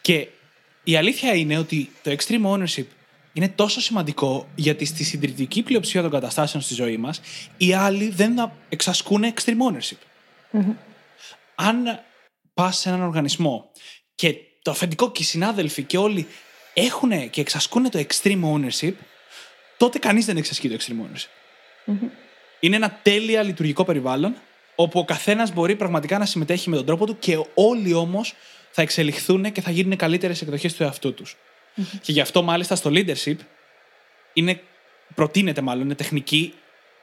Και 0.00 0.28
η 0.84 0.96
αλήθεια 0.96 1.34
είναι 1.34 1.58
ότι 1.58 1.90
το 2.02 2.10
extreme 2.10 2.46
ownership 2.46 2.86
είναι 3.32 3.48
τόσο 3.48 3.80
σημαντικό 3.80 4.48
γιατί 4.54 4.84
στη 4.84 5.04
συντηρητική 5.04 5.62
πλειοψηφία 5.62 6.02
των 6.02 6.10
καταστάσεων 6.10 6.62
στη 6.62 6.74
ζωή 6.74 6.96
μας 6.96 7.20
οι 7.56 7.72
άλλοι 7.72 8.08
δεν 8.08 8.52
εξασκούν 8.68 9.22
extreme 9.34 9.72
ownership. 9.72 9.98
Αν 11.56 12.00
πας 12.54 12.78
σε 12.78 12.88
έναν 12.88 13.02
οργανισμό 13.02 13.70
και 14.14 14.34
το 14.62 14.70
αφεντικό 14.70 15.12
και 15.12 15.22
οι 15.22 15.24
συνάδελφοι 15.24 15.82
και 15.82 15.98
όλοι 15.98 16.26
έχουν 16.74 17.30
και 17.30 17.40
εξασκούν 17.40 17.90
το 17.90 18.04
extreme 18.08 18.42
ownership, 18.54 18.92
τότε 19.76 19.98
κανείς 19.98 20.24
δεν 20.24 20.36
εξασκεί 20.36 20.68
το 20.68 20.76
extreme 20.80 21.00
ownership. 21.04 21.28
Είναι 22.60 22.76
ένα 22.76 23.00
τέλεια 23.02 23.42
λειτουργικό 23.42 23.84
περιβάλλον 23.84 24.36
όπου 24.74 24.98
ο 24.98 25.04
καθένας 25.04 25.52
μπορεί 25.52 25.76
πραγματικά 25.76 26.18
να 26.18 26.26
συμμετέχει 26.26 26.70
με 26.70 26.76
τον 26.76 26.86
τρόπο 26.86 27.06
του 27.06 27.18
και 27.18 27.44
όλοι 27.54 27.92
όμως 27.92 28.34
θα 28.70 28.82
εξελιχθούν 28.82 29.52
και 29.52 29.60
θα 29.60 29.70
γίνουν 29.70 29.96
καλύτερες 29.96 30.42
εκδοχές 30.42 30.74
του 30.74 30.82
εαυτού 30.82 31.14
τους. 31.14 31.36
Και 32.00 32.12
γι' 32.12 32.20
αυτό 32.20 32.42
μάλιστα 32.42 32.76
στο 32.76 32.90
leadership 32.94 33.36
είναι, 34.32 34.60
προτείνεται 35.14 35.60
μάλλον, 35.60 35.84
είναι 35.84 35.94
τεχνική 35.94 36.54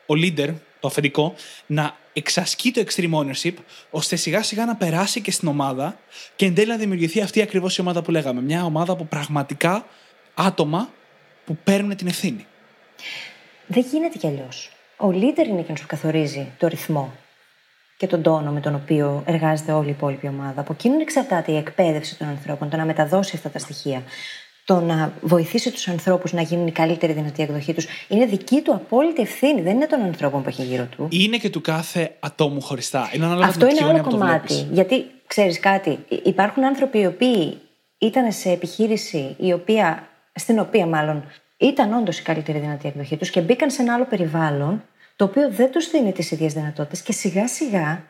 ο 0.06 0.14
leader, 0.14 0.54
το 0.84 0.90
αφεντικό, 0.90 1.34
να 1.66 1.96
εξασκεί 2.14 2.72
το 2.72 2.84
extreme 2.86 3.14
ownership, 3.14 3.54
ώστε 3.90 4.16
σιγά 4.16 4.44
σιγά 4.44 4.66
να 4.66 4.76
περάσει 4.76 5.22
και 5.22 5.32
στην 5.32 5.48
ομάδα 5.48 6.00
και 6.36 6.46
εν 6.46 6.56
τέλει 6.56 6.68
να 6.68 6.78
δημιουργηθεί 6.78 7.22
αυτή 7.22 7.42
ακριβώς 7.42 7.78
η 7.78 7.82
ομάδα 7.82 8.02
που 8.02 8.12
λέγαμε. 8.12 8.42
Μια 8.42 8.64
ομάδα 8.64 8.94
από 8.94 9.04
πραγματικά 9.04 9.86
άτομα 10.34 10.90
που 11.46 11.58
παίρνουν 11.64 11.96
την 11.96 12.08
ευθύνη. 12.08 12.46
Δεν 13.68 13.86
γίνεται 13.92 14.18
κι 14.18 14.28
αλλιώς. 14.28 14.72
Ο 14.98 15.08
leader 15.08 15.48
είναι 15.48 15.60
εκείνος 15.60 15.82
που 15.82 15.88
καθορίζει 15.88 16.52
το 16.58 16.68
ρυθμό 16.68 17.14
και 17.98 18.08
τον 18.08 18.22
τόνο 18.22 18.52
με 18.52 18.60
τον 18.60 18.76
οποίο 18.76 19.24
εργάζεται 19.26 19.72
όλη 19.72 19.88
η 19.88 19.92
υπόλοιπη 19.92 20.28
ομάδα. 20.28 20.62
Από 20.62 20.74
εκείνον 20.74 21.00
εξαρτάται 21.00 21.52
η 21.52 21.58
εκπαίδευση 21.58 22.18
των 22.18 22.28
ανθρώπων, 22.28 22.70
το 22.70 22.78
να 22.78 22.86
μεταδώσει 22.86 23.36
αυτά 23.36 23.50
τα 23.50 23.60
στοιχεία, 23.60 24.04
το 24.66 24.80
να 24.80 25.14
βοηθήσει 25.22 25.72
τους 25.72 25.88
ανθρώπους 25.88 26.34
να 26.34 26.42
γίνουν 26.42 26.68
η 26.68 26.72
καλύτερη 26.72 27.14
δυνατή 27.14 27.44
εκδοχή 27.44 27.74
τους. 27.74 27.86
Είναι 28.08 28.26
δική 28.26 28.62
του 28.62 28.74
απόλυτη 28.74 29.22
ευθύνη, 29.22 29.62
δεν 29.62 29.76
είναι 29.76 29.86
των 29.88 30.02
ανθρώπων 30.02 30.44
που 30.44 30.50
έχει 30.50 30.64
γύρω 30.64 30.86
του. 30.86 31.08
Είναι 31.12 31.38
και 31.38 31.50
του 31.50 31.62
κάθε 31.62 32.16
ατόμου 32.20 32.62
χωριστά. 32.62 33.10
Είναι 33.14 33.26
ανάλογα 33.26 33.48
Αυτό 33.48 33.66
με 33.66 33.72
την 33.72 33.78
είναι 33.86 33.90
οπτική 33.90 34.00
άλλο 34.00 34.10
γωνία 34.10 34.20
που 34.20 34.26
το 34.26 34.34
κομμάτι. 34.34 34.54
βλέπεις. 34.54 34.74
Γιατί 34.76 35.06
ξέρεις 35.28 35.60
κάτι, 35.60 35.90
υ- 36.10 36.28
υπάρχουν 36.28 36.64
άνθρωποι 36.66 37.00
οι 37.00 37.06
οποίοι 37.06 37.58
ήταν 37.98 38.32
σε 38.32 38.50
επιχείρηση 38.50 39.36
η 39.40 39.54
οποία, 39.54 40.08
στην 40.36 40.60
οποία 40.60 40.86
μάλλον 40.86 41.24
ήταν 41.58 41.94
όντως 41.94 42.20
η 42.20 42.22
καλύτερη 42.24 42.60
δυνατή 42.60 42.88
εκδοχή 42.88 43.18
τους 43.18 43.30
και 43.30 43.42
μπήκαν 43.42 43.72
σε 43.72 43.82
ένα 43.82 43.94
άλλο 43.94 44.06
περιβάλλον 44.06 44.84
το 45.16 45.26
οποίο 45.26 45.52
δεν 45.52 45.72
τους 45.72 45.90
δίνει 45.92 46.12
τις 46.12 46.32
ίδιες 46.32 46.54
δυνατότητες 46.54 47.02
και 47.02 47.12
σιγά 47.12 47.48
σιγά, 47.48 48.04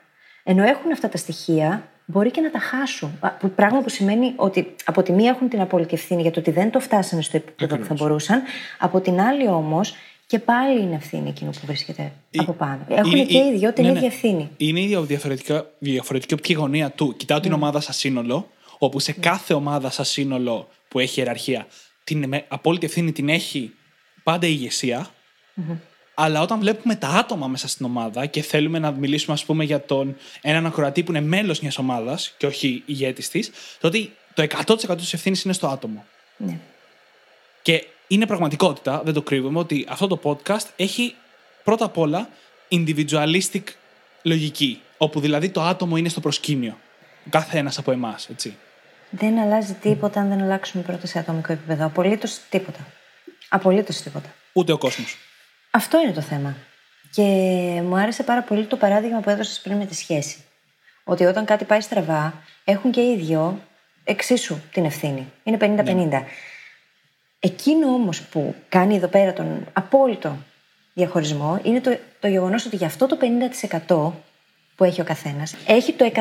ενώ 0.43 0.63
έχουν 0.63 0.91
αυτά 0.91 1.09
τα 1.09 1.17
στοιχεία, 1.17 1.87
μπορεί 2.05 2.31
και 2.31 2.41
να 2.41 2.51
τα 2.51 2.59
χάσουν. 2.59 3.17
Α, 3.19 3.29
που- 3.31 3.49
Πράγμα 3.51 3.81
που 3.81 3.89
σημαίνει 3.89 4.33
ότι 4.35 4.75
από 4.85 5.03
τη 5.03 5.11
μία 5.11 5.29
έχουν 5.29 5.49
την 5.49 5.61
απόλυτη 5.61 5.93
ευθύνη 5.93 6.21
για 6.21 6.31
το 6.31 6.39
ότι 6.39 6.51
δεν 6.51 6.71
το 6.71 6.79
φτάσανε 6.79 7.21
στο 7.21 7.37
επίπεδο 7.37 7.77
που 7.77 7.85
θα 7.85 7.93
μπορούσαν, 7.93 8.41
από 8.79 8.99
την 9.01 9.19
άλλη 9.19 9.47
όμως 9.47 9.93
και 10.27 10.39
πάλι 10.39 10.81
είναι 10.81 10.95
ευθύνη 10.95 11.29
εκείνο 11.29 11.49
που 11.49 11.65
βρίσκεται 11.65 12.11
από 12.37 12.53
πάνω. 12.53 12.79
Έχουν 12.89 13.11
Είναι- 13.11 13.25
και 13.25 13.37
οι 13.37 13.57
δυο 13.57 13.73
την 13.73 13.83
ναι, 13.83 13.89
ίδια 13.89 14.01
ναι. 14.01 14.07
ευθύνη. 14.07 14.49
Είναι 14.57 14.79
η 14.79 14.97
διαφορετικά, 15.01 15.65
διαφορετική 15.79 16.33
οπτική 16.33 16.53
γωνία 16.53 16.89
του. 16.91 17.13
Κοιτάω 17.17 17.39
την 17.39 17.53
ομάδα 17.53 17.79
σαν 17.79 17.93
σύνολο, 17.93 18.49
όπου 18.77 18.99
σε 18.99 19.11
κάθε 19.11 19.53
ομάδα 19.53 19.89
σαν 19.89 20.05
σύνολο 20.05 20.67
που 20.87 20.99
έχει 20.99 21.19
ιεραρχία, 21.19 21.67
την 22.03 22.27
με- 22.27 22.45
απόλυτη 22.47 22.85
ευθύνη 22.85 23.11
την 23.11 23.29
έχει 23.29 23.73
πάντα 24.23 24.47
η 24.47 24.51
ηγεσία. 24.53 25.07
Αλλά 26.13 26.41
όταν 26.41 26.59
βλέπουμε 26.59 26.95
τα 26.95 27.07
άτομα 27.07 27.47
μέσα 27.47 27.67
στην 27.67 27.85
ομάδα 27.85 28.25
και 28.25 28.41
θέλουμε 28.41 28.79
να 28.79 28.91
μιλήσουμε, 28.91 29.33
ας 29.33 29.45
πούμε, 29.45 29.63
για 29.63 29.81
τον 29.81 30.17
έναν 30.41 30.65
ακροατή 30.65 31.03
που 31.03 31.11
είναι 31.11 31.21
μέλος 31.21 31.59
μιας 31.59 31.77
ομάδας 31.77 32.33
και 32.37 32.45
όχι 32.45 32.83
ηγέτης 32.85 33.29
της, 33.29 33.51
τότε 33.79 34.09
το 34.33 34.41
100% 34.41 34.97
της 34.97 35.13
ευθύνης 35.13 35.43
είναι 35.43 35.53
στο 35.53 35.67
άτομο. 35.67 36.05
Ναι. 36.37 36.57
Και 37.61 37.87
είναι 38.07 38.25
πραγματικότητα, 38.25 39.01
δεν 39.05 39.13
το 39.13 39.21
κρύβουμε, 39.21 39.59
ότι 39.59 39.85
αυτό 39.89 40.07
το 40.07 40.19
podcast 40.23 40.65
έχει 40.75 41.15
πρώτα 41.63 41.85
απ' 41.85 41.97
όλα 41.97 42.29
individualistic 42.69 43.63
λογική. 44.21 44.81
Όπου 44.97 45.19
δηλαδή 45.19 45.49
το 45.49 45.61
άτομο 45.61 45.97
είναι 45.97 46.09
στο 46.09 46.19
προσκήνιο. 46.19 46.77
Ο 47.25 47.29
κάθε 47.29 47.57
ένα 47.57 47.71
από 47.77 47.91
εμάς, 47.91 48.29
έτσι. 48.29 48.57
Δεν 49.09 49.39
αλλάζει 49.39 49.73
τίποτα 49.73 50.19
αν 50.19 50.29
δεν 50.29 50.41
αλλάξουμε 50.41 50.83
πρώτα 50.83 51.07
σε 51.07 51.19
ατομικό 51.19 51.51
επίπεδο. 51.51 51.85
Απολύτως 51.85 52.39
τίποτα. 52.49 52.87
Απολύτως 53.49 54.01
τίποτα. 54.01 54.33
Ούτε 54.53 54.71
ο 54.71 54.77
κόσμος. 54.77 55.17
Αυτό 55.75 56.01
είναι 56.01 56.11
το 56.11 56.21
θέμα. 56.21 56.55
Και 57.11 57.21
μου 57.83 57.95
άρεσε 57.95 58.23
πάρα 58.23 58.41
πολύ 58.41 58.65
το 58.65 58.75
παράδειγμα 58.75 59.19
που 59.19 59.29
έδωσες 59.29 59.59
πριν 59.59 59.77
με 59.77 59.85
τη 59.85 59.95
σχέση. 59.95 60.43
Ότι 61.03 61.25
όταν 61.25 61.45
κάτι 61.45 61.65
πάει 61.65 61.81
στραβά, 61.81 62.33
έχουν 62.63 62.91
και 62.91 63.01
οι 63.01 63.15
δυο 63.17 63.59
εξίσου 64.03 64.57
την 64.71 64.85
ευθύνη. 64.85 65.31
Είναι 65.43 65.57
50-50. 65.61 66.23
Εκείνο 67.39 67.87
όμως 67.87 68.21
που 68.21 68.55
κάνει 68.69 68.95
εδώ 68.95 69.07
πέρα 69.07 69.33
τον 69.33 69.67
απόλυτο 69.73 70.37
διαχωρισμό 70.93 71.59
είναι 71.63 71.81
το, 71.81 71.97
το 72.19 72.27
γεγονός 72.27 72.65
ότι 72.65 72.75
για 72.75 72.87
αυτό 72.87 73.07
το 73.07 73.17
50% 73.87 74.11
που 74.75 74.83
έχει 74.83 75.01
ο 75.01 75.03
καθένας 75.03 75.55
έχει 75.67 75.93
το 75.93 76.11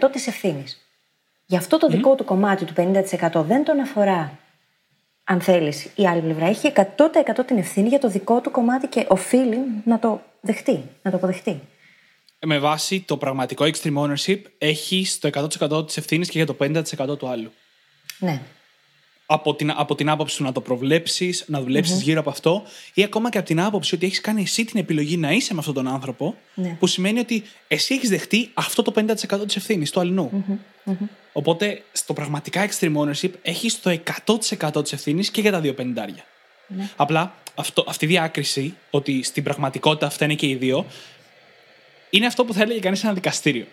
100% 0.00 0.12
της 0.12 0.26
ευθύνης. 0.26 0.86
Γι' 1.46 1.56
αυτό 1.56 1.78
το 1.78 1.88
δικό 1.88 2.14
του 2.14 2.24
κομμάτι 2.24 2.64
του 2.64 2.72
50% 2.76 3.44
δεν 3.46 3.64
τον 3.64 3.80
αφορά 3.80 4.38
αν 5.24 5.40
θέλεις, 5.40 5.88
η 5.94 6.06
άλλη 6.06 6.20
πλευρά 6.20 6.46
έχει 6.46 6.72
100% 6.74 7.44
την 7.46 7.58
ευθύνη 7.58 7.88
για 7.88 7.98
το 7.98 8.08
δικό 8.08 8.40
του 8.40 8.50
κομμάτι 8.50 8.86
και 8.86 9.06
οφείλει 9.08 9.56
να 9.84 9.98
το 9.98 10.20
δεχτεί, 10.40 10.82
να 11.02 11.10
το 11.10 11.16
αποδεχτεί. 11.16 11.60
Με 12.46 12.58
βάση 12.58 13.00
το 13.00 13.16
πραγματικό 13.16 13.64
extreme 13.64 13.96
ownership, 13.96 14.38
έχει 14.58 15.06
το 15.20 15.48
100% 15.68 15.86
της 15.86 15.96
ευθύνης 15.96 16.28
και 16.28 16.38
για 16.42 16.46
το 16.46 16.56
50% 16.60 17.18
του 17.18 17.28
άλλου. 17.28 17.52
Ναι. 18.18 18.40
από 19.26 19.54
την, 19.54 19.70
από 19.70 19.94
την 19.94 20.08
άποψη 20.08 20.36
του 20.36 20.42
να 20.42 20.52
το 20.52 20.60
προβλέψεις, 20.60 21.44
να 21.46 21.60
δουλεψει 21.60 21.94
γύρω 21.94 22.20
από 22.20 22.30
αυτό, 22.30 22.62
ή 22.94 23.02
ακόμα 23.02 23.30
και 23.30 23.38
από 23.38 23.46
την 23.46 23.60
άποψη 23.60 23.94
ότι 23.94 24.06
έχεις 24.06 24.20
κάνει 24.20 24.42
εσύ 24.42 24.64
την 24.64 24.80
επιλογή 24.80 25.16
να 25.16 25.30
είσαι 25.30 25.52
με 25.52 25.58
αυτόν 25.58 25.74
τον 25.74 25.88
άνθρωπο, 25.88 26.34
Ναι. 26.54 26.76
που 26.78 26.86
σημαίνει 26.86 27.18
ότι 27.18 27.42
εσύ 27.68 27.94
έχεις 27.94 28.08
δεχτεί 28.08 28.50
αυτό 28.54 28.82
το 28.82 28.92
50% 28.96 29.46
της 29.46 29.56
ευθύνης 29.56 29.90
του 29.90 30.00
αλληνου 30.00 30.44
Οπότε 31.32 31.82
στο 31.92 32.12
πραγματικά 32.12 32.68
extreme 32.68 32.96
ownership 32.96 33.30
έχει 33.42 33.70
το 33.72 34.00
100% 34.26 34.82
της 34.82 34.92
ευθύνης 34.92 35.30
και 35.30 35.40
για 35.40 35.50
τα 35.50 35.60
δύο 35.60 35.74
πενηντάρια. 35.74 36.24
Ναι. 36.66 36.88
Απλά 36.96 37.34
αυτό, 37.54 37.84
αυτή 37.88 38.04
η 38.04 38.08
διάκριση, 38.08 38.74
ότι 38.90 39.22
στην 39.22 39.42
πραγματικότητα 39.42 40.06
αυτά 40.06 40.24
είναι 40.24 40.34
και 40.34 40.46
οι 40.46 40.54
δύο, 40.54 40.86
είναι 42.10 42.26
αυτό 42.26 42.44
που 42.44 42.52
θα 42.52 42.62
έλεγε 42.62 42.80
κανείς 42.80 42.98
σε 42.98 43.06
ένα 43.06 43.14
δικαστήριο. 43.14 43.66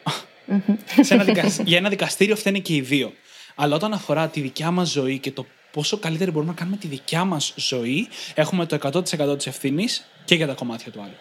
σε 1.01 1.13
ένα 1.13 1.23
δικα... 1.23 1.47
Για 1.63 1.77
ένα 1.77 1.89
δικαστήριο 1.89 2.35
φταίνε 2.35 2.59
και 2.59 2.75
οι 2.75 2.81
δύο. 2.81 3.13
Αλλά 3.55 3.75
όταν 3.75 3.93
αφορά 3.93 4.27
τη 4.27 4.41
δικιά 4.41 4.71
μας 4.71 4.89
ζωή 4.89 5.19
και 5.19 5.31
το 5.31 5.45
πόσο 5.71 5.97
καλύτερη 5.97 6.31
μπορούμε 6.31 6.51
να 6.51 6.57
κάνουμε 6.57 6.77
τη 6.77 6.87
δικιά 6.87 7.23
μας 7.23 7.53
ζωή, 7.55 8.07
έχουμε 8.35 8.65
το 8.65 8.77
100% 8.81 9.37
της 9.37 9.47
ευθύνης 9.47 10.05
και 10.25 10.35
για 10.35 10.47
τα 10.47 10.53
κομμάτια 10.53 10.91
του 10.91 11.01
άλλου. 11.01 11.17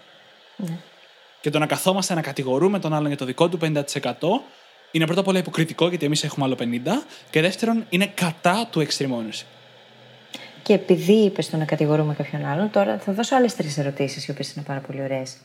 Και 1.40 1.50
το 1.50 1.58
να 1.58 1.66
καθόμαστε 1.66 2.14
να 2.14 2.20
κατηγορούμε 2.20 2.78
τον 2.78 2.94
άλλον 2.94 3.06
για 3.06 3.16
το 3.16 3.24
δικό 3.24 3.48
του 3.48 3.58
50% 3.62 3.82
είναι 4.90 5.04
πρώτα 5.04 5.20
απ' 5.20 5.28
όλα 5.28 5.38
υποκριτικό 5.38 5.88
γιατί 5.88 6.04
εμείς 6.06 6.24
έχουμε 6.24 6.44
άλλο 6.44 6.56
50% 6.58 7.04
και 7.30 7.40
δεύτερον 7.40 7.86
είναι 7.88 8.06
κατά 8.06 8.68
του 8.70 8.86
extreme 8.86 9.10
ownership. 9.10 9.46
Και 10.62 10.74
επειδή 10.74 11.12
είπες 11.12 11.50
το 11.50 11.56
να 11.56 11.64
κατηγορούμε 11.64 12.14
κάποιον 12.14 12.44
άλλον, 12.44 12.70
τώρα 12.70 12.98
θα 12.98 13.12
δώσω 13.12 13.36
άλλες 13.36 13.54
τρεις 13.56 13.78
ερωτήσεις, 13.78 14.26
οι 14.26 14.30
οποίες 14.30 14.52
είναι 14.52 14.64
πάρα 14.64 14.80
πολύ 14.80 15.02
ωραίες. 15.02 15.36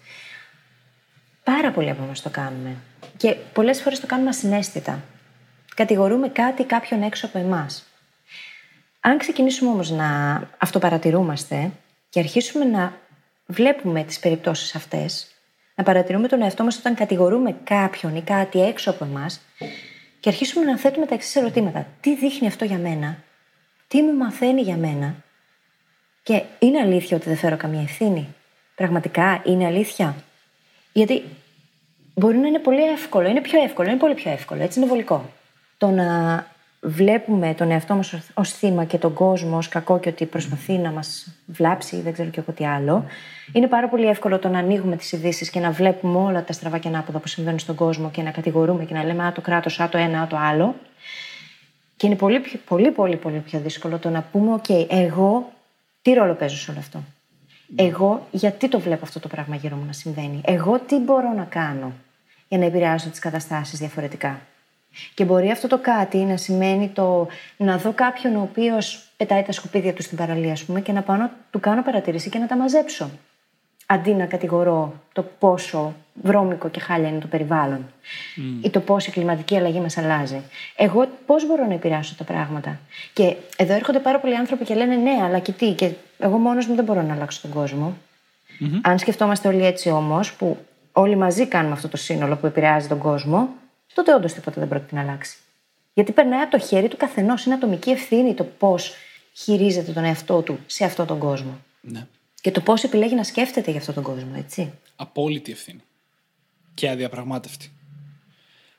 Πάρα 1.43 1.71
πολλοί 1.71 1.89
από 1.89 2.03
εμάς 2.03 2.21
το 2.21 2.29
κάνουμε. 2.29 2.75
Και 3.17 3.35
πολλές 3.53 3.81
φορές 3.81 3.99
το 3.99 4.07
κάνουμε 4.07 4.29
ασυναίσθητα. 4.29 5.03
Κατηγορούμε 5.75 6.29
κάτι 6.29 6.61
ή 6.61 6.65
κάποιον 6.65 7.03
έξω 7.03 7.25
από 7.25 7.37
εμάς. 7.37 7.85
Αν 8.99 9.17
ξεκινήσουμε 9.17 9.69
όμως 9.69 9.91
να 9.91 10.41
αυτοπαρατηρούμαστε 10.57 11.71
και 12.09 12.19
αρχίσουμε 12.19 12.65
να 12.65 12.97
βλέπουμε 13.45 14.03
τις 14.03 14.19
περιπτώσεις 14.19 14.75
αυτές, 14.75 15.32
να 15.75 15.83
παρατηρούμε 15.83 16.27
τον 16.27 16.41
εαυτό 16.41 16.63
μας 16.63 16.77
όταν 16.77 16.95
κατηγορούμε 16.95 17.55
κάποιον 17.63 18.15
ή 18.15 18.21
κάτι 18.21 18.61
έξω 18.61 18.89
από 18.89 19.05
εμάς 19.05 19.41
και 20.19 20.29
αρχίσουμε 20.29 20.65
να 20.65 20.77
θέτουμε 20.77 21.05
τα 21.05 21.13
εξής 21.13 21.35
ερωτήματα. 21.35 21.87
Τι 22.01 22.15
δείχνει 22.15 22.47
αυτό 22.47 22.65
για 22.65 22.77
μένα, 22.77 23.17
τι 23.87 24.01
μου 24.01 24.13
μαθαίνει 24.13 24.61
για 24.61 24.75
μένα; 24.77 25.15
Και 26.23 26.43
είναι 26.59 26.79
αλήθεια 26.79 27.17
ότι 27.17 27.27
δεν 27.27 27.37
φέρω 27.37 27.57
καμία 27.57 27.81
ευθύνη; 27.81 28.27
Πραγματικά 28.75 29.41
είναι 29.45 29.65
αλήθεια; 29.65 30.15
Γιατί 30.93 31.23
μπορεί 32.13 32.37
να 32.37 32.47
είναι 32.47 32.59
πολύ 32.59 32.83
εύκολο, 32.83 33.27
είναι 33.27 33.41
πιο 33.41 33.63
εύκολο, 33.63 33.89
είναι 33.89 33.97
πολύ 33.97 34.13
πιο 34.13 34.31
εύκολο, 34.31 34.63
έτσι 34.63 34.79
είναι 34.79 34.87
βολικό. 34.87 35.29
Το 35.77 35.87
να 35.87 36.47
βλέπουμε 36.83 37.53
τον 37.53 37.71
εαυτό 37.71 37.95
μας 37.95 38.13
ως 38.33 38.51
θύμα 38.51 38.83
και 38.83 38.97
τον 38.97 39.13
κόσμο 39.13 39.57
ως 39.57 39.67
κακό 39.67 39.99
και 39.99 40.09
ότι 40.09 40.25
προσπαθεί 40.25 40.73
να 40.73 40.91
μας 40.91 41.27
βλάψει 41.45 41.95
ή 41.95 42.01
δεν 42.01 42.13
ξέρω 42.13 42.29
και 42.29 42.39
εγώ 42.39 42.51
τι 42.51 42.65
άλλο, 42.65 43.05
είναι 43.53 43.67
πάρα 43.67 43.89
πολύ 43.89 44.07
εύκολο 44.07 44.39
το 44.39 44.49
να 44.49 44.59
ανοίγουμε 44.59 44.95
τις 44.95 45.11
ειδήσεις 45.11 45.49
και 45.49 45.59
να 45.59 45.71
βλέπουμε 45.71 46.17
όλα 46.17 46.43
τα 46.43 46.53
στραβά 46.53 46.77
και 46.77 46.87
ανάποδα 46.87 47.19
που 47.19 47.27
συμβαίνουν 47.27 47.59
στον 47.59 47.75
κόσμο 47.75 48.09
και 48.09 48.21
να 48.21 48.31
κατηγορούμε 48.31 48.85
και 48.85 48.93
να 48.93 49.03
λέμε 49.03 49.25
«Α, 49.25 49.31
το 49.31 49.41
κράτος, 49.41 49.79
α, 49.79 49.89
το 49.89 49.97
ένα, 49.97 50.21
α, 50.21 50.27
το 50.27 50.37
άλλο». 50.37 50.75
Και 51.97 52.07
είναι 52.07 52.15
πολύ, 52.15 52.39
πιο- 52.39 52.59
πολύ, 52.67 52.91
πολύ, 52.91 53.15
πολύ 53.15 53.37
πιο 53.37 53.59
δύσκολο 53.59 53.97
το 53.97 54.09
να 54.09 54.21
πούμε, 54.31 54.53
οκ, 54.53 54.69
εγώ 54.87 55.51
τι 56.01 56.13
ρόλο 56.13 56.33
παίζω 56.33 56.55
σε 56.55 56.71
όλο 56.71 56.79
αυτό; 56.79 57.03
Εγώ 57.75 58.27
γιατί 58.31 58.69
το 58.69 58.79
βλέπω 58.79 59.05
αυτό 59.05 59.19
το 59.19 59.27
πράγμα 59.27 59.55
γύρω 59.55 59.75
μου 59.75 59.85
να 59.85 59.93
συμβαίνει; 59.93 60.41
Εγώ 60.45 60.79
τι 60.79 60.97
μπορώ 60.99 61.33
να 61.33 61.43
κάνω 61.43 61.91
για 62.47 62.57
να 62.57 62.65
επηρεάσω 62.65 63.09
τις 63.09 63.19
καταστάσεις 63.19 63.79
διαφορετικά; 63.79 64.39
Και 65.13 65.25
μπορεί 65.25 65.51
αυτό 65.51 65.67
το 65.67 65.77
κάτι 65.77 66.17
να 66.17 66.37
σημαίνει 66.37 66.87
το 66.89 67.27
να 67.57 67.77
δω 67.77 67.91
κάποιον 67.91 68.35
ο 68.35 68.41
οποίος 68.41 69.07
πετάει 69.17 69.41
τα 69.43 69.51
σκουπίδια 69.51 69.93
του 69.93 70.01
στην 70.01 70.17
παραλία, 70.17 70.51
ας 70.51 70.63
πούμε, 70.63 70.81
και 70.81 70.91
να 70.91 71.01
πάω 71.01 71.15
να 71.15 71.31
του 71.51 71.59
κάνω 71.59 71.83
παρατηρήση 71.83 72.29
και 72.29 72.39
να 72.39 72.47
τα 72.47 72.57
μαζέψω. 72.57 73.09
Αντί 73.85 74.13
να 74.13 74.25
κατηγορώ 74.25 74.93
το 75.13 75.23
πόσο 75.39 75.93
βρώμικο 76.21 76.69
και 76.69 76.79
χάλια 76.79 77.09
είναι 77.09 77.19
το 77.19 77.27
περιβάλλον 77.27 77.85
ή 78.61 78.69
το 78.69 78.79
πόσο 78.79 79.09
η 79.09 79.13
κλιματική 79.13 79.57
αλλαγή 79.57 79.79
μας 79.79 79.97
αλλάζει. 79.97 80.41
Εγώ 80.75 81.07
πώς 81.25 81.47
μπορώ 81.47 81.65
να 81.67 81.73
επηρεάσω 81.73 82.15
τα 82.17 82.23
πράγματα; 82.23 82.79
Και 83.13 83.35
εδώ 83.57 83.73
έρχονται 83.73 83.99
πάρα 83.99 84.19
πολλοί 84.19 84.35
άνθρωποι 84.35 84.63
και 84.63 84.73
λένε 84.73 84.95
ναι, 84.95 85.19
αλλά 85.23 85.39
και 85.39 85.51
τι, 85.51 85.71
και 85.71 85.91
εγώ 86.19 86.37
μόνος 86.37 86.67
μου 86.67 86.75
δεν 86.75 86.83
μπορώ 86.83 87.01
να 87.01 87.13
αλλάξω 87.13 87.41
τον 87.41 87.51
κόσμο. 87.51 87.97
Αν 88.81 88.99
σκεφτόμαστε 88.99 89.47
όλοι 89.47 89.65
έτσι 89.65 89.89
όμως, 89.89 90.33
που 90.33 90.57
όλοι 90.91 91.15
μαζί 91.15 91.47
κάνουμε 91.47 91.73
αυτό 91.73 91.87
το 91.87 91.97
σύνολο 91.97 92.35
που 92.35 92.45
επηρεάζει 92.45 92.87
τον 92.87 92.97
κόσμο, 92.97 93.49
τότε 93.93 94.13
όντως 94.13 94.33
τίποτα 94.33 94.59
δεν 94.59 94.69
πρόκειται 94.69 94.95
να 94.95 95.01
αλλάξει. 95.01 95.37
Γιατί 95.93 96.11
περνάει 96.11 96.41
από 96.41 96.57
το 96.57 96.65
χέρι 96.65 96.87
του 96.87 96.97
καθενός. 96.97 97.45
Είναι 97.45 97.55
ατομική 97.55 97.89
ευθύνη 97.89 98.33
το 98.33 98.43
πώς 98.43 98.93
χειρίζεται 99.33 99.91
τον 99.91 100.03
εαυτό 100.03 100.41
του 100.41 100.59
σε 100.65 100.85
αυτόν 100.85 101.05
τον 101.07 101.19
κόσμο. 101.19 101.59
Ναι. 101.81 102.07
Και 102.41 102.51
το 102.51 102.61
πώς 102.61 102.83
επιλέγει 102.83 103.15
να 103.15 103.23
σκέφτεται 103.23 103.71
για 103.71 103.79
αυτόν 103.79 103.93
τον 103.95 104.03
κόσμο, 104.03 104.31
έτσι. 104.37 104.73
Απόλυτη 104.95 105.51
ευθύνη. 105.51 105.81
Και 106.73 106.89
αδιαπραγμάτευτη. 106.89 107.71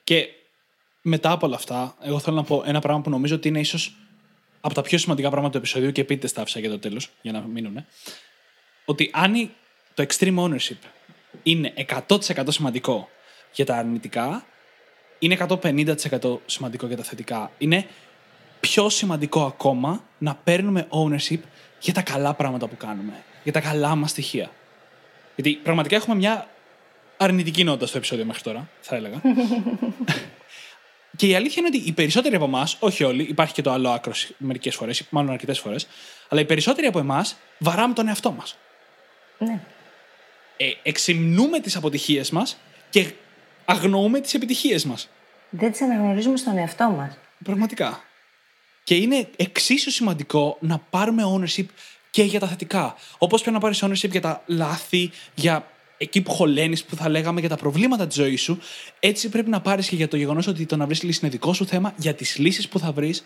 Και 0.04 0.28
μετά 1.02 1.30
από 1.30 1.46
όλα 1.46 1.56
αυτά, 1.56 1.94
εγώ 2.02 2.18
θέλω 2.18 2.36
να 2.36 2.44
πω 2.44 2.62
ένα 2.66 2.80
πράγμα 2.80 3.02
που 3.02 3.10
νομίζω 3.10 3.34
ότι 3.34 3.48
είναι 3.48 3.60
ίσως 3.60 3.96
από 4.60 4.74
τα 4.74 4.82
πιο 4.82 4.98
σημαντικά 4.98 5.28
πράγματα 5.28 5.52
του 5.52 5.58
επεισοδίου 5.58 5.92
και 5.92 6.04
πείτε 6.04 6.26
στα 6.26 6.40
άφησα 6.42 6.60
για 6.60 6.70
το 6.70 6.78
τέλος, 6.78 7.10
για 7.22 7.32
να 7.32 7.40
μείνουν. 7.40 7.84
Ότι 8.84 9.10
αν 9.12 9.34
η- 9.34 9.50
το 9.94 10.06
extreme 10.08 10.38
ownership 10.38 10.78
είναι 11.42 11.72
100% 11.76 12.18
σημαντικό 12.48 13.08
για 13.52 13.64
τα 13.64 13.76
αρνητικά, 13.76 14.46
είναι 15.24 15.46
150% 15.62 16.38
σημαντικό 16.46 16.86
για 16.86 16.96
τα 16.96 17.02
θετικά. 17.02 17.50
Είναι 17.58 17.86
πιο 18.60 18.88
σημαντικό 18.88 19.44
ακόμα 19.44 20.04
να 20.18 20.34
παίρνουμε 20.34 20.86
ownership 20.90 21.38
για 21.80 21.92
τα 21.92 22.02
καλά 22.02 22.34
πράγματα 22.34 22.66
που 22.66 22.76
κάνουμε. 22.76 23.12
Για 23.42 23.52
τα 23.52 23.60
καλά 23.60 23.94
μας 23.94 24.10
στοιχεία. 24.10 24.50
Γιατί 25.34 25.54
πραγματικά 25.62 25.96
έχουμε 25.96 26.16
μια 26.16 26.48
αρνητική 27.16 27.64
νότα 27.64 27.86
στο 27.86 27.96
επεισόδιο 27.96 28.24
μέχρι 28.24 28.42
τώρα, 28.42 28.68
θα 28.80 28.96
έλεγα. 28.96 29.20
και 31.16 31.26
η 31.26 31.34
αλήθεια 31.34 31.62
είναι 31.66 31.76
ότι 31.76 31.88
οι 31.88 31.92
περισσότεροι 31.92 32.34
από 32.34 32.44
εμάς, 32.44 32.76
όχι 32.80 33.04
όλοι, 33.04 33.22
υπάρχει 33.22 33.54
και 33.54 33.62
το 33.62 33.70
άλλο 33.70 33.90
άκρο 33.90 34.12
μερικές 34.38 34.74
φορές, 34.74 35.02
μάλλον 35.10 35.30
αρκετές 35.30 35.58
φορές, 35.58 35.86
αλλά 36.28 36.40
οι 36.40 36.44
περισσότεροι 36.44 36.86
από 36.86 36.98
εμάς 36.98 37.36
βαράμε 37.58 37.94
τον 37.94 38.08
εαυτό 38.08 38.32
μας. 38.32 38.56
Ναι. 39.38 39.60
Ε, 40.56 40.72
εξυμνούμε 40.82 41.60
τις 41.60 41.76
αποτυχίες 41.76 42.30
μας 42.30 42.58
και 42.90 43.12
αγνοούμε 43.64 44.20
τις 44.20 44.34
επιτυχίες 44.34 44.84
μας. 44.84 45.08
Δεν 45.50 45.70
τις 45.70 45.82
αναγνωρίζουμε 45.82 46.36
στον 46.36 46.58
εαυτό 46.58 46.90
μας. 46.90 47.18
Πραγματικά. 47.44 48.00
Και 48.84 48.94
είναι 48.94 49.28
εξίσου 49.36 49.90
σημαντικό 49.90 50.56
να 50.60 50.78
πάρουμε 50.90 51.22
ownership 51.26 51.66
και 52.10 52.22
για 52.22 52.40
τα 52.40 52.46
θετικά. 52.46 52.94
Όπως 53.18 53.40
πρέπει 53.40 53.56
να 53.56 53.62
πάρεις 53.62 53.84
ownership 53.84 54.10
για 54.10 54.20
τα 54.20 54.42
λάθη, 54.46 55.10
για 55.34 55.66
εκεί 55.96 56.22
που 56.22 56.30
χωλαίνει, 56.30 56.78
που 56.88 56.96
θα 56.96 57.08
λέγαμε, 57.08 57.40
για 57.40 57.48
τα 57.48 57.56
προβλήματα 57.56 58.06
της 58.06 58.16
ζωής 58.16 58.42
σου, 58.42 58.58
έτσι 59.00 59.28
πρέπει 59.28 59.50
να 59.50 59.60
πάρεις 59.60 59.88
και 59.88 59.96
για 59.96 60.08
το 60.08 60.16
γεγονός 60.16 60.46
ότι 60.46 60.66
το 60.66 60.76
να 60.76 60.86
βρεις 60.86 61.02
λύση 61.02 61.18
είναι 61.22 61.30
δικό 61.30 61.52
σου 61.52 61.66
θέμα, 61.66 61.92
για 61.96 62.14
τις 62.14 62.38
λύσεις 62.38 62.68
που 62.68 62.78
θα 62.78 62.92
βρεις, 62.92 63.24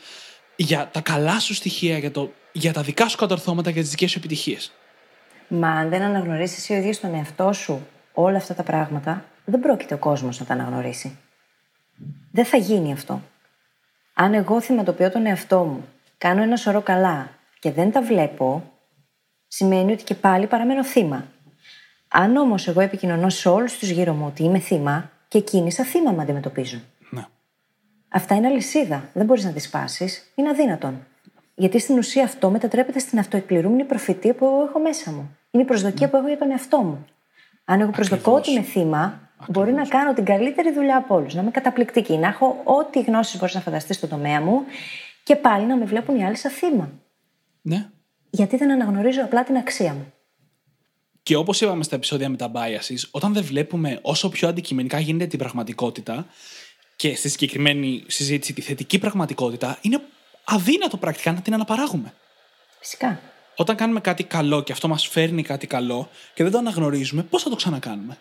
για 0.56 0.88
τα 0.92 1.00
καλά 1.00 1.40
σου 1.40 1.54
στοιχεία, 1.54 1.98
για, 1.98 2.10
το, 2.10 2.32
για 2.52 2.72
τα 2.72 2.82
δικά 2.82 3.08
σου 3.08 3.16
κατορθώματα, 3.16 3.70
για 3.70 3.82
τις 3.82 3.90
δικές 3.90 4.10
σου 4.10 4.18
επιτυχίες. 4.18 4.72
Μα 5.48 5.68
αν 5.68 5.88
δεν 5.88 6.02
αναγνωρίσεις 6.02 6.58
εσύ 6.58 6.72
ο 6.72 6.76
ίδιος 6.76 7.00
τον 7.00 7.14
εαυτό 7.14 7.52
σου 7.52 7.86
όλα 8.12 8.36
αυτά 8.36 8.54
τα 8.54 8.62
πράγματα, 8.62 9.24
δεν 9.50 9.60
πρόκειται 9.60 9.94
ο 9.94 9.98
κόσμος 9.98 10.40
να 10.40 10.46
τα 10.46 10.52
αναγνωρίσει. 10.52 11.18
Δεν 12.32 12.44
θα 12.44 12.56
γίνει 12.56 12.92
αυτό. 12.92 13.20
Αν 14.14 14.34
εγώ 14.34 14.60
θυματοποιώ 14.60 15.10
τον 15.10 15.26
εαυτό 15.26 15.64
μου, 15.64 15.84
κάνω 16.18 16.42
ένα 16.42 16.56
σωρό 16.56 16.80
καλά 16.80 17.28
και 17.58 17.72
δεν 17.72 17.92
τα 17.92 18.02
βλέπω, 18.02 18.72
σημαίνει 19.46 19.92
ότι 19.92 20.04
και 20.04 20.14
πάλι 20.14 20.46
παραμένω 20.46 20.84
θύμα. 20.84 21.24
Αν 22.08 22.36
όμως 22.36 22.68
εγώ 22.68 22.80
επικοινωνώ 22.80 23.28
σε 23.28 23.48
όλους 23.48 23.78
τους 23.78 23.88
γύρω 23.88 24.12
μου 24.12 24.26
ότι 24.26 24.42
είμαι 24.42 24.58
θύμα, 24.58 25.10
και 25.28 25.38
εκείνοι 25.38 25.72
σαν 25.72 25.84
θύμα 25.84 26.12
με 26.12 26.22
αντιμετωπίζουν. 26.22 26.82
Ναι. 27.10 27.24
Αυτά 28.08 28.34
είναι 28.34 28.46
αλυσίδα. 28.46 29.08
Δεν 29.12 29.26
μπορείς 29.26 29.44
να 29.44 29.52
τη 29.52 29.60
σπάσεις. 29.60 30.32
Είναι 30.34 30.48
αδύνατον. 30.48 31.06
Γιατί 31.54 31.78
στην 31.78 31.98
ουσία 31.98 32.24
αυτό 32.24 32.50
μετατρέπεται 32.50 32.98
στην 32.98 33.18
αυτοεκπληρούμενη 33.18 33.84
προφητεία 33.84 34.34
που 34.34 34.44
εγώ 34.44 34.62
έχω 34.62 34.78
μέσα 34.78 35.10
μου. 35.10 35.36
Είναι 35.50 35.62
η 35.62 35.66
προσδοκία 35.66 36.08
που 36.08 36.16
έχω 36.16 36.26
για 36.26 36.38
τον 36.38 36.50
εαυτό 36.50 36.78
μου. 36.78 37.06
Αν 37.64 37.80
εγώ 37.80 37.90
προσδοκώ 37.90 38.32
ότι 38.32 38.50
είμαι 38.50 38.62
θύμα, 38.62 39.27
μπορεί 39.48 39.72
να 39.72 39.86
κάνω 39.86 40.14
την 40.14 40.24
καλύτερη 40.24 40.72
δουλειά 40.72 40.96
από 40.96 41.14
όλους. 41.14 41.34
Να 41.34 41.40
είμαι 41.40 41.50
καταπληκτική, 41.50 42.16
να 42.16 42.28
έχω 42.28 42.60
ό,τι 42.64 43.00
γνώσεις 43.00 43.38
μπορείς 43.38 43.54
να 43.54 43.60
φανταστείς 43.60 43.96
στον 43.96 44.08
τομέα 44.08 44.40
μου 44.40 44.62
και 45.22 45.36
πάλι 45.36 45.64
να 45.64 45.76
με 45.76 45.84
βλέπουν 45.84 46.16
οι 46.16 46.24
άλλοι 46.24 46.36
σαν 46.36 46.50
θύμα. 46.50 46.90
ναι. 47.62 47.90
Γιατί 48.30 48.56
δεν 48.56 48.70
αναγνωρίζω 48.70 49.24
απλά 49.24 49.44
την 49.44 49.56
αξία 49.56 49.92
μου. 49.92 50.12
Και 51.22 51.36
όπως 51.36 51.60
είπαμε 51.60 51.84
στα 51.84 51.96
επεισόδια 51.96 52.28
με 52.28 52.36
τα 52.36 52.50
biases, 52.54 53.08
όταν 53.10 53.32
δεν 53.32 53.42
βλέπουμε 53.44 53.98
όσο 54.02 54.28
πιο 54.28 54.48
αντικειμενικά 54.48 54.98
γίνεται 54.98 55.26
την 55.26 55.38
πραγματικότητα 55.38 56.26
και 56.96 57.14
στη 57.14 57.28
συγκεκριμένη 57.28 58.04
συζήτηση 58.06 58.52
τη 58.52 58.60
θετική 58.60 58.98
πραγματικότητα, 58.98 59.78
είναι 59.80 60.00
αδύνατο 60.44 60.96
πρακτικά 60.96 61.32
να 61.32 61.40
την 61.40 61.54
αναπαράγουμε. 61.54 62.12
Φυσικά. 62.78 63.20
Όταν 63.56 63.76
κάνουμε 63.76 64.00
κάτι 64.00 64.24
καλό 64.24 64.62
και 64.62 64.72
αυτό 64.72 64.88
μας 64.88 65.08
φέρνει 65.08 65.42
κάτι 65.42 65.66
καλό 65.66 66.08
και 66.34 66.42
δεν 66.42 66.52
το 66.52 66.58
αναγνωρίζουμε, 66.58 67.22
πώς 67.22 67.42
θα 67.42 67.50
το 67.50 67.56
ξανακάνουμε; 67.56 68.18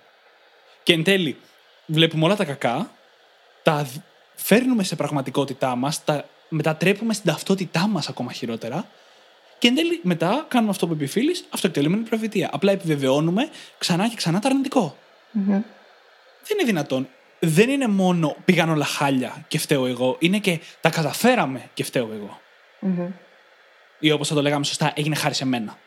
Και 0.88 0.94
εν 0.94 1.04
τέλει, 1.04 1.38
βλέπουμε 1.86 2.26
όλα 2.26 2.36
τα 2.36 2.46
κακά, 2.46 2.92
τα 3.64 3.84
δ- 3.84 4.02
φέρνουμε 4.36 4.84
σε 4.84 4.96
πραγματικότητά 4.96 5.76
μας, 5.76 6.04
τα 6.04 6.26
μετατρέπουμε 6.50 7.14
στην 7.14 7.32
ταυτότητά 7.32 7.88
μας 7.88 8.10
ακόμα 8.10 8.32
χειρότερα. 8.32 8.88
Και 9.60 9.68
εν 9.68 9.76
τέλει 9.76 10.00
μετά 10.04 10.46
κάνουμε 10.48 10.72
αυτό 10.72 10.88
που 10.88 10.94
είπε 10.94 11.04
η 11.04 11.08
φίλης, 11.08 11.46
αυτοεκτελούμενη 11.50 12.04
προφητεία. 12.04 12.50
Απλά 12.52 12.72
επιβεβαιώνουμε 12.72 13.50
ξανά 13.78 14.10
και 14.10 14.16
ξανά 14.16 14.40
το 14.40 14.48
αρνητικο 14.48 14.98
Δεν 16.48 16.58
είναι 16.58 16.64
δυνατόν. 16.66 17.08
Δεν 17.40 17.70
είναι 17.70 17.88
μόνο 17.88 18.36
πήγαν 18.46 18.70
όλα 18.70 18.86
χάλια 18.86 19.46
και 19.48 19.58
φταίω 19.60 19.86
εγώ. 19.86 20.16
Είναι 20.20 20.38
και 20.40 20.60
τα 20.82 20.90
καταφέραμε 20.90 21.70
και 21.74 21.84
φταίω 21.84 22.10
εγώ. 22.14 22.42
Ή 24.00 24.12
όπως 24.12 24.28
θα 24.28 24.36
το 24.36 24.42
λέγαμε 24.42 24.66
σωστά, 24.66 24.92
έγινε 24.96 25.16
χάρη 25.16 25.34
σε 25.34 25.46
μένα. 25.46 25.78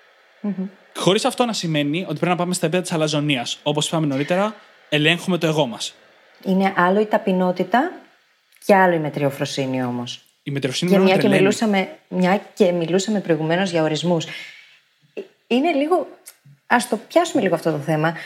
Χωρίς 0.96 1.24
αυτό 1.24 1.44
να 1.44 1.52
σημαίνει 1.52 2.00
ότι 2.00 2.14
πρέπει 2.18 2.26
να 2.26 2.36
πάμε 2.36 2.54
στα 2.54 2.66
επίπεδα 2.66 2.82
της 2.88 2.92
αλαζονίας. 2.96 3.58
Όπως 3.62 3.86
είπαμε 3.88 4.06
νωρίτερα, 4.06 4.54
ελέγχουμε 4.90 5.38
το 5.38 5.46
εγώ 5.46 5.66
μας. 5.66 5.94
Είναι 6.44 6.72
άλλο 6.76 7.00
η 7.00 7.06
ταπεινότητα 7.06 7.92
και 8.64 8.74
άλλο 8.74 8.94
η 8.94 8.98
μετριοφροσύνη 8.98 9.84
όμως. 9.84 10.24
Η 10.42 10.50
μετριοφροσύνη 10.50 10.90
Και 10.90 10.96
είναι 10.96 11.04
μια 11.04 11.14
και, 11.14 11.20
τρελαίνει. 11.20 11.40
μιλούσαμε, 11.40 11.88
μια 12.08 12.40
και 12.54 12.72
μιλούσαμε 12.72 13.20
προηγουμένως 13.20 13.70
για 13.70 13.82
ορισμούς. 13.82 14.26
Είναι 15.46 15.72
λίγο. 15.72 16.06
Α 16.66 16.76
το 16.90 16.96
πιάσουμε 17.08 17.42
λίγο 17.42 17.54
αυτό 17.54 17.70
το 17.70 17.78
θέμα. 17.78 18.16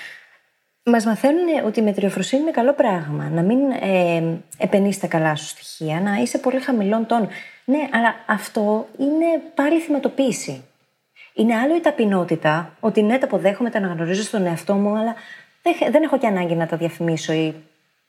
Μας 0.82 1.04
μαθαίνουν 1.04 1.64
ότι 1.64 1.80
η 1.80 1.82
μετριοφροσύνη 1.82 2.42
είναι 2.42 2.50
καλό 2.50 2.72
πράγμα. 2.72 3.28
Να 3.28 3.42
μην 3.42 3.58
ε, 3.70 4.22
επενείς 4.58 4.98
τα 4.98 5.06
καλά 5.06 5.36
σου 5.36 5.46
στοιχεία, 5.46 6.00
να 6.00 6.14
είσαι 6.14 6.38
πολύ 6.38 6.60
χαμηλών 6.60 7.06
τόνων. 7.06 7.28
Ναι, 7.64 7.88
αλλά 7.92 8.14
αυτό 8.26 8.88
είναι 8.98 9.26
πάλι 9.54 9.80
θυματοποίηση. 9.80 10.64
Είναι 11.34 11.56
άλλο 11.56 11.76
η 11.76 11.80
ταπεινότητα, 11.80 12.76
ότι 12.80 13.02
ναι, 13.02 13.18
τα 13.18 13.26
αποδέχομαι, 13.26 13.70
τα 13.70 13.78
αναγνωρίζω 13.78 14.22
στον 14.22 14.46
εαυτό 14.46 14.74
μου, 14.74 14.96
αλλά 14.96 15.14
δεν, 15.64 15.92
δεν 15.92 16.02
έχω 16.02 16.18
και 16.18 16.26
ανάγκη 16.26 16.54
να 16.54 16.66
τα 16.66 16.76
διαφημίσω 16.76 17.32
ή 17.32 17.54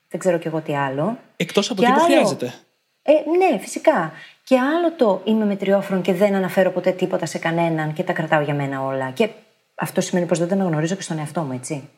δεν 0.08 0.20
ξέρω 0.20 0.38
κι 0.38 0.46
εγώ 0.46 0.60
τι 0.60 0.76
άλλο. 0.76 1.18
Εκτός 1.36 1.70
από 1.70 1.80
Και 1.82 1.86
εκεί 1.88 1.94
που 1.96 2.04
άλλο- 2.04 2.12
χρειάζεται. 2.14 2.54
Ε, 3.02 3.12
ναι, 3.12 3.58
φυσικά. 3.58 4.12
Και 4.44 4.58
άλλο 4.58 4.92
το 4.92 5.22
είμαι 5.24 5.44
μετριόφρον 5.44 6.02
και 6.02 6.12
δεν 6.12 6.34
αναφέρω 6.34 6.70
ποτέ 6.70 6.90
τίποτα 6.92 7.26
σε 7.26 7.38
κανέναν 7.38 7.92
και 7.92 8.02
τα 8.02 8.12
κρατάω 8.12 8.40
για 8.42 8.54
μένα 8.54 8.80
όλα. 8.84 9.10
Και 9.10 9.28
αυτό 9.74 10.00
σημαίνει 10.00 10.26
πως 10.26 10.38
δεν 10.38 10.48
τα 10.48 10.54
αναγνωρίζω 10.54 10.94
και 10.94 11.02
στον 11.02 11.18
εαυτό 11.18 11.40
μου, 11.42 11.52
έτσι. 11.52 11.88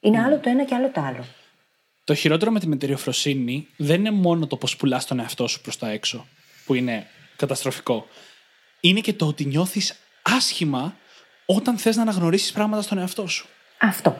Είναι 0.00 0.20
άλλο 0.22 0.38
το 0.38 0.48
ένα 0.50 0.64
και 0.64 0.74
άλλο 0.74 0.88
το 0.90 1.00
άλλο. 1.00 1.24
Το 2.04 2.14
χειρότερο 2.14 2.50
με 2.50 2.60
τη 2.60 2.66
μετριοφροσύνη 2.68 3.66
δεν 3.76 3.98
είναι 4.00 4.10
μόνο 4.10 4.46
το 4.46 4.56
πώ 4.56 4.68
πουλάς 4.78 5.06
τον 5.06 5.20
εαυτό 5.20 5.46
σου 5.48 5.60
προς 5.60 5.78
τα 5.78 5.90
έξω, 5.90 6.26
που 6.66 6.74
είναι 6.74 7.06
καταστροφικό. 7.36 8.06
Είναι 8.80 9.00
και 9.00 9.12
το 9.12 9.26
ότι 9.26 9.44
νιώθεις 9.44 9.98
άσχημα 10.22 10.96
όταν 11.46 11.78
θες 11.78 11.96
να 11.96 12.02
αναγνωρίσεις 12.02 12.52
πράγματα 12.52 12.82
στον 12.82 12.98
εαυτό 12.98 13.26
σου. 13.26 13.46
Αυτό. 13.78 14.16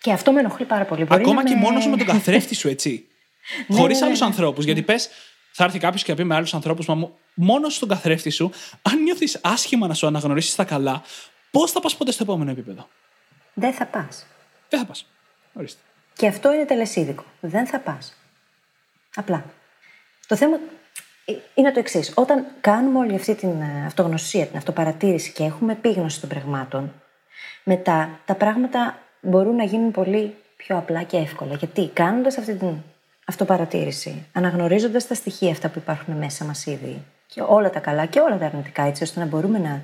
Και 0.00 0.12
αυτό 0.12 0.32
με 0.32 0.40
ενοχλεί 0.40 0.66
πάρα 0.66 0.84
πολύ. 0.84 1.04
Μπορεί 1.04 1.20
Ακόμα 1.22 1.42
να 1.42 1.48
και 1.48 1.54
με- 1.54 1.60
μόνος 1.60 1.82
σου 1.82 1.90
με 1.90 1.96
τον 1.96 2.06
καθρέφτη 2.14 2.54
σου, 2.54 2.68
έτσι. 2.68 3.06
Ναι, 3.66 3.76
Χωρίς 3.76 3.94
ναι, 3.96 4.00
ναι, 4.00 4.06
άλλους 4.06 4.20
ναι. 4.20 4.26
ανθρώπους. 4.26 4.64
Γιατί 4.64 4.82
πες, 4.82 5.08
θα 5.52 5.64
έρθει 5.64 5.78
κάποιος 5.78 6.02
και 6.02 6.10
θα 6.10 6.16
πει 6.16 6.24
με 6.24 6.34
άλλους 6.34 6.54
ανθρώπους, 6.54 6.86
μα 6.86 6.94
μου- 6.94 7.16
μόνος 7.34 7.74
στον 7.74 7.88
καθρέφτη 7.88 8.30
σου, 8.30 8.50
αν 8.82 9.02
νιώθεις 9.02 9.40
άσχημα 9.42 9.86
να 9.86 9.94
σου 9.94 10.06
αναγνωρίσεις 10.06 10.54
τα 10.54 10.64
καλά, 10.64 11.02
πώς 11.50 11.72
θα 11.72 11.80
πας 11.80 11.96
ποτέ 11.96 12.12
στο 12.12 12.22
επόμενο 12.22 12.50
επίπεδο; 12.50 12.88
Δεν 13.54 13.72
θα 13.72 13.86
πας. 13.86 14.26
Δεν 14.68 14.80
θα 14.80 14.86
πας. 14.86 15.06
Ορίστε. 15.52 15.80
Και 16.14 16.26
αυτό 16.26 16.52
είναι 16.52 16.64
τελεσίδικο. 16.64 17.24
Δεν 17.40 17.66
θα 17.66 17.78
πας. 17.78 18.16
Απλά. 19.14 19.44
Το 20.26 20.36
θέμα 20.36 20.56
ε, 21.24 21.32
είναι 21.54 21.72
το 21.72 21.78
εξής. 21.78 22.12
Όταν 22.14 22.46
κάνουμε 22.60 22.98
όλη 22.98 23.14
αυτή 23.14 23.34
την 23.34 23.60
ε, 23.60 23.84
αυτογνωσία, 23.86 24.46
την 24.46 24.56
αυτοπαρατήρηση 24.56 25.32
και 25.32 25.44
έχουμε 25.44 25.72
επίγνωση 25.72 26.20
των 26.20 26.28
πραγμάτων, 26.28 26.92
μετά 27.64 28.20
τα 28.24 28.34
πράγματα 28.34 28.98
μπορούν 29.20 29.56
να 29.56 29.64
γίνουν 29.64 29.90
πολύ 29.90 30.34
πιο 30.56 30.76
απλά 30.76 31.02
και 31.02 31.16
εύκολα. 31.16 31.54
Γιατί 31.54 31.90
κάνοντας 31.92 32.38
αυτή 32.38 32.54
την 32.54 32.76
αυτοπαρατήρηση, 33.24 34.26
αναγνωρίζοντας 34.32 35.06
τα 35.06 35.14
στοιχεία 35.14 35.50
αυτά 35.50 35.68
που 35.68 35.78
υπάρχουν 35.78 36.14
μέσα 36.14 36.44
μας 36.44 36.66
ήδη, 36.66 37.02
και 37.26 37.40
όλα 37.46 37.70
τα 37.70 37.80
καλά 37.80 38.06
και 38.06 38.20
όλα 38.20 38.38
τα 38.38 38.46
αρνητικά, 38.46 38.82
έτσι 38.82 39.02
ώστε 39.02 39.20
να 39.20 39.26
μπορούμε 39.26 39.58
να 39.58 39.82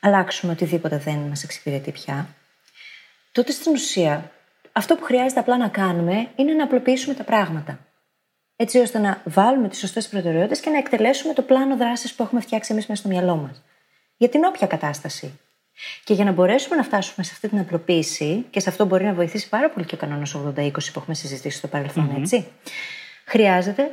αλλάξουμε 0.00 0.52
οτιδήποτε 0.52 0.98
δεν 0.98 1.18
μας 1.18 1.42
εξυπηρετεί 1.42 1.92
πια, 1.92 2.28
τότε 3.32 3.52
στην 3.52 3.72
ουσία 3.72 4.30
αυτό 4.72 4.94
που 4.94 5.04
χρειάζεται 5.04 5.40
απλά 5.40 5.56
να 5.56 5.68
κάνουμε 5.68 6.28
είναι 6.36 6.52
να 6.52 6.64
απλοποιήσουμε 6.64 7.14
τα 7.14 7.24
πράγματα. 7.24 7.78
Έτσι 8.56 8.78
ώστε 8.78 8.98
να 8.98 9.22
βάλουμε 9.24 9.68
τις 9.68 9.78
σωστές 9.78 10.08
προτεραιότητες 10.08 10.60
και 10.60 10.70
να 10.70 10.78
εκτελέσουμε 10.78 11.34
το 11.34 11.42
πλάνο 11.42 11.76
δράσης 11.76 12.14
που 12.14 12.22
έχουμε 12.22 12.40
φτιάξει 12.40 12.72
εμείς 12.72 12.86
μέσα 12.86 13.00
στο 13.00 13.10
μυαλό 13.10 13.36
μας. 13.36 13.62
Για 14.16 14.28
την 14.28 14.44
όποια 14.44 14.66
κατάσταση. 14.66 15.38
Και 16.04 16.14
για 16.14 16.24
να 16.24 16.32
μπορέσουμε 16.32 16.76
να 16.76 16.82
φτάσουμε 16.82 17.24
σε 17.24 17.30
αυτή 17.34 17.48
την 17.48 17.58
απλοποίηση, 17.58 18.44
και 18.50 18.60
σε 18.60 18.68
αυτό 18.68 18.84
μπορεί 18.84 19.04
να 19.04 19.12
βοηθήσει 19.12 19.48
πάρα 19.48 19.70
πολύ 19.70 19.86
και 19.86 19.94
ο 19.94 19.98
κανόνας 19.98 20.34
80-20 20.34 20.70
που 20.70 20.98
έχουμε 20.98 21.14
συζητήσει 21.14 21.58
στο 21.58 21.66
παρελθον 21.66 22.16
έτσι. 22.20 22.46
Χρειάζεται 23.24 23.90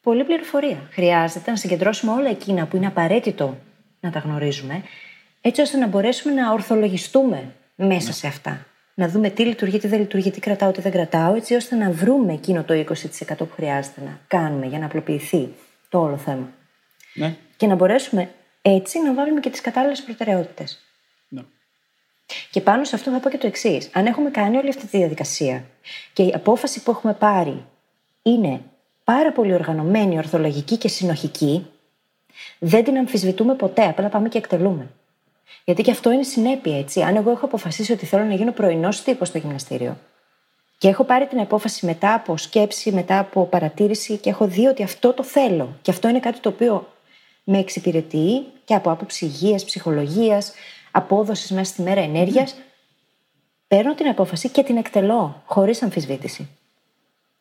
πολλή 0.00 0.24
πληροφορία. 0.24 0.88
Χρειάζεται 0.90 1.50
να 1.50 1.56
συγκεντρώσουμε 1.56 2.12
όλα 2.12 2.28
εκείνα 2.28 2.66
που 2.66 2.76
είναι 2.76 2.86
απαραίτητο 2.86 3.58
να 4.00 4.10
τα 4.10 4.18
γνωρίζουμε, 4.18 4.82
έτσι 5.40 5.60
ώστε 5.60 5.76
να 5.76 5.86
μπορέσουμε 5.86 6.34
να 6.34 6.52
ορθολογιστούμε 6.52 7.52
μέσα 7.74 8.12
σε 8.12 8.26
αυτά. 8.26 8.66
Να 8.94 9.08
δούμε 9.08 9.30
τι 9.30 9.44
λειτουργεί, 9.44 9.78
τι 9.78 9.88
δεν 9.88 9.98
λειτουργεί, 9.98 10.30
τι 10.30 10.40
κρατάω, 10.40 10.70
τι 10.70 10.80
δεν 10.80 10.92
κρατάω, 10.92 11.34
έτσι 11.34 11.54
ώστε 11.54 11.76
να 11.76 11.90
βρούμε 11.90 12.32
εκείνο 12.32 12.64
το 12.64 12.74
20% 12.74 13.36
που 13.38 13.48
χρειάζεται 13.54 14.00
να 14.00 14.20
κάνουμε 14.26 14.66
για 14.66 14.78
να 14.78 14.84
απλοποιηθεί 14.84 15.48
το 15.88 16.00
όλο 16.00 16.16
θέμα. 16.16 16.52
Ναι. 17.14 17.36
Και 17.56 17.66
να 17.66 17.74
μπορέσουμε 17.74 18.30
έτσι 18.62 19.02
να 19.02 19.14
βάλουμε 19.14 19.40
και 19.40 19.50
τις 19.50 19.60
κατάλληλες 19.60 20.02
προτεραιότητες. 20.02 20.83
Ναι. 22.28 22.36
Και 22.50 22.60
πάνω 22.60 22.84
σε 22.84 22.94
αυτό 22.94 23.10
θα 23.10 23.18
πω 23.18 23.30
και 23.30 23.38
το 23.38 23.46
εξής. 23.46 23.90
Αν 23.92 24.06
έχουμε 24.06 24.30
κάνει 24.30 24.56
όλη 24.56 24.68
αυτή 24.68 24.86
τη 24.86 24.96
διαδικασία 24.96 25.64
και 26.12 26.22
η 26.22 26.32
απόφαση 26.34 26.82
που 26.82 26.90
έχουμε 26.90 27.12
πάρει 27.12 27.64
είναι 28.22 28.60
πάρα 29.04 29.32
πολύ 29.32 29.54
οργανωμένη, 29.54 30.18
ορθολογική 30.18 30.76
και 30.76 30.88
συνοχική, 30.88 31.66
δεν 32.58 32.84
την 32.84 32.96
αμφισβητούμε 32.96 33.54
ποτέ. 33.54 33.84
Απλά 33.84 34.08
πάμε 34.08 34.28
και 34.28 34.38
εκτελούμε. 34.38 34.90
Γιατί 35.64 35.82
και 35.82 35.90
αυτό 35.90 36.10
είναι 36.10 36.22
συνέπεια, 36.22 36.78
έτσι. 36.78 37.02
Αν 37.02 37.16
εγώ 37.16 37.30
έχω 37.30 37.44
αποφασίσει 37.44 37.92
ότι 37.92 38.06
θέλω 38.06 38.24
να 38.24 38.34
γίνω 38.34 38.52
πρωινός 38.52 39.02
τύπος 39.02 39.28
στο 39.28 39.38
γυμναστήριο 39.38 39.96
και 40.78 40.88
έχω 40.88 41.04
πάρει 41.04 41.26
την 41.26 41.40
απόφαση 41.40 41.86
μετά 41.86 42.14
από 42.14 42.36
σκέψη, 42.36 42.92
μετά 42.92 43.18
από 43.18 43.44
παρατήρηση 43.46 44.16
και 44.16 44.30
έχω 44.30 44.46
δει 44.46 44.66
ότι 44.66 44.82
αυτό 44.82 45.12
το 45.12 45.22
θέλω 45.22 45.76
και 45.82 45.90
αυτό 45.90 46.08
είναι 46.08 46.20
κάτι 46.20 46.40
το 46.40 46.48
οποίο 46.48 46.88
με 47.44 47.58
εξυπηρετεί 47.58 48.44
και 48.64 48.74
από 48.74 48.90
άποψη 48.90 49.24
υγείας, 49.24 49.64
ψυχολογίας, 49.64 50.52
απόδοσης 50.96 51.50
μέσα 51.50 51.72
στη 51.72 51.82
μέρα 51.82 52.00
ενέργειας, 52.00 52.54
παίρνω 53.68 53.94
την 53.94 54.06
απόφαση 54.08 54.48
και 54.48 54.62
την 54.62 54.76
εκτελώ 54.76 55.42
χωρίς 55.46 55.82
αμφισβήτηση. 55.82 56.48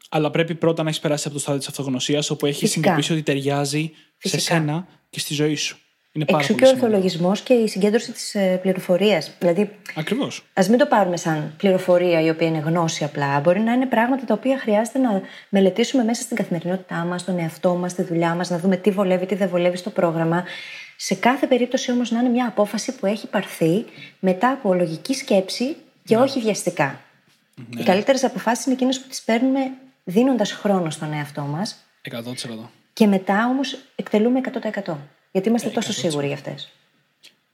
Αλλά 0.09 0.29
πρέπει 0.31 0.55
πρώτα 0.55 0.83
να 0.83 0.89
έχεις 0.89 1.01
περάσει 1.01 1.23
από 1.25 1.35
το 1.35 1.41
στάδιο 1.41 1.59
της 1.59 1.67
αυτογνωσίας, 1.69 2.29
όπου 2.29 2.45
έχεις 2.45 2.59
Φυσικά. 2.59 2.73
συνειδητοποιήσει 2.81 3.13
ότι 3.13 3.23
ταιριάζει 3.23 3.91
σε 3.93 3.95
Φυσικά. 4.17 4.39
σένα 4.55 4.87
και 5.09 5.19
στη 5.19 5.33
ζωή 5.33 5.55
σου. 5.55 5.77
Είναι 6.15 6.25
πάρα 6.25 6.37
Εξού 6.37 6.53
πολύ 6.53 6.65
και 6.65 6.75
ο 6.75 6.75
σημαντικό. 6.75 6.97
ορθολογισμό 6.97 7.43
και 7.43 7.53
η 7.63 7.67
συγκέντρωση 7.67 8.11
της 8.11 8.35
πληροφορίας. 8.61 9.31
Δηλαδή, 9.39 9.75
Ακριβώς. 9.95 10.43
Α 10.53 10.63
μην 10.69 10.77
το 10.77 10.85
πάρουμε 10.85 11.17
σαν 11.17 11.53
πληροφορία 11.57 12.21
η 12.21 12.29
οποία 12.29 12.47
είναι 12.47 12.57
γνώση 12.57 13.03
απλά. 13.03 13.39
Μπορεί 13.39 13.59
να 13.59 13.73
είναι 13.73 13.85
πράγματα 13.85 14.25
τα 14.25 14.33
οποία 14.33 14.59
χρειάζεται 14.59 14.99
να 14.99 15.21
μελετήσουμε 15.49 16.03
μέσα 16.03 16.21
στην 16.21 16.35
καθημερινότητά 16.37 16.95
μας, 16.95 17.21
στον 17.21 17.39
εαυτό 17.39 17.75
μας, 17.75 17.91
στη 17.91 18.03
δουλειά 18.03 18.35
μας, 18.35 18.49
να 18.49 18.59
δούμε 18.59 18.75
τι 18.77 18.91
βολεύει, 18.91 19.25
τι 19.25 19.35
δεν 19.35 19.49
βολεύει 19.49 19.77
στο 19.77 19.89
πρόγραμμα. 19.89 20.43
Σε 20.95 21.15
κάθε 21.15 21.47
περίπτωση 21.47 21.91
όμως 21.91 22.11
να 22.11 22.19
είναι 22.19 22.29
μια 22.29 22.47
απόφαση 22.47 22.95
που 22.95 23.05
έχει 23.05 23.27
πάρθει 23.27 23.85
μετά 24.19 24.51
από 24.51 24.73
λογική 24.73 25.13
σκέψη 25.13 25.75
και 26.05 26.15
όχι 26.15 26.39
βιαστικά. 26.39 27.01
Οι 27.77 27.83
καλύτερες 27.83 28.23
αποφάσεις 28.23 28.65
είναι 28.65 28.75
εκείνες 28.75 29.01
που 29.01 29.07
τις 29.07 29.21
παίρνουμε 29.21 29.59
δίνοντας 30.03 30.51
χρόνο 30.51 30.89
στον 30.89 31.13
εαυτό 31.13 31.41
μας 31.41 31.85
100%. 32.11 32.69
και 32.93 33.07
μετά 33.07 33.47
όμως 33.47 33.77
εκτελούμε 33.95 34.41
100%. 34.85 34.97
Γιατί 35.31 35.49
είμαστε 35.49 35.69
τόσο 35.69 35.91
100%. 35.91 35.93
σίγουροι 35.93 36.25
για 36.25 36.35
αυτές. 36.35 36.71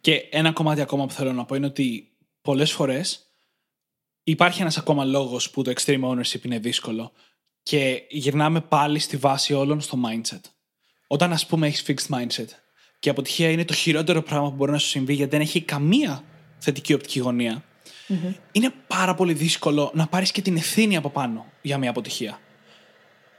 Και 0.01 0.27
ένα 0.31 0.51
κομμάτι 0.51 0.81
ακόμα 0.81 1.05
που 1.05 1.13
θέλω 1.13 1.33
να 1.33 1.45
πω 1.45 1.55
είναι 1.55 1.65
ότι 1.65 2.11
πολλές 2.41 2.71
φορές 2.71 3.25
υπάρχει 4.23 4.61
ένας 4.61 4.77
ακόμα 4.77 5.05
λόγος 5.05 5.49
που 5.49 5.61
το 5.61 5.73
extreme 5.75 6.03
ownership 6.03 6.43
είναι 6.45 6.59
δύσκολο 6.59 7.11
και 7.63 8.03
γυρνάμε 8.09 8.61
πάλι 8.61 8.99
στη 8.99 9.17
βάση 9.17 9.53
όλων 9.53 9.81
στο 9.81 9.97
mindset. 10.05 10.41
Όταν, 11.07 11.31
ας 11.31 11.45
πούμε, 11.45 11.67
έχεις 11.67 11.83
fixed 11.87 12.15
mindset 12.15 12.47
και 12.99 13.07
η 13.07 13.11
αποτυχία 13.11 13.49
είναι 13.49 13.65
το 13.65 13.73
χειρότερο 13.73 14.21
πράγμα 14.21 14.49
που 14.49 14.55
μπορεί 14.55 14.71
να 14.71 14.77
σου 14.77 14.87
συμβεί 14.87 15.13
γιατί 15.13 15.31
δεν 15.31 15.41
έχει 15.41 15.61
καμία 15.61 16.23
θετική 16.57 16.93
οπτική 16.93 17.19
γωνία, 17.19 17.63
είναι 18.51 18.73
πάρα 18.87 19.13
πολύ 19.13 19.33
δύσκολο 19.33 19.91
να 19.93 20.07
πάρεις 20.07 20.31
και 20.31 20.41
την 20.41 20.55
ευθύνη 20.55 20.95
από 20.95 21.09
πάνω 21.09 21.45
για 21.61 21.77
μια 21.77 21.89
αποτυχία. 21.89 22.39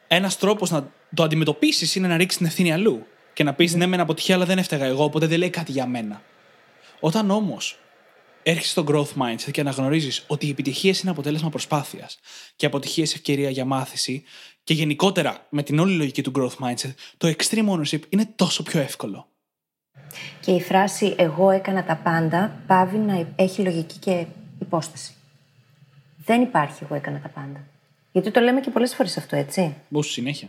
Ένας 0.09 0.39
τρόπος 0.39 0.71
να 0.71 0.93
το 1.15 1.23
αντιμετωπίσεις 1.23 1.95
είναι 1.95 2.09
να 2.09 2.17
ρίξεις 2.17 2.39
την 2.39 2.47
ευθύνη 2.47 2.73
αλλού 2.73 3.07
και 3.33 3.45
να 3.45 3.55
πεις 3.55 3.75
ναι, 3.75 3.87
με 3.87 3.97
αποτυχία, 3.97 4.35
αλλά 4.35 4.45
δεν 4.45 4.59
έφταιγα 4.59 4.85
εγώ, 4.85 5.05
οπότε 5.05 5.27
δεν 5.27 5.39
λέει 5.39 5.51
κάτι 5.51 5.73
για 5.73 5.87
μένα. 5.87 6.23
Όταν 7.01 7.31
όμως 7.31 7.79
έρχεσαι 8.43 8.71
στο 8.71 8.85
growth 8.89 9.23
mindset 9.23 9.51
και 9.51 9.61
αναγνωρίζεις 9.61 10.25
ότι 10.27 10.47
οι 10.47 10.51
επιτυχίες 10.51 11.01
είναι 11.01 11.11
αποτέλεσμα 11.11 11.51
προσπάθειας 11.51 12.19
και 12.57 12.65
οι 12.65 12.69
αποτυχίες 12.69 13.15
ευκαιρία 13.15 13.51
για 13.51 13.65
μάθηση 13.65 14.23
και 14.65 14.75
γενικότερα 14.75 15.47
με 15.51 15.63
την 15.63 15.79
όλη 15.79 15.97
λογική 15.97 16.23
του 16.23 16.33
growth 16.37 16.67
mindset, 16.67 16.95
το 17.17 17.29
extreme 17.37 17.69
ownership 17.69 18.01
είναι 18.09 18.33
τόσο 18.37 18.63
πιο 18.63 18.81
εύκολο. 18.81 19.30
Και 20.41 20.53
η 20.53 20.61
φράση 20.61 21.15
«εγώ 21.19 21.51
έκανα 21.51 21.85
τα 21.85 21.97
πάντα» 21.97 22.53
πάβει 22.67 22.97
να 22.97 23.27
έχει 23.37 23.63
λογική 23.63 23.99
και 23.99 24.27
υπόσταση. 24.59 25.13
Δεν 26.25 26.43
υπάρχει 26.43 26.85
«εγώ 26.85 26.95
έκανα 26.95 27.19
τα 27.19 27.29
πάντα». 27.29 27.61
Γιατί 28.13 28.31
το 28.31 28.41
λέμε 28.41 28.61
και 28.61 28.71
πολλές 28.71 28.95
φορές 28.95 29.17
αυτό, 29.17 29.37
έτσι. 29.37 29.75
Μπούς 29.89 30.11
συνέχεια. 30.11 30.49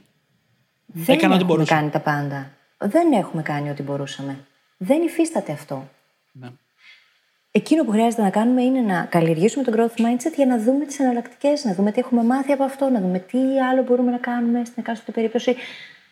Δεν 0.86 1.16
Έκανα 1.16 1.34
ό,τι 1.34 1.44
έχουμε 1.44 1.54
μπορούσα. 1.54 1.76
κάνει 1.76 1.90
τα 1.90 2.00
πάντα. 2.00 2.52
Δεν 2.78 3.12
έχουμε 3.12 3.42
κάνει 3.42 3.70
ό,τι 3.70 3.84
μπορούσαμε. 3.84 4.46
Δεν 4.78 5.02
υφίσταται 5.02 5.52
αυτό. 5.52 5.90
Ναι. 6.32 6.48
Εκείνο 7.52 7.84
που 7.84 7.92
χρειάζεται 7.92 8.22
να 8.22 8.30
κάνουμε 8.30 8.62
είναι 8.62 8.80
να 8.80 9.02
καλλιεργήσουμε 9.04 9.64
το 9.64 9.72
growth 9.76 10.00
mindset 10.02 10.34
για 10.36 10.46
να 10.46 10.58
δούμε 10.60 10.86
τις 10.86 11.00
εναλλακτικές, 11.00 11.64
να 11.64 11.74
δούμε 11.74 11.92
τι 11.92 12.00
έχουμε 12.00 12.24
μάθει 12.24 12.52
από 12.52 12.64
αυτό, 12.64 12.90
να 12.90 13.00
δούμε 13.00 13.20
τι 13.20 13.38
άλλο 13.72 13.84
μπορούμε 13.84 14.12
να 14.12 14.18
κάνουμε 14.18 14.66
στην 14.66 14.84
εκάστοτε 14.84 15.12
περίπτωση. 15.12 15.56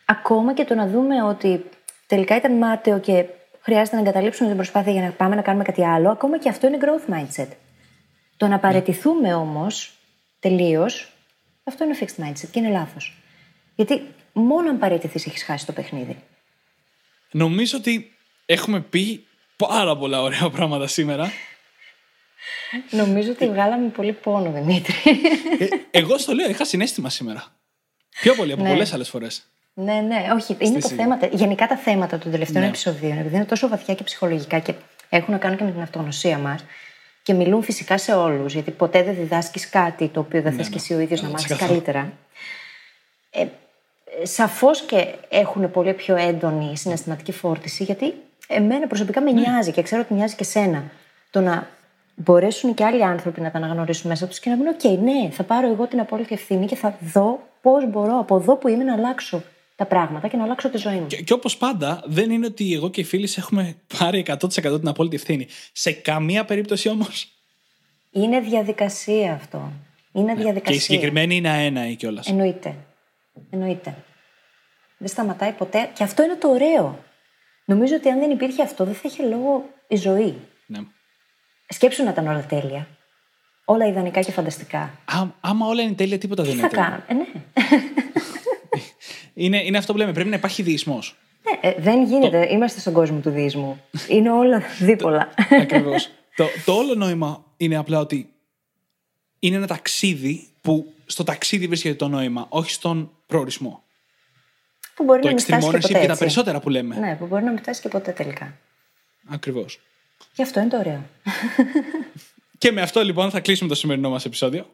Ακόμα 0.05 0.53
και 0.53 0.63
το 0.65 0.75
να 0.75 0.87
δούμε 0.87 1.23
ότι 1.23 1.65
τελικά 2.07 2.35
ήταν 2.35 2.51
μάταιο 2.57 2.99
και 2.99 3.25
χρειάζεται 3.69 3.95
να 3.95 4.01
εγκαταλείψουμε 4.01 4.47
την 4.47 4.57
προσπάθεια 4.57 4.91
για 4.91 5.01
να 5.01 5.11
πάμε 5.11 5.35
να 5.35 5.41
κάνουμε 5.41 5.63
κάτι 5.63 5.85
άλλο. 5.85 6.11
Ακόμα 6.11 6.39
και 6.39 6.49
αυτό 6.49 6.67
είναι 6.67 6.77
growth 6.81 7.13
mindset. 7.13 7.47
Το 8.37 8.47
να 8.47 8.59
παρετηθούμε 8.59 9.33
όμως 9.33 9.93
τελείως, 10.39 11.11
αυτό 11.63 11.83
είναι 11.83 11.97
fixed 11.99 12.23
mindset 12.23 12.47
και 12.51 12.59
είναι 12.59 12.69
λάθος. 12.69 13.17
Γιατί 13.75 14.01
μόνο 14.33 14.69
αν 14.69 14.79
παρετηθεί 14.79 15.29
έχεις 15.29 15.43
χάσει 15.43 15.65
το 15.65 15.71
παιχνίδι. 15.71 16.17
Νομίζω 17.31 17.77
ότι 17.77 18.15
έχουμε 18.45 18.79
πει 18.79 19.25
πάρα 19.55 19.97
πολλά 19.97 20.21
ωραία 20.21 20.49
πράγματα 20.49 20.87
σήμερα. 20.87 21.31
Νομίζω 22.89 23.31
ότι 23.31 23.49
βγάλαμε 23.49 23.87
πολύ 23.89 24.13
πόνο, 24.13 24.51
Δημήτρη. 24.51 24.93
Ε, 25.59 25.67
εγώ 25.91 26.17
στο 26.17 26.33
λέω, 26.33 26.49
είχα 26.49 26.65
συνέστημα 26.65 27.09
σήμερα. 27.09 27.43
Πιο 28.09 28.35
πολύ 28.35 28.51
από 28.51 28.63
Ναι. 28.63 28.69
πολλές 28.69 28.93
άλλες 28.93 29.09
φορές. 29.09 29.49
Ναι, 29.83 29.93
ναι, 29.93 30.27
όχι. 30.33 30.55
Είναι 30.59 30.79
το 30.79 30.87
σιγή. 30.87 31.01
θέμα. 31.01 31.19
Γενικά 31.31 31.67
τα 31.67 31.75
θέματα 31.77 32.17
των 32.17 32.31
τελευταίων 32.31 32.61
Ναι. 32.63 32.67
επεισοδίων, 32.69 33.17
επειδή 33.17 33.35
είναι 33.35 33.45
τόσο 33.45 33.67
βαθιά 33.67 33.93
και 33.95 34.03
ψυχολογικά 34.03 34.59
και 34.59 34.73
έχουν 35.09 35.33
να 35.33 35.39
κάνουν 35.39 35.57
και 35.57 35.63
με 35.63 35.71
την 35.71 35.81
αυτογνωσία 35.81 36.37
μας 36.37 36.65
και 37.23 37.33
μιλούν 37.33 37.63
φυσικά 37.63 37.97
σε 37.97 38.13
όλους, 38.13 38.53
γιατί 38.53 38.71
ποτέ 38.71 39.03
δεν 39.03 39.15
διδάσκεις 39.15 39.69
κάτι 39.69 40.07
το 40.07 40.19
οποίο 40.19 40.41
δεν 40.41 40.51
Ναι, 40.51 40.57
θες 40.57 40.65
ναι. 40.67 40.71
και 40.75 40.79
εσύ 40.81 40.93
ο 40.93 40.99
ίδιος 40.99 41.21
να 41.21 41.25
Ναι, 41.27 41.31
μάθεις 41.33 41.45
ξεκάθαρα. 41.45 41.71
καλύτερα. 41.79 42.11
Ε, 43.31 43.45
Σαφώς 44.23 44.81
και 44.81 45.07
έχουν 45.29 45.71
πολύ 45.71 45.93
πιο 45.93 46.15
έντονη 46.15 46.77
συναισθηματική 46.77 47.31
φόρτιση, 47.31 47.83
γιατί 47.83 48.13
εμένα 48.47 48.87
προσωπικά 48.87 49.21
Ναι. 49.21 49.31
με 49.31 49.39
νοιάζει 49.39 49.71
και 49.71 49.81
ξέρω 49.81 50.01
ότι 50.01 50.13
νοιάζει 50.13 50.35
και 50.35 50.43
σένα. 50.43 50.83
Το 51.31 51.41
να 51.41 51.67
μπορέσουν 52.15 52.73
και 52.73 52.83
άλλοι 52.85 53.03
άνθρωποι 53.03 53.41
να 53.41 53.51
τα 53.51 53.57
αναγνωρίσουν 53.57 54.09
μέσα 54.09 54.27
τους 54.27 54.39
και 54.39 54.49
να 54.49 54.57
πούνε: 54.57 54.69
Οκ, 54.69 54.83
ναι, 55.01 55.29
θα 55.31 55.43
πάρω 55.43 55.67
εγώ 55.71 55.87
την 55.87 55.99
απόλυτη 55.99 56.33
ευθύνη 56.33 56.65
και 56.65 56.75
θα 56.75 56.97
δω 57.13 57.39
πώς 57.61 57.89
μπορώ 57.89 58.19
από 58.19 58.35
εδώ 58.35 58.55
που 58.55 58.67
είμαι 58.67 58.83
να 58.83 58.93
αλλάξω 58.93 59.43
τα 59.79 59.85
πράγματα 59.85 60.27
και 60.27 60.37
να 60.37 60.43
αλλάξω 60.43 60.69
τη 60.69 60.77
ζωή 60.77 60.95
μου. 60.95 61.07
Και, 61.07 61.21
και 61.21 61.33
όπως 61.33 61.57
πάντα, 61.57 62.03
δεν 62.05 62.31
είναι 62.31 62.45
ότι 62.45 62.73
εγώ 62.73 62.89
και 62.89 63.01
οι 63.01 63.03
φίλοι 63.03 63.27
σε 63.27 63.39
έχουμε 63.39 63.75
πάρει 63.99 64.25
100% 64.27 64.37
την 64.79 64.87
απόλυτη 64.87 65.15
ευθύνη. 65.15 65.47
Σε 65.71 65.91
καμία 65.91 66.45
περίπτωση 66.45 66.89
όμως. 66.89 67.27
Είναι 68.11 68.39
διαδικασία 68.39 69.33
αυτό. 69.33 69.71
Είναι 70.11 70.25
Ναι. 70.25 70.33
Και 70.37 70.43
διαδικασία. 70.43 70.75
η 70.75 70.79
συγκεκριμένη 70.79 71.35
είναι 71.35 71.49
αέναη 71.49 71.95
κιόλας. 71.95 72.27
Εννοείται. 72.27 72.75
Εννοείται. 73.49 73.95
Δεν 74.97 75.07
σταματάει 75.07 75.51
ποτέ. 75.51 75.89
Και 75.93 76.03
αυτό 76.03 76.23
είναι 76.23 76.35
το 76.35 76.47
ωραίο. 76.49 77.03
Νομίζω 77.65 77.95
ότι 77.95 78.09
αν 78.09 78.19
δεν 78.19 78.29
υπήρχε 78.31 78.61
αυτό, 78.61 78.85
δεν 78.85 78.93
θα 78.93 79.01
είχε 79.05 79.23
λόγο 79.23 79.69
η 79.87 79.95
ζωή. 79.95 80.35
Ναι. 80.65 80.79
Σκέψου 81.67 82.03
να 82.03 82.09
ήταν 82.09 82.27
όλα 82.27 82.45
τέλεια. 82.45 82.87
Όλα 83.65 83.87
ιδανικά 83.87 84.21
και 84.21 84.31
φανταστικά. 84.31 84.79
Α, 85.05 85.23
άμα 85.41 85.67
όλα 85.67 85.81
είναι 85.81 85.93
τέλεια, 85.93 86.17
τίποτα 86.17 86.43
δεν 86.43 86.51
Τι 86.51 86.57
είναι 86.57 86.67
θα 86.67 86.73
τέλειο. 86.75 86.89
κάνουμε. 86.89 87.05
Ε, 87.07 87.13
ναι. 87.13 87.98
Είναι, 89.39 89.63
είναι 89.65 89.77
αυτό 89.77 89.91
που 89.91 89.97
λέμε. 89.97 90.13
Πρέπει 90.13 90.29
να 90.29 90.35
υπάρχει 90.35 90.61
διεισμός. 90.61 91.15
ναι. 91.43 91.69
ε, 91.69 91.75
δεν 91.79 92.03
γίνεται. 92.03 92.47
Είμαστε 92.51 92.79
στον 92.79 92.93
κόσμο 92.93 93.19
του 93.19 93.29
διεισμού. 93.29 93.81
είναι 94.07 94.31
όλα 94.31 94.61
δίπολα. 94.89 95.33
Ακριβώς. 95.61 96.09
το, 96.35 96.45
το 96.65 96.73
όλο 96.73 96.95
νόημα 96.95 97.43
είναι 97.57 97.75
απλά 97.75 97.99
ότι 97.99 98.29
είναι 99.39 99.55
ένα 99.55 99.67
ταξίδι 99.67 100.47
που 100.61 100.93
στο 101.05 101.23
ταξίδι 101.23 101.67
βρίσκεται 101.67 101.95
το 101.95 102.07
νόημα, 102.07 102.45
όχι 102.49 102.71
στον 102.71 103.11
προορισμό. 103.27 103.83
που 104.95 105.03
μπορεί 105.03 105.21
Το 105.21 105.27
να 105.27 105.33
μην 105.33 105.43
extreme 105.43 105.47
φτάσει 105.47 105.69
και 105.69 105.77
ownership 105.77 105.81
ποτέ. 105.81 105.87
και 105.87 106.05
τα 106.05 106.11
έτσι. 106.11 106.17
περισσότερα 106.19 106.59
που 106.59 106.69
λέμε. 106.69 106.95
Ναι, 106.95 107.15
που 107.19 107.25
μπορεί 107.25 107.43
να 107.43 107.49
μην 107.49 107.59
φτάσει 107.59 107.81
και 107.81 107.87
ποτέ 107.87 108.11
τελικά. 108.11 108.57
Ακριβώς. 109.29 109.79
Γι' 110.35 110.41
αυτό 110.41 110.59
είναι 110.59 110.69
το 110.69 110.77
ωραίο. 110.77 111.01
Και 112.57 112.71
με 112.71 112.81
αυτό 112.81 113.03
λοιπόν 113.03 113.29
θα 113.31 113.39
κλείσουμε 113.39 113.69
το 113.69 113.75
σημερινό 113.75 114.09
μας 114.09 114.25
επεισόδιο. 114.25 114.69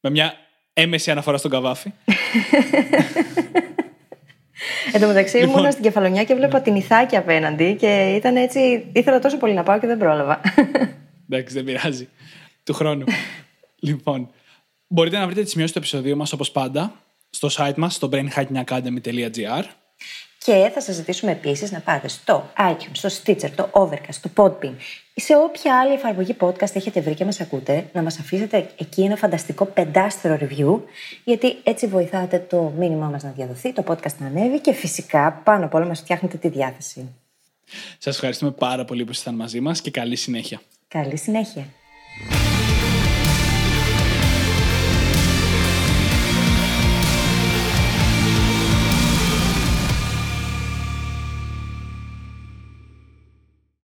Με 0.00 0.10
μια 0.10 0.34
έμεση 0.72 1.10
αναφορά 1.10 1.36
στον 1.36 1.50
καβάφι. 1.50 1.92
Εν 4.92 5.00
τω 5.00 5.06
μεταξύ 5.06 5.36
Λοιπόν. 5.36 5.58
ήμουν 5.58 5.70
στην 5.70 5.82
κεφαλονιά 5.82 6.24
και 6.24 6.34
βλέπα 6.34 6.60
την 6.60 6.74
Ιθάκη 6.74 7.16
απέναντι 7.16 7.74
και 7.74 8.12
ήταν 8.16 8.36
έτσι. 8.36 8.90
ήθελα 8.92 9.18
τόσο 9.18 9.36
πολύ 9.36 9.52
να 9.54 9.62
πάω 9.62 9.78
και 9.78 9.86
δεν 9.86 9.98
πρόλαβα. 9.98 10.40
Εντάξει, 11.30 11.54
δεν 11.54 11.64
πειράζει. 11.64 12.08
Του 12.64 12.74
χρόνου. 12.74 13.04
λοιπόν, 13.80 14.30
μπορείτε 14.86 15.18
να 15.18 15.26
βρείτε 15.26 15.42
τις 15.42 15.50
σημειώσεις 15.50 15.74
του 15.74 15.78
επεισοδίου 15.78 16.16
μας 16.16 16.32
όπως 16.32 16.50
πάντα 16.50 16.92
στο 17.30 17.48
site 17.52 17.74
μας 17.76 17.94
στο 17.94 18.08
brainhackingacademy.gr. 18.12 19.64
Και 20.38 20.70
θα 20.74 20.80
σας 20.80 20.94
ζητήσουμε 20.94 21.32
επίσης 21.32 21.72
να 21.72 21.80
πάτε 21.80 22.08
στο 22.08 22.50
iTunes, 22.58 22.90
στο 22.92 23.08
Stitcher, 23.08 23.50
το 23.50 23.70
Overcast, 23.72 24.14
το 24.20 24.30
Podbean 24.36 24.72
ή 24.72 25.05
σε 25.20 25.36
όποια 25.36 25.80
άλλη 25.80 25.92
εφαρμογή 25.92 26.36
podcast 26.40 26.74
έχετε 26.74 27.00
βρει 27.00 27.14
και 27.14 27.24
μας 27.24 27.40
ακούτε, 27.40 27.88
να 27.92 28.02
μας 28.02 28.18
αφήσετε 28.18 28.70
εκεί 28.78 29.02
ένα 29.02 29.16
φανταστικό 29.16 29.64
πεντάστερο 29.64 30.38
review, 30.40 30.80
γιατί 31.24 31.56
έτσι 31.62 31.86
βοηθάτε 31.86 32.38
το 32.38 32.72
μήνυμά 32.78 33.08
μας 33.08 33.22
να 33.22 33.30
διαδοθεί, 33.30 33.72
το 33.72 33.84
podcast 33.86 34.16
να 34.18 34.26
ανέβει 34.26 34.60
και 34.60 34.72
φυσικά 34.72 35.32
πάνω 35.44 35.64
απ' 35.64 35.74
όλα 35.74 35.86
μας 35.86 36.00
φτιάχνετε 36.00 36.36
τη 36.36 36.48
διάθεση. 36.48 37.08
Σας 37.98 38.14
ευχαριστούμε 38.14 38.50
πάρα 38.50 38.84
πολύ 38.84 39.04
που 39.04 39.10
ήσασταν 39.10 39.34
μαζί 39.34 39.60
μας 39.60 39.80
και 39.80 39.90
καλή 39.90 40.16
συνέχεια. 40.16 40.60
Καλή 40.88 41.16
συνέχεια. 41.16 41.66